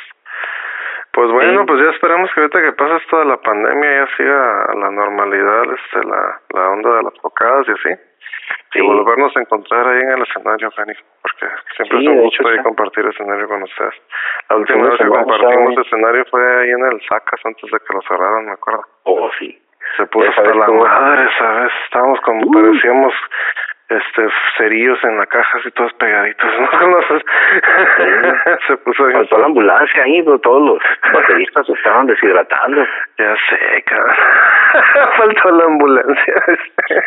Pues 1.12 1.30
bueno, 1.32 1.60
Sí. 1.60 1.66
pues 1.66 1.82
ya 1.82 1.90
esperamos 1.90 2.30
que 2.32 2.40
ahorita 2.40 2.62
que 2.62 2.72
pase 2.72 2.96
esto 2.96 3.18
de 3.18 3.24
la 3.26 3.36
pandemia 3.38 3.90
ya 4.06 4.16
siga 4.16 4.62
a 4.64 4.74
la 4.74 4.90
normalidad, 4.90 5.62
este, 5.74 6.06
la, 6.06 6.40
la 6.54 6.68
onda 6.70 6.96
de 6.96 7.02
las 7.02 7.14
tocadas 7.14 7.66
y 7.68 7.72
así. 7.72 8.00
Sí. 8.72 8.78
Y 8.78 8.82
volvernos 8.86 9.36
a 9.36 9.40
encontrar 9.40 9.86
ahí 9.88 10.00
en 10.02 10.10
el 10.12 10.22
escenario, 10.22 10.70
Fanny, 10.70 10.92
porque 11.22 11.46
siempre 11.76 11.98
Sí, 11.98 12.04
es 12.04 12.10
un 12.10 12.20
gusto 12.20 12.42
hecho, 12.42 12.48
ahí 12.48 12.62
compartir 12.62 13.06
escenario 13.06 13.48
con 13.48 13.62
ustedes. 13.62 13.94
La 14.48 14.56
última 14.56 14.76
fin 14.76 14.84
de 14.84 14.90
vez 14.90 14.98
que 15.00 15.08
compartimos 15.08 15.78
escenario 15.86 16.24
fue 16.30 16.60
ahí 16.62 16.70
en 16.70 16.84
el 16.86 17.00
Sacas 17.08 17.40
antes 17.44 17.70
de 17.70 17.78
que 17.80 17.94
lo 17.94 18.00
cerraran, 18.02 18.46
me 18.46 18.52
acuerdo. 18.52 18.82
Oh, 19.04 19.30
sí. 19.38 19.60
Se 19.96 20.06
puso 20.06 20.28
hasta 20.28 20.42
la 20.54 20.68
madre, 20.68 21.28
¿sabes? 21.38 21.72
Estábamos 21.86 22.20
como, 22.20 22.46
Uh. 22.46 22.52
parecíamos 22.52 23.12
este 23.90 24.28
cerillos 24.56 25.02
en 25.04 25.18
la 25.18 25.26
caja 25.26 25.58
así 25.58 25.70
todos 25.72 25.92
pegaditos, 25.94 26.50
¿no? 26.80 26.88
No 26.88 27.02
sé. 27.02 27.24
Se 28.66 28.76
puso 28.78 29.04
bien 29.06 29.18
Faltó 29.18 29.38
la 29.38 29.46
ambulancia 29.46 30.02
ahí, 30.04 30.22
pero 30.22 30.38
todos 30.38 30.62
los 30.62 30.78
bateristas 31.12 31.66
se 31.66 31.72
estaban 31.72 32.06
deshidratando. 32.06 32.84
Ya 33.18 33.34
sé, 33.48 33.82
cabrón. 33.84 34.14
Faltó 35.16 35.50
la 35.50 35.64
ambulancia. 35.64 36.34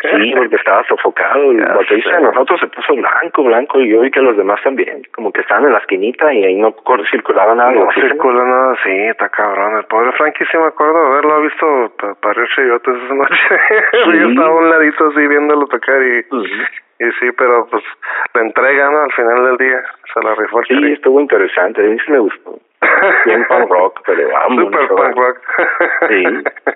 Sí, 0.02 0.32
porque 0.36 0.56
estaba 0.56 0.84
sofocado. 0.84 1.50
El 1.50 1.64
baterista 1.64 2.16
de 2.16 2.22
nosotros 2.22 2.60
se 2.60 2.66
puso 2.68 2.94
blanco, 2.94 3.42
blanco, 3.44 3.80
y 3.80 3.88
yo 3.90 4.00
vi 4.00 4.10
que 4.10 4.20
los 4.20 4.36
demás 4.36 4.60
también, 4.62 5.02
como 5.14 5.32
que 5.32 5.40
estaban 5.40 5.64
en 5.64 5.72
la 5.72 5.78
esquinita 5.78 6.32
y 6.32 6.44
ahí 6.44 6.54
no 6.56 6.74
circulaba 7.10 7.54
nada. 7.54 7.72
No 7.72 7.90
circula 7.92 8.44
nada, 8.44 8.76
sí, 8.84 8.90
está 8.90 9.28
cabrón. 9.30 9.78
El 9.78 9.84
pobre 9.86 10.12
Frankie 10.12 10.44
sí 10.50 10.58
me 10.58 10.66
acuerdo 10.66 11.00
de 11.00 11.12
haberlo 11.12 11.40
visto 11.42 11.92
pa- 11.98 12.14
parir 12.16 12.46
chayotes 12.54 12.94
esa 13.04 13.14
noche. 13.14 13.58
Yo 14.20 14.28
estaba 14.28 14.48
a 14.48 14.52
un 14.54 14.70
ladito 14.70 15.08
así 15.08 15.26
viéndolo 15.26 15.66
tocar 15.66 16.00
y. 16.02 16.24
y 16.98 17.10
sí, 17.12 17.32
pero 17.32 17.66
pues 17.70 17.82
la 18.34 18.40
entrega, 18.42 18.90
¿no? 18.90 19.00
Al 19.02 19.12
final 19.12 19.44
del 19.46 19.56
día 19.56 19.82
se 20.12 20.20
la 20.20 20.34
rifó 20.34 20.60
el 20.60 20.66
Sí, 20.66 20.92
estuvo 20.92 21.20
interesante, 21.20 21.80
a 21.80 21.84
mí 21.84 21.98
sí 22.04 22.12
me 22.12 22.18
gustó. 22.18 22.58
Bien 23.24 23.44
punk 23.46 23.70
rock, 23.70 24.00
pero 24.06 24.28
vamos. 24.30 24.64
Super 24.64 24.90
¿no? 24.90 24.96
punk 24.96 25.16
rock. 25.16 25.38
Sí. 26.08 26.24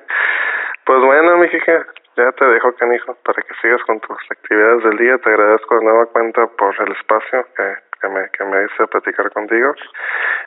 Pues 0.85 1.01
bueno, 1.03 1.37
mi 1.37 1.49
jeje, 1.49 1.83
ya 2.16 2.33
te 2.33 2.47
dejo, 2.47 2.73
canijo, 2.77 3.14
para 3.23 3.43
que 3.43 3.53
sigas 3.61 3.83
con 3.83 4.01
tus 4.01 4.16
actividades 4.31 4.83
del 4.85 4.97
día. 4.97 5.19
Te 5.19 5.29
agradezco 5.29 5.79
de 5.79 5.85
nueva 5.85 6.07
cuenta 6.07 6.47
por 6.47 6.75
el 6.81 6.93
espacio 6.93 7.45
que, 7.55 7.75
que 8.01 8.09
me 8.09 8.27
que 8.31 8.43
me 8.47 8.64
hice 8.64 8.87
platicar 8.87 9.31
contigo. 9.33 9.75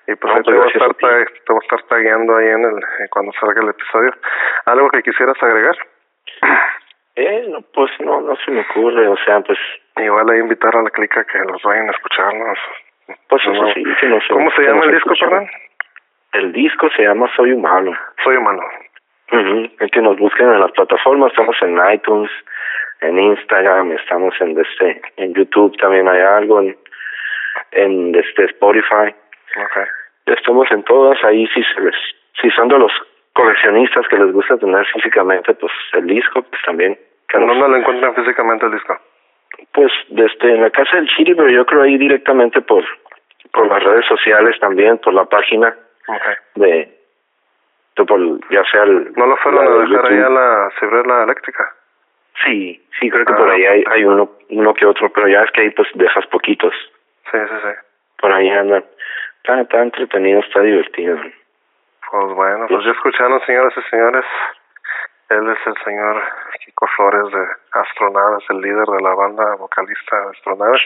Y 0.07 0.15
pues 0.15 0.33
No, 0.33 0.37
ahí 0.37 0.43
te 0.43 0.51
pues 0.51 0.57
voy, 0.57 0.65
a 0.65 0.71
estar, 0.71 0.93
ta- 0.95 1.31
te 1.45 1.53
voy 1.53 1.59
a 1.61 1.65
estar 1.65 1.83
tagueando 1.89 2.35
ahí 2.37 2.47
en 2.47 2.63
el 2.65 3.09
cuando 3.11 3.31
salga 3.39 3.61
el 3.61 3.69
episodio. 3.69 4.11
¿Algo 4.65 4.89
que 4.89 5.03
quisieras 5.03 5.37
agregar? 5.43 5.75
Eh, 7.15 7.45
no, 7.49 7.61
pues 7.73 7.91
no, 7.99 8.21
no 8.21 8.35
se 8.37 8.51
me 8.51 8.61
ocurre, 8.61 9.07
o 9.07 9.17
sea, 9.17 9.41
pues, 9.41 9.59
Igual 9.97 10.29
ahí 10.29 10.39
invitar 10.39 10.75
a 10.75 10.81
la 10.81 10.89
clica 10.89 11.23
que 11.25 11.37
los 11.39 11.61
vayan 11.63 11.89
a 11.89 11.91
escuchar, 11.91 12.33
¿no? 12.33 12.45
pues 13.27 13.41
eso 13.41 13.51
no. 13.51 13.73
sí, 13.73 13.83
que 13.99 14.07
no 14.07 14.21
sé. 14.21 14.27
¿Cómo 14.29 14.49
se 14.51 14.61
llama 14.61 14.85
el 14.85 14.91
disco, 14.93 15.13
perdón? 15.19 15.49
El 16.33 16.53
disco 16.53 16.89
se 16.95 17.03
llama 17.03 17.29
Soy 17.35 17.51
Humano. 17.51 17.91
Soy 18.23 18.37
humano. 18.37 18.63
Ujú, 19.33 19.69
Es 19.79 19.91
que 19.91 20.01
nos 20.01 20.17
busquen 20.17 20.49
en 20.49 20.61
las 20.61 20.71
plataformas, 20.71 21.31
estamos 21.31 21.55
en 21.61 21.77
iTunes, 21.93 22.31
en 23.01 23.19
Instagram, 23.19 23.91
estamos 23.93 24.33
en 24.39 24.59
este, 24.59 25.01
en 25.17 25.33
YouTube 25.33 25.75
también 25.77 26.07
hay 26.07 26.21
algo, 26.21 26.61
en, 26.61 26.77
en 27.71 28.15
este 28.15 28.45
Spotify, 28.45 29.13
Okay. 29.53 29.83
estamos 30.27 30.71
en 30.71 30.81
todas, 30.83 31.21
ahí 31.25 31.45
si 31.47 31.61
se 31.61 31.81
les, 31.81 31.95
si 32.41 32.49
son 32.51 32.69
de 32.69 32.79
los 32.79 32.91
coleccionistas 33.33 34.07
que 34.07 34.17
les 34.17 34.31
gusta 34.31 34.57
tener 34.57 34.85
físicamente 34.87 35.53
pues 35.55 35.71
el 35.93 36.07
disco, 36.07 36.41
pues 36.43 36.61
también, 36.63 36.97
que 37.27 37.37
¿En 37.37 37.45
nos- 37.47 37.57
dónde 37.57 37.69
lo 37.69 37.77
encuentran 37.77 38.15
físicamente 38.15 38.65
el 38.65 38.71
disco? 38.73 38.97
pues 39.73 39.91
desde 40.09 40.55
en 40.55 40.61
la 40.61 40.69
casa 40.69 40.95
del 40.95 41.07
Chiri, 41.09 41.35
pero 41.35 41.49
yo 41.49 41.65
creo 41.65 41.83
ahí 41.83 41.97
directamente 41.97 42.61
por 42.61 42.83
por 43.53 43.67
las 43.67 43.83
redes 43.83 44.05
sociales 44.05 44.57
también, 44.61 44.97
por 44.99 45.13
la 45.13 45.25
página 45.25 45.75
Okay. 46.07 46.35
de, 46.55 46.97
de 47.97 48.05
por, 48.05 48.19
ya 48.49 48.63
sea 48.71 48.83
el... 48.83 49.11
¿No 49.15 49.27
lo 49.27 49.37
fueron 49.37 49.63
la 49.65 49.71
a 49.71 49.73
de 49.75 49.81
dejar 49.81 50.05
ahí 50.05 50.17
YouTube. 50.17 50.25
a 50.25 50.29
la 50.29 50.69
cibrela 50.79 51.23
eléctrica? 51.23 51.75
Sí, 52.43 52.81
sí, 52.99 53.09
creo 53.09 53.25
que 53.25 53.33
Ah, 53.33 53.37
por 53.37 53.49
ahí 53.49 53.65
hay, 53.65 53.81
ok. 53.81 53.87
hay 53.91 54.03
uno, 54.05 54.31
uno 54.49 54.73
que 54.73 54.85
otro, 54.85 55.11
pero 55.13 55.27
ya 55.27 55.43
es 55.43 55.51
que 55.51 55.61
ahí 55.61 55.69
pues 55.71 55.87
dejas 55.93 56.25
poquitos. 56.27 56.73
Sí, 57.29 57.37
sí, 57.37 57.55
sí. 57.61 57.69
Por 58.19 58.31
ahí 58.31 58.49
andan. 58.49 58.83
Está, 59.37 59.61
está 59.61 59.81
entretenido, 59.83 60.39
está 60.39 60.61
divertido. 60.61 61.17
Pues 62.11 62.33
bueno, 62.33 62.65
pues 62.67 62.83
ya 62.83 62.91
escucharon, 62.91 63.39
señoras 63.45 63.73
y 63.77 63.81
señores. 63.89 64.25
Él 65.29 65.49
es 65.49 65.65
el 65.65 65.77
señor 65.85 66.21
Kiko 66.59 66.85
Flores 66.87 67.31
de 67.31 67.47
Astronaves, 67.71 68.43
el 68.49 68.59
líder 68.59 68.85
de 68.85 69.01
la 69.01 69.15
banda 69.15 69.55
vocalista 69.55 70.19
de 70.19 70.29
Astronaves. 70.31 70.81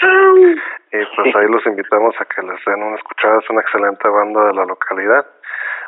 Y 0.91 1.03
pues 1.15 1.35
ahí 1.35 1.47
los 1.49 1.65
invitamos 1.65 2.13
a 2.21 2.25
que 2.25 2.43
les 2.43 2.63
den 2.65 2.83
una 2.83 2.95
escuchada. 2.95 3.39
Es 3.39 3.49
una 3.49 3.61
excelente 3.61 4.07
banda 4.07 4.45
de 4.45 4.53
la 4.53 4.65
localidad. 4.65 5.25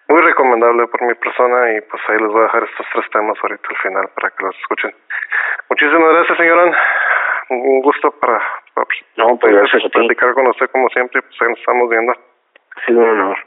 Muy 0.07 0.21
recomendable 0.21 0.87
por 0.87 1.03
mi 1.03 1.13
persona 1.13 1.71
y 1.73 1.81
pues 1.81 2.01
ahí 2.07 2.17
les 2.17 2.31
voy 2.31 2.39
a 2.39 2.43
dejar 2.43 2.63
estos 2.63 2.87
tres 2.93 3.05
temas 3.11 3.37
ahorita 3.39 3.67
al 3.69 3.77
final 3.77 4.09
para 4.15 4.31
que 4.31 4.43
los 4.43 4.55
escuchen. 4.57 4.95
Muchísimas 5.69 6.13
gracias, 6.13 6.37
señorón. 6.39 6.73
Un 7.49 7.81
gusto 7.81 8.09
para, 8.09 8.41
para 8.73 8.87
No, 9.17 9.37
pues 9.37 9.69
platicar 9.91 10.33
con 10.33 10.47
usted 10.47 10.67
como 10.71 10.89
siempre. 10.89 11.21
Pues 11.21 11.41
ahí 11.41 11.49
nos 11.49 11.59
estamos 11.59 11.87
viendo. 11.91 12.11
Ha 12.11 12.85
sido 12.87 13.01
un 13.01 13.09
honor. 13.09 13.37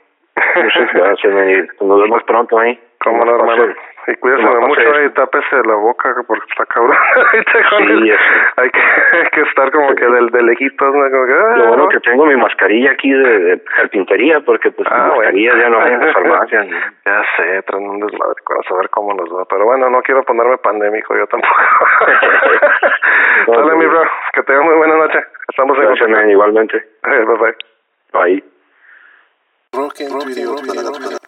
Muchas 0.57 0.93
gracias, 0.93 1.32
Manny. 1.34 1.68
Nos 1.80 2.01
vemos 2.03 2.22
pronto 2.24 2.59
ahí. 2.59 2.78
Cómo 3.03 3.24
no, 3.24 3.34
hermano. 3.34 3.74
Y 4.07 4.14
cuídese 4.16 4.43
nomás 4.43 4.68
mucho 4.68 5.03
y 5.03 5.11
tápese 5.11 5.57
la 5.64 5.74
boca 5.74 6.14
porque 6.26 6.45
está 6.51 6.66
cabrón. 6.66 6.97
Sí, 7.78 8.12
hay, 8.57 8.70
que, 8.70 8.80
hay 8.80 9.26
que 9.32 9.41
estar 9.43 9.70
como 9.70 9.95
que 9.95 10.05
del, 10.07 10.28
de 10.30 10.43
lejitos, 10.43 10.95
¿no? 10.95 11.11
Como 11.11 11.26
que, 11.26 11.32
ah, 11.32 11.57
Lo 11.57 11.66
bueno 11.68 11.88
que 11.88 12.01
tengo 12.01 12.26
mi 12.26 12.36
mascarilla 12.36 12.91
aquí 12.93 13.11
de, 13.11 13.38
de 13.38 13.64
carpintería, 13.64 14.41
porque 14.41 14.70
pues 14.70 14.86
Ah, 14.91 14.95
mis 14.95 15.05
bueno. 15.07 15.16
mascarillas 15.22 15.57
ya 15.59 15.68
no 15.70 15.80
hay 15.80 15.93
en 15.95 16.01
la 16.07 16.12
farmacia. 16.12 16.61
ni- 16.62 16.70
Ya 17.07 17.22
sé, 17.36 17.62
traen 17.62 17.88
un 17.88 18.01
desmadre 18.01 18.43
con 18.45 18.62
saber 18.64 18.88
cómo 18.91 19.14
nos 19.14 19.30
va. 19.34 19.45
Pero 19.49 19.64
bueno, 19.64 19.88
no 19.88 20.03
quiero 20.03 20.22
ponerme 20.24 20.59
pandémico 20.59 21.16
yo 21.16 21.26
tampoco. 21.26 21.55
No, 23.47 23.55
Dale, 23.55 23.70
no, 23.70 23.76
mi 23.76 23.84
no. 23.86 23.91
bro. 23.91 24.03
Que 24.34 24.43
tengas 24.43 24.64
muy 24.64 24.74
buena 24.74 24.97
noche. 24.97 25.18
Estamos 25.49 25.78
en 25.78 25.84
Gracias, 25.84 26.09
man, 26.11 26.30
igualmente. 26.30 26.76
Eh, 26.76 27.24
Bye 27.24 27.55
bye. 28.12 28.45
Broken, 29.72 30.08
broken, 30.10 30.34
broken, 30.34 30.66
broken, 30.66 31.19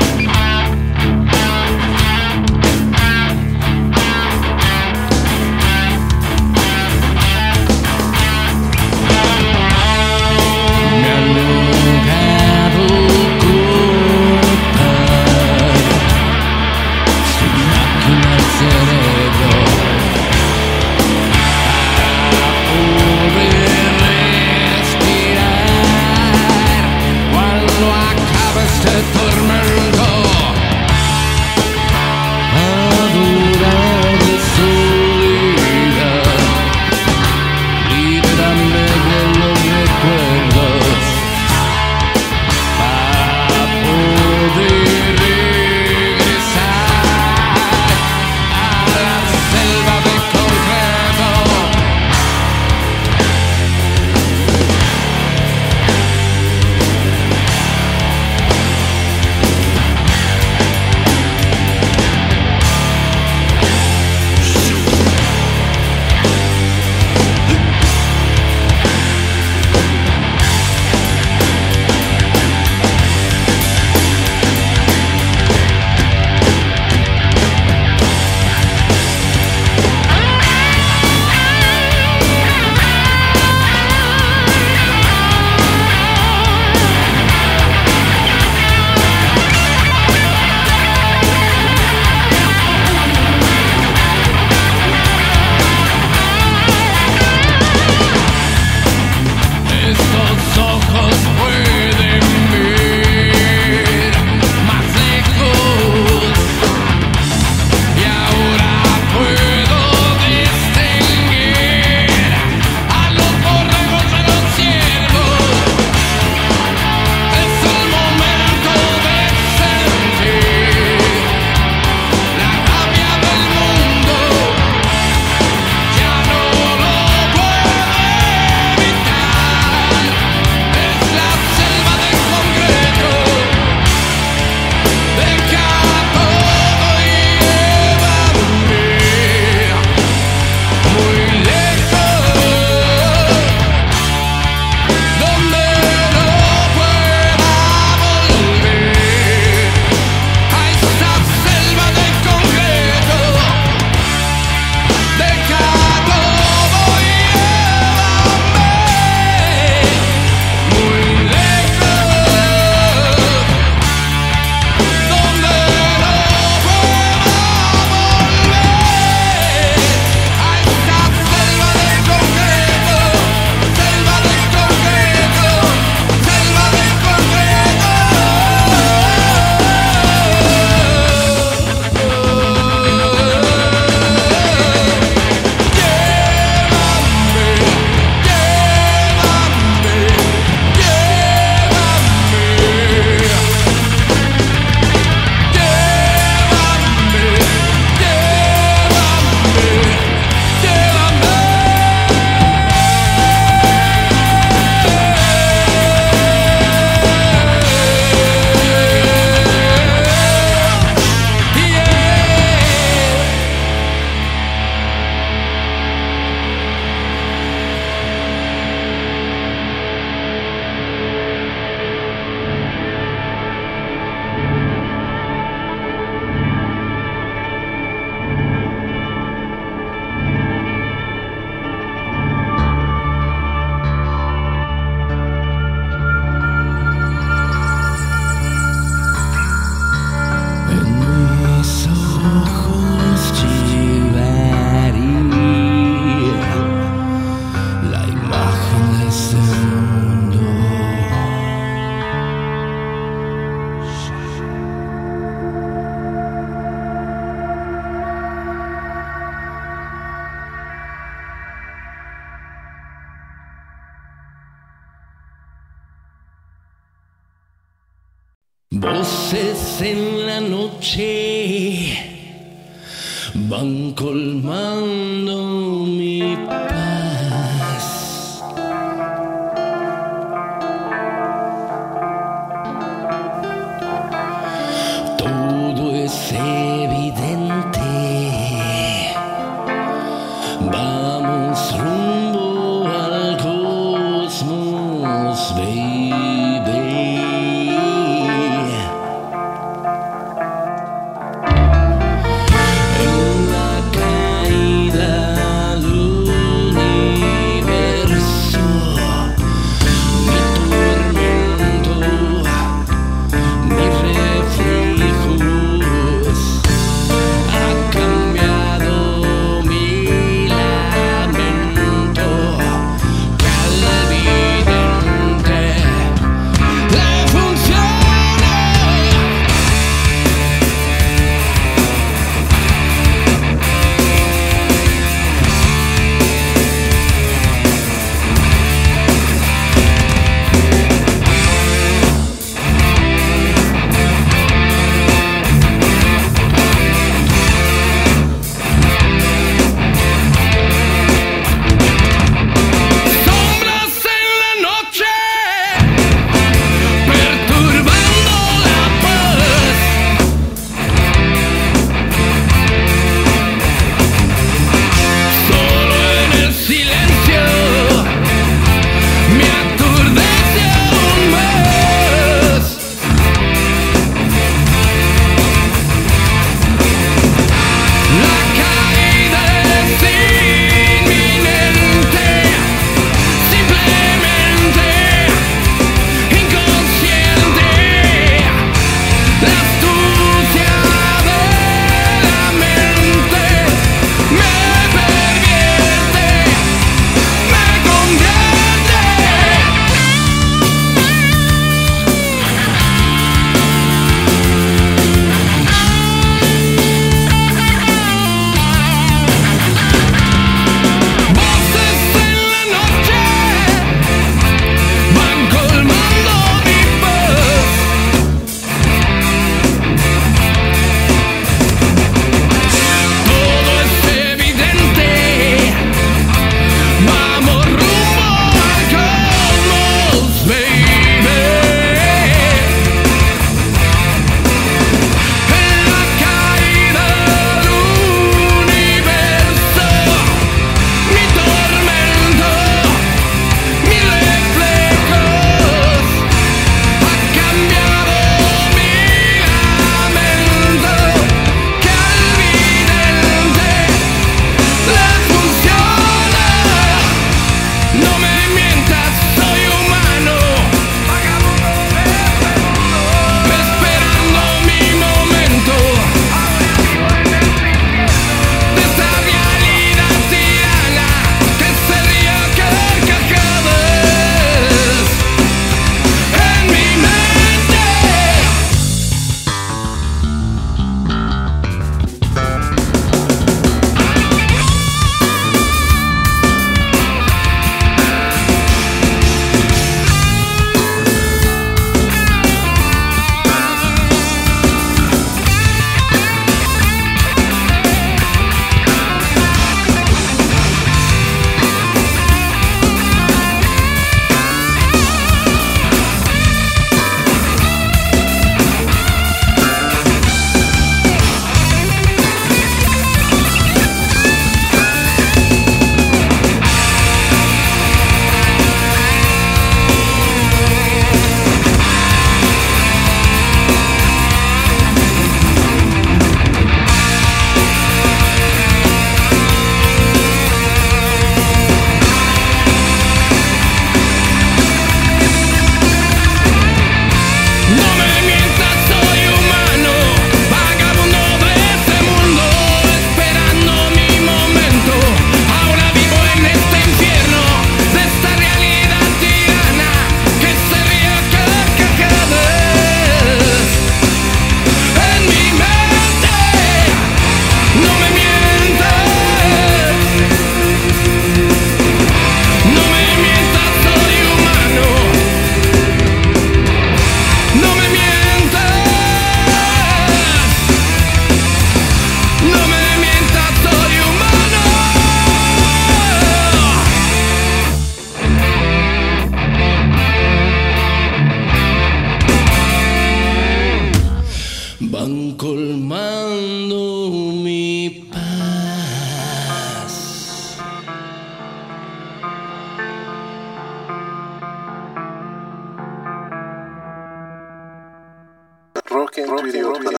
Rock 599.27 599.45
Radio 599.45 599.73
para 599.73 600.00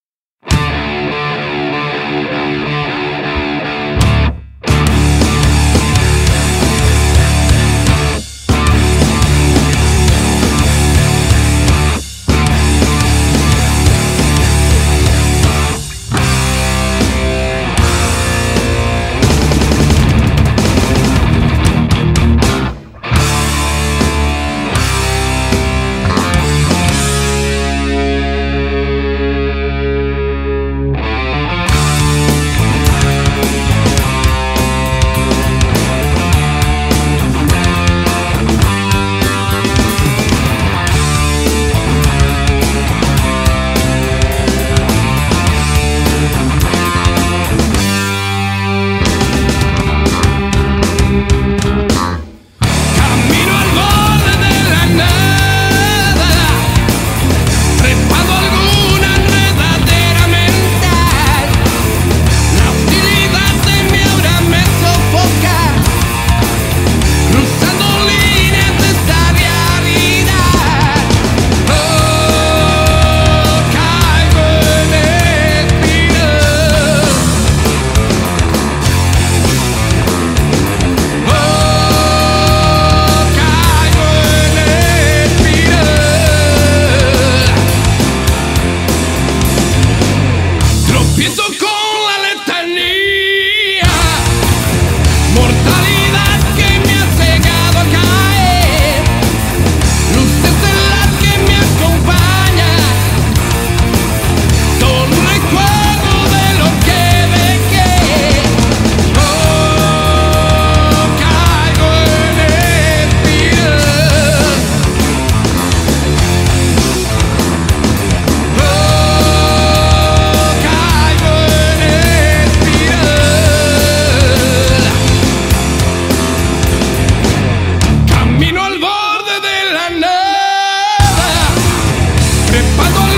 Cuando 132.81 133.10